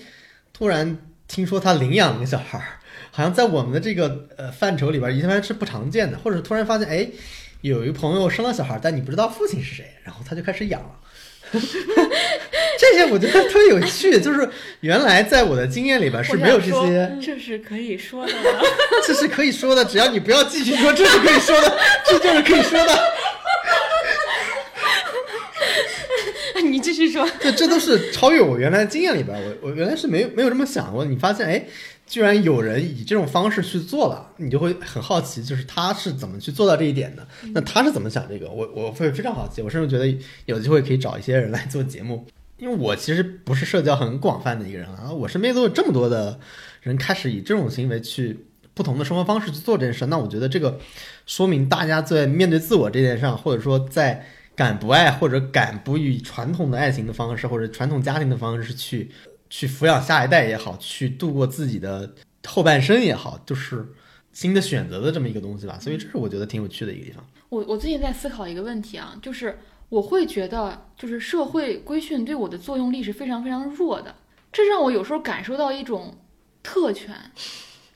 [0.53, 0.99] 突然
[1.29, 2.81] 听说他领养了个小孩儿，
[3.13, 7.09] 好像在我们的这个呃范畴里边，一般是不常见的，或者突然发现，哎，
[7.61, 10.99] 有一朋友生了小孩儿，但你不知道父亲是谁，然后他就开始养了。
[12.79, 14.49] 这些我觉得特别有趣， 就是
[14.81, 18.61] 原来在我的经验里边是没有这些，这是可以说的吗？
[19.07, 22.99] 这是可以说的，只要你不要继续说，这是可以说的，这就是可以说的。
[26.63, 27.29] 你继续说。
[27.41, 31.05] 这这都是超越我原来的经验里边，我我原来是没有没有这么想过。
[31.05, 31.65] 你发现，哎，
[32.11, 37.27] 居然有人以这种方式去做了，你就会很好奇，就是他是怎么去做到这一点的？
[37.55, 38.51] 那他是怎么想这个？
[38.51, 42.27] 我我会非常好奇，我甚至觉得有机会可以找一些人来做节目，
[42.59, 46.41] 因为我其实不是社交很广泛的一个人啊，我身边都有这么多的
[46.83, 48.45] 人开始以这种行为去。
[48.73, 50.79] 不同的生活方式去做这件事，那我觉得这个
[51.27, 54.25] 说明大家在面对自我这件事上，或者说在
[54.55, 59.11] 敢不爱或者敢不以传统的爱情的方式或者传统家庭的方式去
[59.51, 62.15] 去抚养下一代也好，去度过自己的
[62.47, 63.87] 后半生也好，就是
[64.33, 65.77] 新的选择的这么一个东西吧。
[65.79, 67.23] 所以这是我觉得挺有趣的一个地方。
[67.51, 69.59] 我我最近在思考一个问题啊，就是
[69.89, 74.15] 我会觉得，就是社会规训对我的作用力是非常非常弱的，
[74.53, 76.17] 这让我有时候感受到一种
[76.63, 77.15] 特权。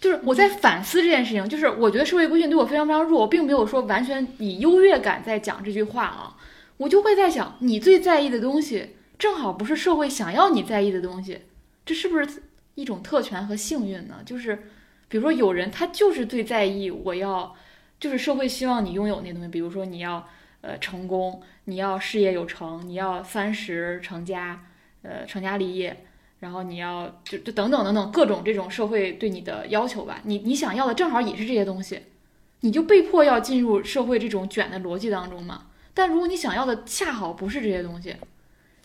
[0.00, 6.36] 就是我在反思这件事情，就是我觉得社会规训对我非常非常弱，我并没有说完全以优越感在讲这句话啊，
[6.76, 11.42] 我就会在想，你最在意的东西，正好不是社会想要你在意的东西，
[11.86, 12.42] 这是不是
[12.74, 14.22] 一种特权和幸运呢？
[14.24, 14.64] 就是
[15.08, 17.54] 比如说有人他就是最在意我要，
[17.98, 20.26] 就是社会希望你拥有那东西，比如说你要
[20.60, 24.64] 呃成功，你要事业有成，你要三十成家，
[25.02, 26.04] 呃成家立业。
[26.40, 32.02] 然后你要就就等等等等各种这种社会对你的要求吧，你你想要的正好也是这些东西，
[32.60, 35.68] 你就被迫要进入社会这种卷的逻辑当中嘛。
[35.94, 38.14] 但如果你想要的恰好不是这些东西，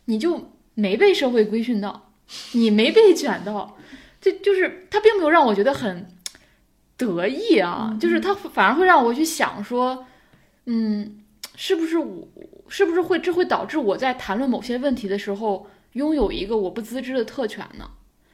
[0.10, 2.11] 你就没被社会规训到，
[2.53, 3.77] 你没被卷到，
[4.19, 6.07] 这就是他并没有让我觉得很
[6.98, 10.06] 得意啊，就是他反而会让我去想说，
[10.65, 11.22] 嗯，
[11.56, 12.27] 是不是我
[12.68, 15.68] 是不是会这会导致我在谈论某些问题的时候。
[15.94, 17.90] 拥有一个我不自知的特权呢，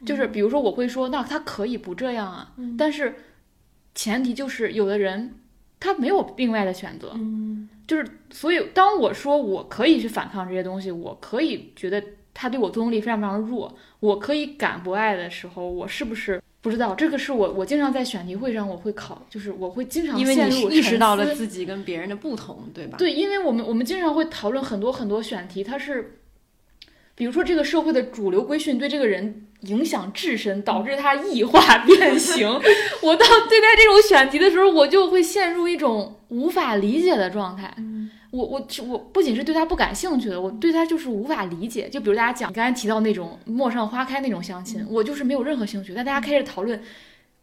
[0.05, 3.15] 就是比如说我会说，那他可以不这样啊，但是
[3.95, 5.35] 前提就是有的人
[5.79, 7.17] 他没有另外的选择，
[7.87, 12.03] 就是所以当我说我可以去反抗这些东西，我可以觉得
[12.33, 16.95] 他对我作用力非常非常弱，我可以敢不爱的时候，我是不是不知道？
[16.95, 22.97] 这个是我我经常在选题会上我会考，就是我会经常因为你陷入意识到了自己跟别人的不同，对吧？
[22.97, 26.19] 对，因为我们我们经常会讨论很多很多选题，它是。
[27.17, 32.45] 比如说，这个社会的主流规训对这个人影响至深，导致他异化变形。
[33.01, 37.73] 我到对待这种选题的时候，我就会陷入一种无法理解的状态。
[38.31, 41.87] 我我我不仅是对他不感兴趣的，我对他就是无法理解。
[41.87, 45.93] 就比如大家讲刚才提到那种陌上花开那种相亲，我就是没有任何兴趣。
[45.95, 46.77] 但大家开始讨论，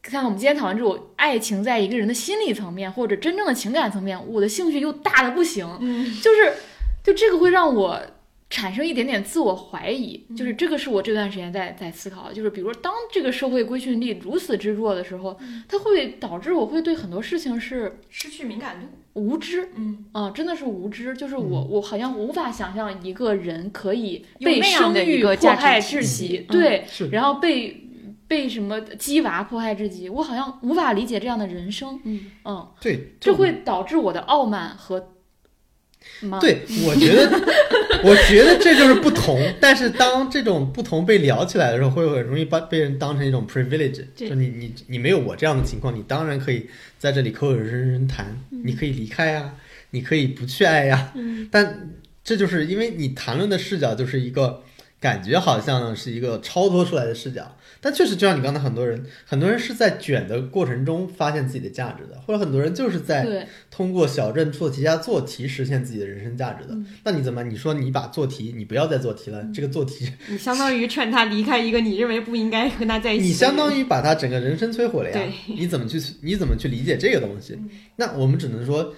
[0.02, 5.66] 看我们今天讨论这种爱情在一个人的心理层面或者真正的情感层面，我的兴趣又大的不行。
[6.22, 6.52] 就是
[7.02, 7.98] 就这个会让我。
[8.52, 15.34] 产生一点点自我怀疑，就是这个是我这段时间在在思考，就是比如说当这个社会规训力如此之弱的时候，
[15.66, 20.04] 它会导致我会对很多事情是失去敏感度，无知，嗯。
[20.12, 27.88] 啊，真的是无知，就是我我好像无法想象一个人可以被生育迫害至极，嗯对，然后被
[28.28, 32.20] 被什么鸡娃迫害至极，我好像无法理解这样的人生，嗯。
[32.44, 35.06] 嗯，对，这会导致我的傲慢和吗？
[36.40, 37.30] 对，我觉得，
[38.04, 39.40] 我觉得这就是不同。
[39.60, 46.68] 但是当这种不同被聊起来的时候，会很容易把被人当成一种 privilege，就你你你没有我这样的情况，你当然可以
[46.98, 49.54] 在这里口口声声谈，你可以离开呀，
[49.90, 51.12] 你可以不去爱呀。
[51.14, 51.90] 嗯但
[52.24, 54.62] 这就是因为你谈论的视角就是一个
[55.00, 66.78] 感觉好像是一个超脱出来的视角，但确实就像你刚才很多人，很多人是在卷的过程中发现自己的价值的，或者很多人就是在，通过小镇做题家做题实现自己的人生价值的。
[67.02, 67.42] 那你怎么？
[67.42, 73.26] 你说你把做题，你不要再做题了，这个做题 你相当于劝他离开一个你认为不应该跟他在一起。
[73.26, 75.32] 你相当于把他整个人生摧毁了呀。
[75.48, 77.59] 你怎么去你怎么去理解这个东西？
[77.96, 78.94] 那我们只能说，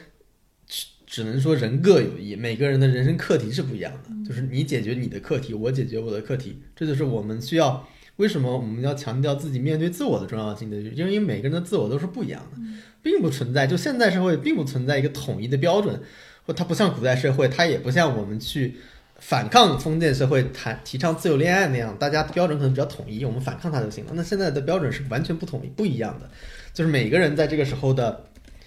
[0.69, 4.29] 只只能说人各有异，每个人的人生课题是不一样的。
[4.29, 7.89] 就是你解决你的课题，我解决我的课题，这就是我们需要。
[8.17, 10.77] 为什么我们要强调自己面对自我的重要性的？
[10.77, 12.59] 因为每个人的自我都是不一样的，
[13.03, 13.67] 并不存在。
[13.67, 16.01] 就现在社会并不存在一个统一的标准，
[16.47, 18.77] 或它不像古代社会，它也不像我们去
[19.19, 24.13] 反抗封建社会谈提倡自由恋爱那样，大家标准可能比较统一，我们反抗它就行了。
[24.15, 26.31] 那现在的标准是完全不统一、不一样的，
[26.73, 28.27] 就是每个人在这个时候的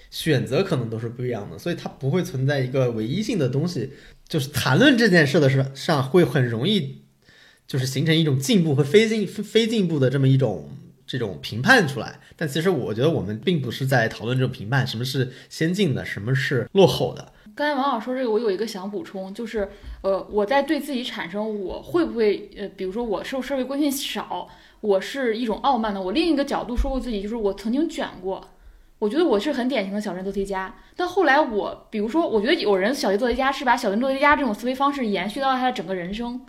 [0.10, 3.94] 选择可能都是不一样的，所以它不会存在一个唯一性的东西。
[4.28, 7.04] 就是谈论这件事的时上，会很容易
[7.68, 10.70] 就是形成一种进步和非进非进步的这么一种
[11.06, 12.20] 这种评判出来。
[12.36, 17.34] 但其实我觉得我们并不是在讨论这种评判，什么是先进的，什么是落后的。
[17.56, 19.68] 刚才王老师说这个，我有一个想补充，就是
[20.02, 24.48] 呃，我在对自己产生我会不会呃，比如说我受社会规训少，
[24.80, 26.00] 我是一种傲慢的。
[26.00, 28.48] 我另一个角度说过自己，就是我曾经卷过，
[29.00, 30.76] 我觉得我是很典型的小镇做题家。
[30.96, 36.40] 但后来我，比如说，我觉得有人小镇做题家是把小镇做题家这种思维方式延续到了他的整个人生，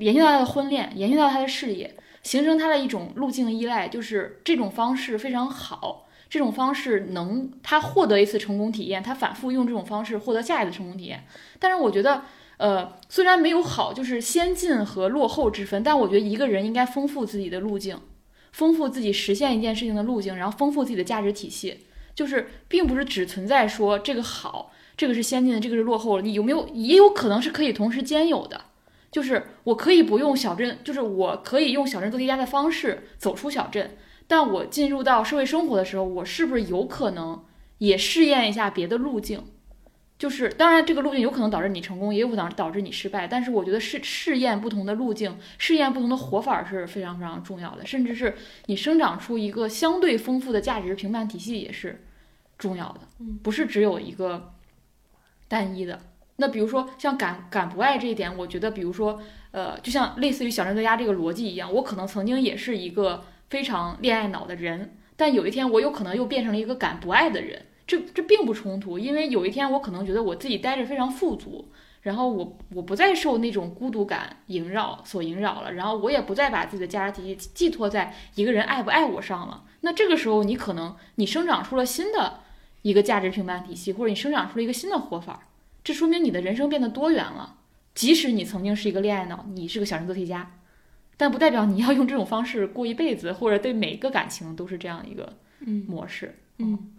[0.00, 6.08] 延续到他的婚恋，延续到他的事业，形成他的一种路径依赖，就是这种方式非常好。
[6.28, 11.24] 这种方式能他获得一次成功体验，他反复用这种方式获得下一次成功体验。
[11.58, 12.22] 但是我觉得，
[12.56, 17.98] 呃，虽然没有好，就是先进和落后之分，但我觉得一个人应该丰富自己的路径，
[18.52, 21.86] 丰富自己实现一件事情的路径，然后丰富自己的价值体系。
[22.14, 26.22] 就是并不是只存在说这个好，这个是先进的，这个是落后了。
[26.22, 28.60] 你有没有也有可能是可以同时兼有的？
[29.10, 33.96] 就是我可以不用小镇，就是我可以用小镇做题家的方式走出小镇。
[34.26, 37.44] 但我进入到社会生活的时候，我是不是有可能
[37.78, 39.44] 也试验一下别的路径？
[40.16, 43.26] 就是当然，这个路径有可能导致你成功，也有可能导致你失败。
[43.26, 52.04] 但是我觉得试试验不同的路径，试验不同的活法是非常非常重要的，甚至是你生长出一个相对丰富的价值评判体系也是
[52.58, 53.00] 重要的，
[53.42, 54.52] 不是只有一个
[55.48, 55.98] 单一的。
[56.40, 59.22] 那比如说像敢敢不爱这一点，我觉得比如说
[59.52, 63.22] 呃，就像类似于小镇作家这个逻辑一样，我可能曾经也是一个。
[63.50, 71.68] 非常恋爱脑的人，但有一天我有可能又变成了一个敢不爱的人，这这并不冲突，因为有一天我可能觉得我自己待着非常富足，
[72.02, 79.64] 然后我我不再受那种孤独感萦绕所萦绕了，然后我也不再把自己的价值体系寄托在一个人爱不爱我上了。
[79.80, 82.42] 那这个时候你可能你生长出了新的
[82.82, 85.42] 一个价值评判体系，或者你生长出了一个新的活法，
[85.82, 87.58] 这说明你的人生变得多元了。
[87.94, 90.58] 即使你曾经是一个恋爱脑，你是个小人做题家。
[91.16, 95.36] 但不代表你要用这种方式过一辈子，或者对每一个感情都是这样一个
[95.86, 96.38] 模式。
[96.56, 96.92] 嗯，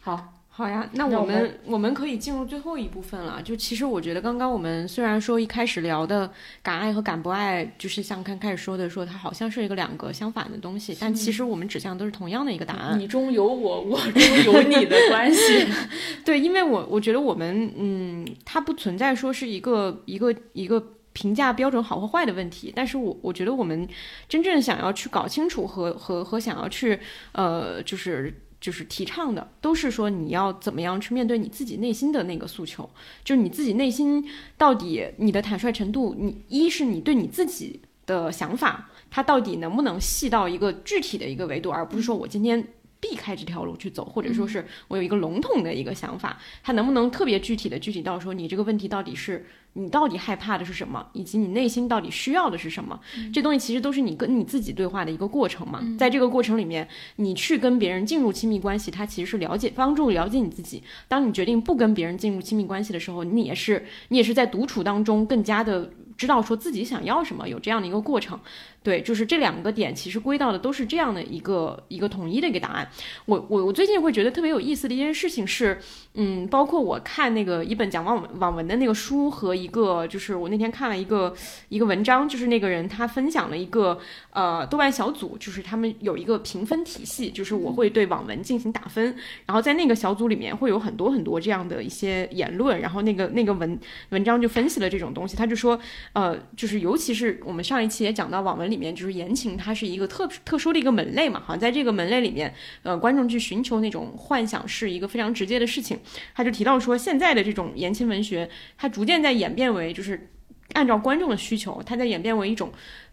[0.00, 3.40] 好，好呀，那我们我们可以进入最后一部分了。
[3.40, 6.30] 就其实我觉得，刚刚我们虽然说一开始聊的
[6.62, 12.98] 敢爱和敢不爱，就是像刚开始说的，说它好像是一个两个相反的东西，但其实我们指向都是同样的一个答案。
[12.98, 15.66] 你中有我，我中有你的关系。
[16.26, 20.84] 对，因为我我觉得我们嗯，它不存在说是一个一个一个。
[21.12, 23.86] 评价标准好或坏的问题，但是我我觉得我们
[24.28, 27.00] 真正想要去搞清楚和和和想要去
[27.32, 32.88] 呃就是就是提倡的，都是说你要怎么样去面对你自己内心的那个诉求，
[33.24, 34.24] 就是你自己内心
[34.58, 42.66] 到底你的坦率程度，你一是你对你自己的想法，它到底能不能细到一个具体的一个维度，而不是说我今天。
[43.00, 53.00] 避开这条路去走，或者说是我有一个笼统的一个想法，它能不能特别具体的具体到说你这个问题到底是你到底害怕的是什么，以及你内心到底需要的是什么？
[53.32, 55.80] 这东西其实都是你跟你自己对话的一个过程嘛。
[55.98, 56.86] 在这个过程里面，
[57.16, 60.82] 你去跟别人进入亲密关系，它其实是了解帮助了解你自己。
[61.08, 65.90] 当你决定不跟别人进入亲密关系的时候，你也是你也是在独处当中更加的
[66.20, 68.38] 知道说自己想要什么，有这样的一个过程。
[68.82, 72.88] 对，就是这两个点，其实归到的都是这样的一个一个统一的一个答案。
[73.24, 75.78] 我我我最近会觉得特别有意思的一件事情是，
[76.14, 81.34] 嗯，包括我看那个一本讲网网文的那个书和一个，就是我那天看了一个
[81.68, 83.98] 一个文章，就是那个人他分享了一个
[84.30, 89.14] 呃豆瓣小组，就是他们有一个评分体系，就是我会对网文进行打分，
[89.44, 93.78] 然后在那个小组里面会有很多很多这样的一些言论，然后那个那个文
[94.08, 95.78] 文章就分析了这种东西，他就说，
[96.14, 98.70] 呃，就是尤其是我们上一期也讲到网文。
[98.70, 102.54] 里面就是言情，它是一个特特殊的一个门类嘛，好像在这个门类里面，
[102.84, 105.98] 呃，观众去寻求那种幻想是一个非常直接的事情。
[106.34, 110.30] 他就提到说，现在的这种言情文学，它逐渐在演变为就是
[110.74, 112.72] 按照观众的需求，它在演变为一种。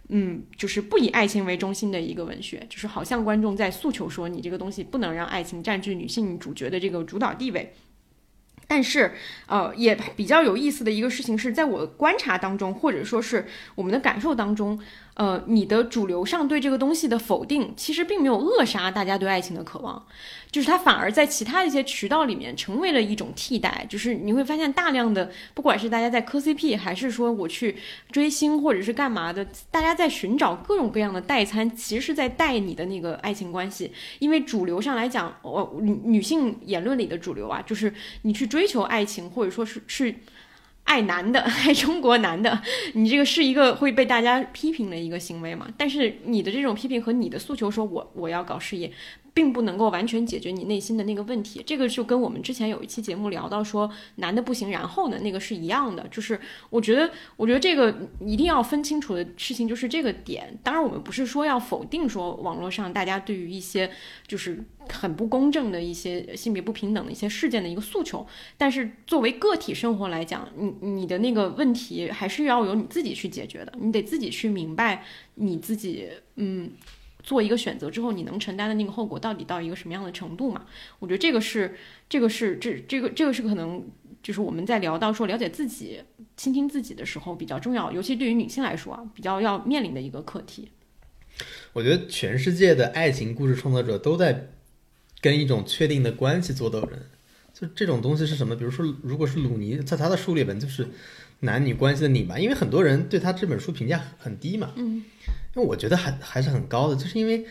[0.09, 7.73] 嗯，就是不以爱情为中心的一个文学，就是好像观众在诉求说，你这个东西不能让爱情占据女性主角的这个主导地位。
[8.67, 9.13] 但是，
[9.45, 14.79] 呃，也比较有意思的一个事情是在我观察当中，或者说是我们的感受当中。
[15.17, 20.05] 呃，你的主流上对这个东西的否定，其实并没有扼杀大家对爱情的渴望，
[20.51, 23.83] 就是它反而在其他一些渠道里面成为了一种替代。
[23.89, 27.75] 就是你会发现大量的，不管是大家在磕 CP，还是说我去
[28.11, 33.91] 追星或者是干嘛的，大家在寻找各种各样的代餐，其实是在代你的那个爱情关系。
[34.19, 37.91] 因为主流上来讲，我女女性言论里的主流啊，就是
[38.21, 40.13] 你去追求爱情，或者说是是。
[40.87, 42.59] 爱男的， 爱中国男的，
[42.93, 45.67] 你这个是一个会被大家批评的一个行为嘛？
[45.77, 48.89] 但是你的这种批评和你的诉求，说我我要搞事业。
[49.37, 56.03] 并不能够完全解决你内心的那个问题，这个就跟我们之前有一期节目聊到说男的不行，然后呢那个是一样的。
[56.07, 56.39] 就是
[56.71, 60.57] 我觉得，我觉得这个一定要分清楚的事情就是这个点。
[60.63, 63.91] 当然，我们不是说要否定说网络上大家对于一些
[64.25, 68.25] 就是很不公正的一些性别不平等的一些事件的一个诉求，
[68.57, 75.03] 但是作为个体生活来讲，你你的那个问题还是要由你自己去解决的，你得自己去明白
[75.35, 76.71] 你自己，嗯。
[77.27, 80.65] 做一个选择之后，你能承担的那个后果到底到一个什么样的程度嘛？
[80.99, 81.75] 我觉得这个是，
[82.07, 83.85] 这个是，这这个这个是可能
[84.23, 86.01] 就是我们在聊到说了解自己、
[86.37, 90.69] 倾听自己的时候比较重要，尤其对于女性来说啊，比较要面临的一个课题。
[91.73, 94.51] 我觉得全世界的爱情故事创作者都在
[95.19, 96.97] 跟一种确定的关系做斗争，
[97.53, 98.55] 就这种东西是什么？
[98.55, 100.87] 比如说，如果是鲁尼在他的书里边就是
[101.39, 104.71] 男女关系的拧巴，因为很多人对他这本书评价很低嘛。
[104.75, 105.03] 嗯。
[105.55, 107.43] 因为我觉得还还是很高的，就是因为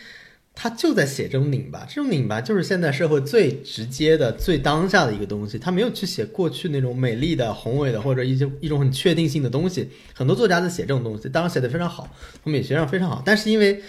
[0.55, 5.59] 他就在写这种拧巴，这种拧巴就是现在社会最直接的、最当下的一个东西。
[5.59, 9.91] 他没有去写过去那种美丽的、宏伟的或者一些一种很确定性的东西。
[10.15, 12.09] 很多作家在写这种东西，当然写的非常好，
[12.45, 13.21] 从美学上非常好。
[13.27, 13.83] 但是因为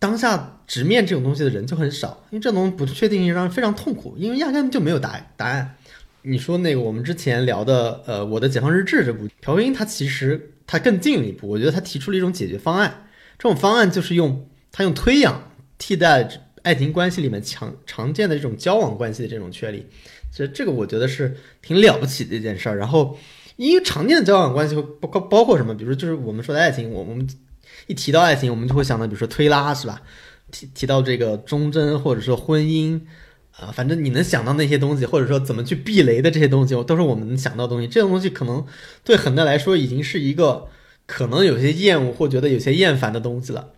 [0.00, 5.76] 当下直面这种东西的人就很少，因为这种不确定性让人非常痛苦，因为压根就没有答答案。
[6.22, 13.08] 你说那个我们之前聊的呃《我的解放日志》这部，朴英他其实他更进一步，我觉得他提出了一种解决方案。
[13.38, 16.28] 这种方案就是用他用推养替代
[16.62, 19.84] 爱情关系里面常常见的这种交往关系的这种确立，
[20.30, 22.76] 其实这个我觉得是挺了不起的一件事儿。
[22.76, 23.18] 然后，
[23.56, 25.74] 因为常见的交往关系会包括包括什么？
[25.74, 27.28] 比如说，就是我们说的爱情，我们
[27.88, 30.00] 一提到爱情，我们就会想到，比如说推拉是吧？
[30.52, 33.00] 提提到这个忠贞或者说婚姻
[33.56, 37.86] 啊，反正你能想到那些东西，或者说怎么去避雷的这些东西，都是我们能想到的东西。
[37.86, 38.66] 这种东西可能
[39.04, 40.68] 对很多来说已经是一个。
[41.04, 43.70] 可能有些厌恶或觉得有些厌烦的东西了，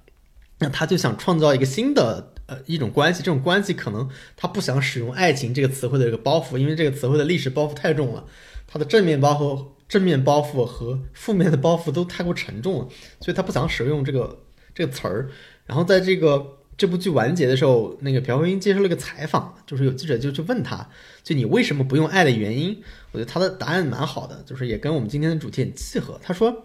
[0.59, 8.27] 那他就想创造一个新的呃一种关系，这种关系可能他不想使用爱情这个词汇的这个包袱，因为这个词汇的历史包袱太重了，
[8.67, 12.89] 它的正面包袱、正面包袱和负面的包袱都太过沉重了，
[13.21, 14.39] 所以他不想使用这个
[14.75, 15.31] 这个词儿。
[15.65, 16.47] 然后在这个
[16.77, 20.89] 这部剧完结的时候，那个朴慧英接受了个采访，就是有记者就去问他，
[21.23, 22.83] 就你为什么不用爱的原因？
[23.13, 26.21] 我觉得他的答案蛮好的，就是也跟我们今天的主题很契合。
[26.23, 26.65] 他说。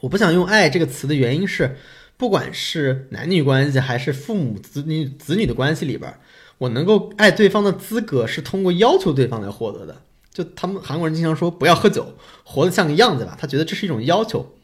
[0.00, 1.76] 我不想用“爱”这个词的原因是，
[2.16, 6.14] 不管是男女关系还是父母子女子女的关系里边，
[6.58, 10.00] 我能够爱对方的资格是通过要求对方来获得的。
[10.32, 13.36] 就他们韩国人经常说不要喝酒，活得像个样子吧。
[13.40, 14.54] 他觉得这是一种要求。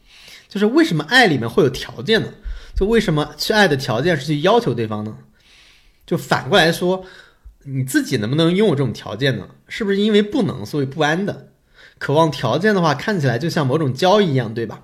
[0.47, 2.29] 就是为什么爱里面会有条件呢？
[2.75, 5.17] 就为什么去爱的条件是去要求对方呢？
[6.05, 7.05] 就反过来说，
[7.63, 9.47] 你自己能不能拥有这种条件呢？
[9.67, 11.49] 是不是因为不能所以不安的？
[11.97, 14.83] 渴望条件的话，看起来就像某种交易一样，对吧？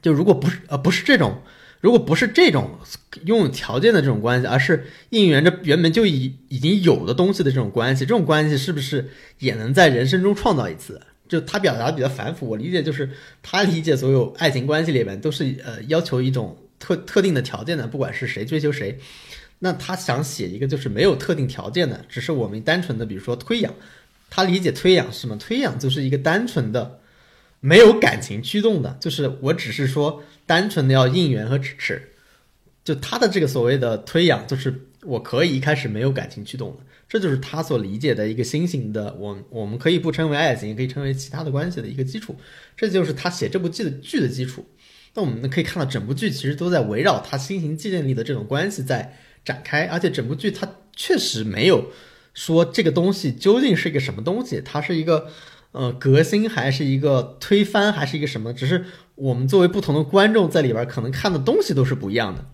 [0.00, 1.42] 就如果不是呃不是这种，
[1.80, 2.78] 如果不是这种
[3.24, 11.00] 拥有条件的这种关系，而是应援着原本就已已经有的东西的这种关系，这种关系是不是也能在人生中创造一次？
[11.28, 13.10] 就他表达比较反复，我理解就是
[13.42, 18.98] 他理解所有爱情关系里面都是呃要求一种特特定的条件的，不管是谁追求谁，
[19.60, 23.74] 那他想写一个就是没有特定条件的，只是我们单纯的比如说推养，
[24.30, 25.36] 他理解推养是什么？
[25.36, 27.00] 推养就是一个单纯的。
[27.60, 32.10] 没有感情驱动的，就是我只是说单纯的要应援和支持，
[32.84, 42.36] 就他的这个所谓的推养，就是我可以一开始没有感情驱动的，这就是他所理解的一个新型的，我我们可以不称为爱情，也可以称为其他的关系的一个基础，
[42.76, 44.64] 这就是他写这部剧的剧的基础。
[45.16, 51.86] 那我们可以看到，整部剧其实都在围绕他新型建立的这种关系在展开，而且整部剧它确实没有
[52.32, 55.26] 说这个东西究竟是一个什么东西，它是一个。
[55.72, 58.50] 呃，革新还是一个推翻，还是一个什么？
[58.54, 62.46] 只是我们作为不同的观众在里边，可能看的东西都是不一样的。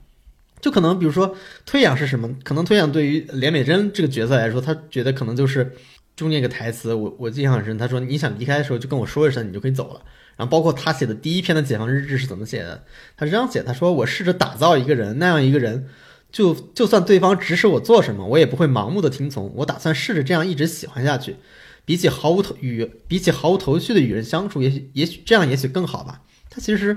[0.61, 2.35] 就可能比如说推演是什么？
[2.43, 5.73] 可能推演对于连美珍这个角色来说，他觉得可能就是
[6.17, 7.79] 中间一个台词，我我印象很深。
[7.79, 10.03] 他说：“你想离开的时候就跟我说一声，你就可以走了。”
[10.37, 12.85] 然后包括他写的第一篇的解放日志是怎么写的？
[13.17, 15.89] 他是这样写：他说我试着打造一个人，那样一个人，
[16.31, 19.53] 就就算对方指使我做什么，我也不会盲目的听从。
[19.57, 21.37] 我打算试着这样一直喜欢下去。
[21.85, 26.23] 比起毫无头与比起毫无头绪的与人相处，也许也许这样也许更好吧。
[26.49, 26.97] 他其实，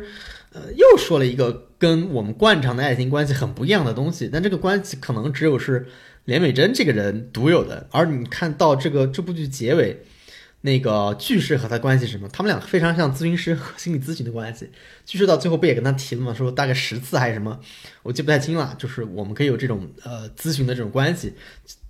[0.53, 5.87] 呃，又说了一个跟我们惯常的爱情关系很不一样的东西，但这个关系可能只有是
[6.25, 7.87] 连美珍这个人独有的。
[7.89, 10.03] 而你看到这个这部剧结尾，
[10.65, 12.27] 那个巨士和他关系是什么？
[12.29, 14.67] 他们俩非常像咨询师和心理咨询的关系。
[15.05, 16.33] 巨士到最后不也跟他提了吗？
[16.33, 17.59] 说大概十次还是什么，
[18.01, 18.75] 我记不太清了。
[18.79, 21.33] 就是我们可以有这种呃咨询的这种关系。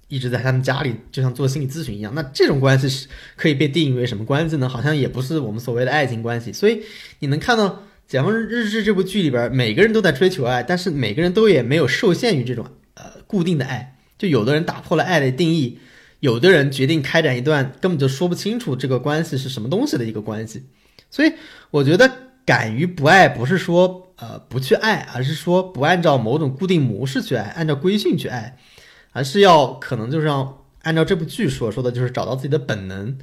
[0.07, 2.14] 一直在他们家里，就像做心理咨询一样。
[2.14, 4.69] 那这种关系是可以被定义为什么关系呢？
[4.69, 6.53] 好像也不是我们所谓的爱情关系。
[6.53, 6.84] 所以
[7.19, 7.68] 你能看到
[8.07, 13.95] 《解放日志》这部剧里边，每个人都在追求爱，但是每个人都也没有受限于这种呃固定的爱。
[14.18, 15.80] 就有的人打破了爱的定义，
[16.26, 20.64] 有的人决定开展一段根本就说不清楚这个关系是什么东西的一个关系。
[21.11, 21.31] 所以
[21.69, 22.11] 我觉得
[22.43, 28.57] 敢于不爱，不是说呃不去爱，而是说不按照某种固定模式去爱，按照规训去爱。
[29.18, 33.15] 而是要可能就是要按照这部剧所说的，就是找到自己的本能；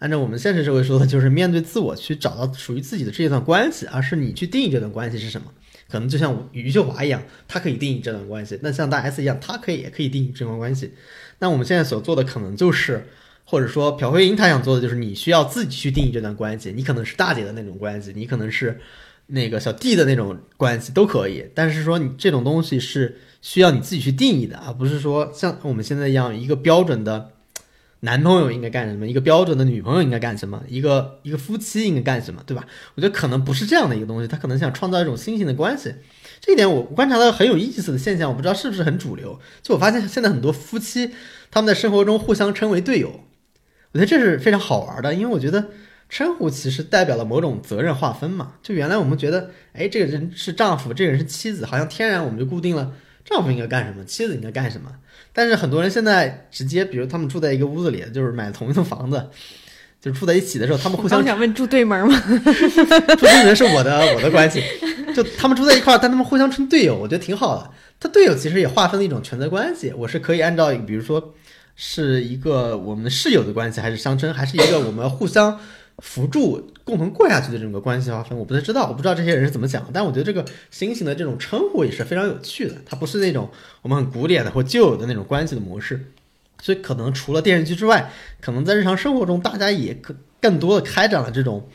[0.00, 5.46] 按照我们现实社会说的，就是面对自我去找到属于自己的这一段关系，而是你去定义这段关系是什么。
[5.88, 10.92] 可能就像余秀华一样，他可以定义这段关系；那像大 S 一样，他可以也可以定义这段关系。
[11.38, 13.06] 那我们现在所做的可能就是，
[13.44, 16.72] 或者说朴慧英她想做的就是，你需要自己去定义这段关系。
[16.72, 18.80] 你可能是大姐的那种关系，你可能是
[19.26, 21.46] 那个小弟的那种关系都可以。
[21.54, 23.20] 但是说你这种东西是。
[23.40, 27.30] 需要你自己去定义的，而不是说像我们现在一样，一个标准的
[28.00, 32.66] 男朋友应该干什么，一个标准的女朋友应该干什么，一个一个夫妻应该干什么，对吧？
[32.96, 35.94] 我觉得可能不是这样的一个东西，他可能想创造一种新型的关系。
[36.40, 39.38] 这一点我观察到很有意思的现象，我不知道是不是很主流。
[39.62, 41.12] 就我发现现在很多夫妻
[41.50, 43.24] 他们在生活中互相称为队友，
[43.92, 45.68] 我觉得这是非常好玩的，因为我觉得
[46.08, 48.54] 称呼其实代表了某种责任划分嘛。
[48.62, 52.92] 就原来我们觉得，哎，这个人是丈夫，这个人是妻子，好像天然我们就固定了。
[53.24, 54.02] 丈夫应该干什么？
[54.04, 54.90] 妻子应该干什么？
[55.34, 59.28] 但是很多人现在直接，比如他们住在一个屋子里，就是买同一栋房子，
[60.00, 62.14] 就是住在一起的时候，他们互相想问住对门吗？
[63.16, 64.62] 住对门是我的我的关系，
[65.14, 67.70] 就他们住在一块儿，但他们互相称队友，我觉得挺好的。
[68.00, 71.34] 他队友其实也划分了一种权责关系，我是可以按照比如说
[71.76, 75.58] 是一个我们室友的关系，还是相称，还是一个我们互相。
[76.00, 79.84] 辅助共同过下去的这个关系划分，我不太知道，我不知道这些人是怎么讲。
[79.92, 83.50] 但我觉得这个新型的这种称呼也是非常有趣的，它不是那种
[83.82, 86.12] 我们很古典的或旧有的那种关系的模式。
[86.60, 88.10] 所以可能除了电视剧之外，
[88.40, 91.68] 可能在日常生活中，大家也更更多的开展了这种。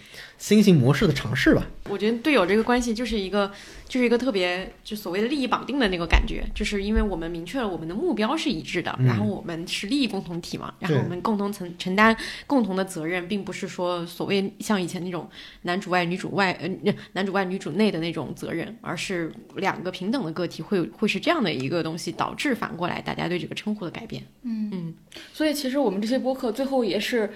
[0.43, 3.49] 新型模式的尝试吧，我觉得队友这个关系就是一个，
[3.87, 12.13] 就是一个特别就所谓的利益绑定的那个感觉，就是因为我们明确了我们的目标是一致的，然后我们是利益共同体嘛，然后我们共同承承担
[12.45, 15.29] 共同的责任，并不是说所谓像以前那种
[15.61, 16.69] 男主外女主外呃
[17.13, 24.21] 男主外女主内的那种责任，而是两个平等的个体会会是这样的一个东西，导致反过来大家对这个称呼的改变。
[24.41, 24.93] 嗯嗯，
[25.31, 27.31] 所以其实我们这些播客最后也是。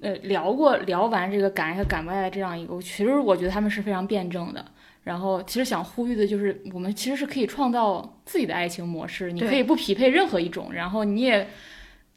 [0.00, 4.64] 呃，聊过聊完这个敢爱和敢不爱的这样一个，其实我觉得他们是非常辩证的。
[5.02, 11.46] 然后，其实想呼吁的就是，我们其实是可以创造自己的爱情模式，你可以不匹配任何一种，然后你也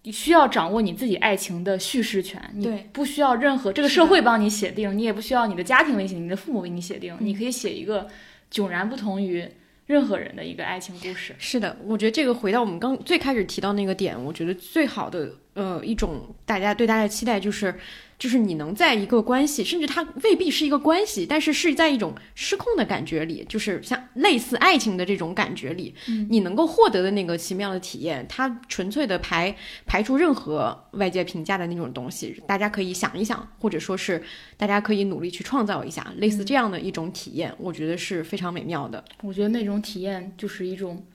[0.05, 8.07] 需要掌握你自己爱情的叙事权，你不需要任何这个社会帮你写定，你也不需要你的家庭为写，你的父母为你写定，你可以写一个
[8.51, 9.45] 迥然不同于。
[9.87, 17.73] 任何人的一个爱情故事是的，我觉得这个回到我们刚最开始提到那个点，我觉得最好的呃一种大家对大家的期待就是。
[18.19, 25.93] 就是你能在一个关系，甚至它未必是一个关系，但是是在一种失控的感觉里，就是像类似爱情的这种感觉里，
[26.29, 34.23] 你能够获得的那个奇妙的体验，它纯粹的排排除任何外界评价的那种东西，大家可以想一想，或者说是
[34.57, 39.05] 大家可以努力去创造一下类似这样的一种体验，我觉得是非常美妙的。
[39.21, 41.05] 我觉得那种体验就是一种，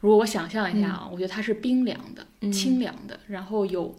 [0.00, 3.94] 如果我想象一下啊，我觉得它是冰凉的、清凉的，然后有。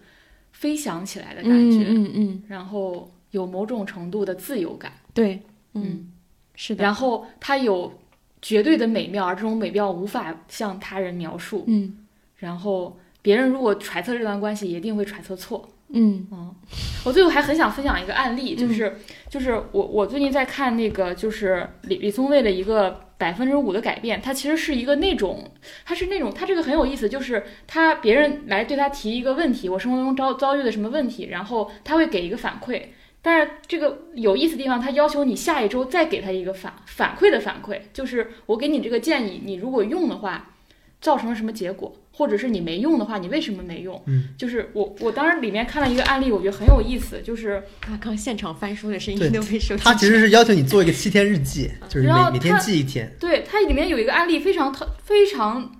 [0.57, 5.39] 飞翔起来的感觉，嗯嗯，然后有某种程度的自由感，对，
[5.73, 6.11] 嗯，
[6.55, 7.93] 是的，然后它有
[8.41, 12.05] 绝对的美妙，而这种美妙无法向他人描述，嗯，
[12.37, 16.53] 然后别人如果揣测这段关系，一定会揣测错，嗯嗯，
[17.05, 18.97] 我最后还很想分享一个案例，就是
[19.29, 23.03] 就是我我最近在看那个就是李李松蔚的一个。
[23.19, 25.49] 百分之五的改变，他其实是一个那种，
[25.83, 32.79] 他是那种，他这个很有意思，就是他别人来对他提一个问题，我生活中遭遭遇的什么问题，然后他会给一个反馈，
[33.23, 40.51] 但是这个有意思的地方，他要求你下一周再给他一个反反馈的反馈，就是我给你这个建议，你如果用的话，
[41.01, 44.01] 造成了什么结果，或者是你没用的话，你为什么没用？
[44.07, 49.77] 嗯，就是我我当时里面看了一个案例，我觉得很有意思，就是他刚现场翻书的声音都被收。
[49.77, 53.15] 他其实是要求你做一个七天日记， 就是然后每每天记一天。
[53.19, 55.71] 对它里面有一个案例非常特非常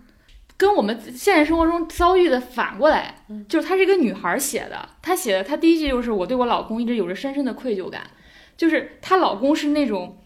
[0.56, 8.04] 跟我们现实生活中遭遇的反过来，就是她是一个女孩写的，她写的她第一句就是我对我老公一直有着深深的愧疚感，
[8.56, 10.20] 就是她老公是那种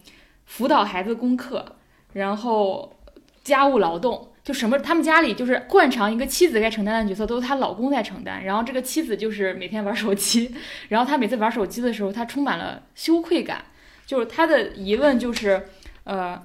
[0.44, 1.76] 辅导孩子功课，
[2.12, 2.94] 然后
[3.42, 4.28] 家务劳动。
[4.44, 8.44] 就什么，他们家里就是惯常一个妻子该承担的角色，都是她老公在承担。
[8.44, 10.52] 然后这个妻子就是每天玩手机，
[10.88, 13.64] 然后她每次玩手机的时候，她充满了羞愧感，
[14.04, 15.68] 就是她的疑问就是，
[16.04, 16.42] 呃，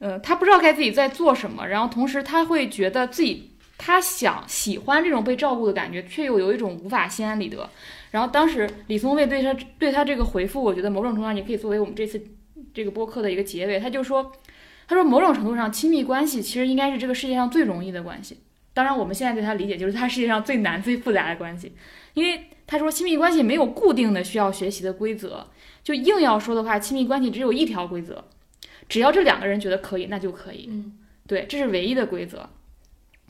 [0.00, 7.70] 呃，她不知道该自己在做什么，然后同时她会觉得自己，她想喜欢这种被照顾的感觉，却又有一种无法心安理得。
[8.10, 12.20] 然后当时李松蔚对她对她这个回复，我觉得某种程度上也可以作为我们这次
[12.74, 13.78] 这个播客的一个结尾。
[13.78, 14.32] 他就说，
[14.88, 18.38] 他说某种程度上，亲密关系其实应该是这个世界上最容易的关系。
[18.72, 21.72] 当然，我们现在对他理解就是它世界上最难、最复杂的关系，
[22.14, 25.46] 因为他说亲密关系没有固定的需要学习的规则，
[25.82, 28.24] 就硬要说的话，亲密关系只有一条规则，
[28.88, 30.66] 只要这两个人觉得可以，那就可以。
[30.70, 30.92] 嗯，
[31.26, 32.48] 对，这是唯一的规则。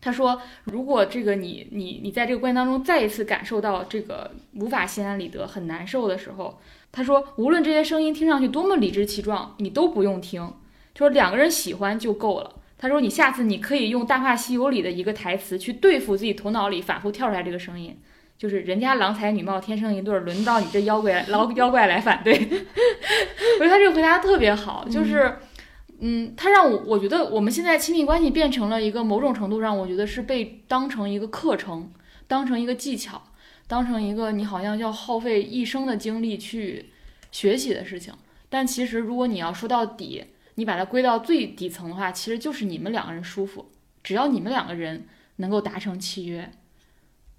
[0.01, 6.61] 他说，如果这个你你你在这个关系当中再一次感受到这个无法心安理得、很难受的时候，
[6.93, 10.53] 他说，无论这些声音听上去多么理直气壮，你都不用听。
[10.97, 12.51] 他说两个人喜欢就够了。
[12.79, 17.97] 他说你下次你可以用《大话西游》里的一个台词去对付自己头脑里反复跳出来这个声音，
[18.39, 22.33] 就是人家郎才女貌天生一对儿，轮到你这妖怪老 妖怪来反对。
[23.61, 25.37] 我觉得他这个回答特别好，就是。
[25.99, 31.91] 嗯，他让我我觉得我们现在亲密关系变成了一个某种程度上，我觉得是被当成一个课程，
[32.27, 33.23] 当成一个技巧，
[33.67, 36.91] 当成一个你好像要耗费一生的精力去
[37.33, 38.13] 学习的事情。
[38.51, 40.23] 但其实如果你要说到底，
[40.57, 43.71] 你把它归到最底层的话，其实就是你们两个人舒服，
[44.03, 45.07] 只要你们两个人
[45.37, 46.53] 能够达成契约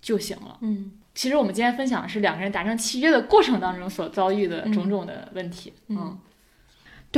[0.02, 0.58] 就行了。
[0.62, 5.74] 嗯其实我们今天分享的是两个人达成契约的过程当中所遭遇的种种的问题。
[5.88, 6.18] 嗯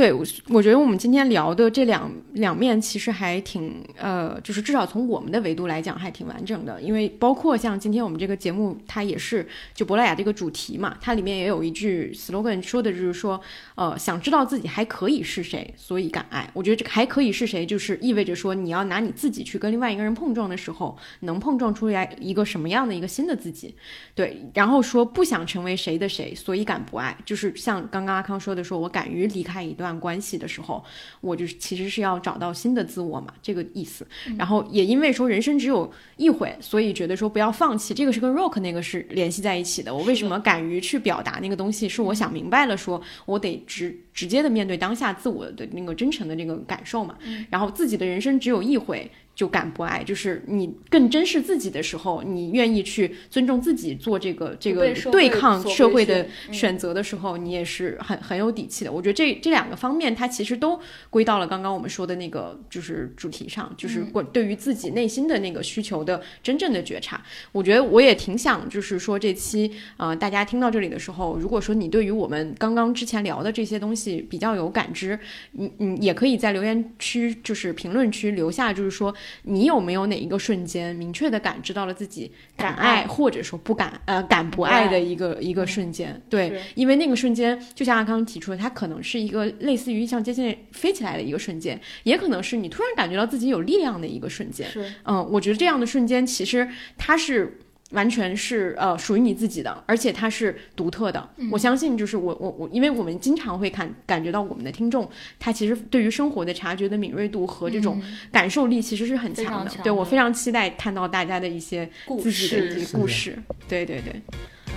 [0.00, 13.38] 对，我我觉得我们今天聊的这两两面其实还挺呃，就是至少从我们的维度来讲还挺完整的，因为包括像今天我们这个节目，它也是就珀莱雅这个主题嘛，它里面也有一句 slogan 说的就是说，
[13.74, 16.48] 呃，想知道自己还可以是谁，所以敢爱。
[16.54, 23.74] 我觉得这还可以是谁，就是意味着说你要拿你自己去跟另外一个人碰撞的时候，能碰撞出来一个什么样的一个新的自己。
[24.14, 30.84] 对，然后说不想成为谁的谁，所以敢不爱，就是像刚刚阿康说的，说我敢于离开一段关系的时候，
[31.20, 34.06] 我就是其实是要找到新的自我嘛，这个意思。
[34.36, 39.94] 然后也因为说人生只有一回，所以觉得说不要放弃，这个是跟 rock 那个是联系在一起的。
[39.94, 47.16] 我为什么敢于去表达那个东西，是我想明白了，说我得直直接的面对当下自我的那个真诚的那个感受嘛。
[47.50, 49.10] 然后自己的人生只有一回。
[49.32, 58.92] 就敢不爱，就是你更珍视自己的时候，你愿意去尊重自己，做这个这个对抗社会的选择的时候，你也是很很有底气的。
[58.92, 60.78] 我觉得这这两个方面，它其实都
[61.08, 67.22] 归到了刚刚我们说的那个就是主题上，就是嗯关对于自己内心的那个需求的真正的觉察。
[67.52, 73.99] 我觉得我也挺想，就是说这期呃大家听到这里的时候，如果说你对于我们刚刚之前聊的这些东西
[74.30, 75.18] 比较有感知，
[75.52, 79.12] 你你也可以在留言区就是评论区留下，就是说
[79.42, 82.90] 你有没有哪一个瞬间明确的感知到了自己敢敢爱。
[82.90, 86.20] 爱，或者说不敢呃敢不爱的一个一个瞬间。
[86.28, 94.68] 对，因为那个瞬间，就像阿康提出的，它可能是一个类似于像接近飞起来的一个瞬间，也可能是你突然感觉到自己有力量的一个瞬间。
[94.68, 94.92] 是。
[95.04, 96.68] 嗯，我觉得这样的瞬间其实
[96.98, 97.58] 它是
[97.90, 101.28] 完全是呃属于你自己的而且它是独特的。
[101.50, 105.08] 我相信就是我我我因为我们经常会看感觉到我们的听众
[105.38, 108.00] 他其实对于生活的察觉的敏锐度和这种
[108.30, 109.70] 感受力其实是很强的。
[109.82, 112.86] 对我非常期待看到大家的一些故事。
[112.92, 113.36] 故事。
[113.68, 114.20] 对对对。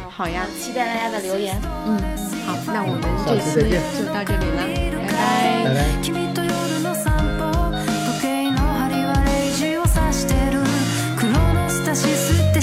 [0.09, 0.27] 好。
[0.27, 0.45] 呀。
[0.59, 1.55] 期待大家的留言。
[1.87, 1.97] 嗯
[2.45, 3.77] 好那我们这次就
[4.13, 4.67] 到这里了。
[5.07, 5.73] 拜拜。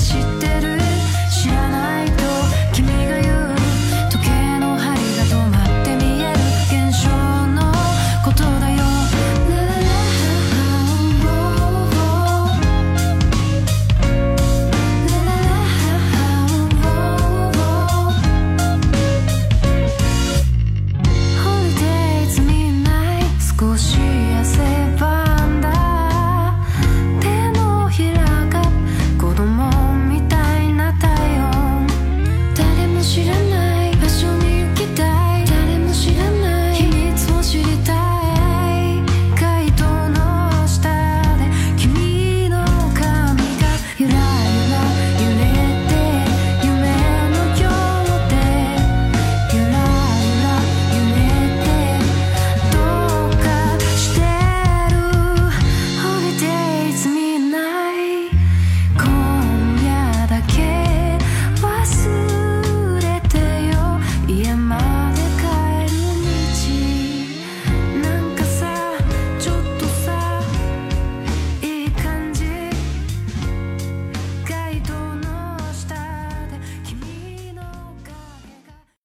[0.00, 0.69] 知ってる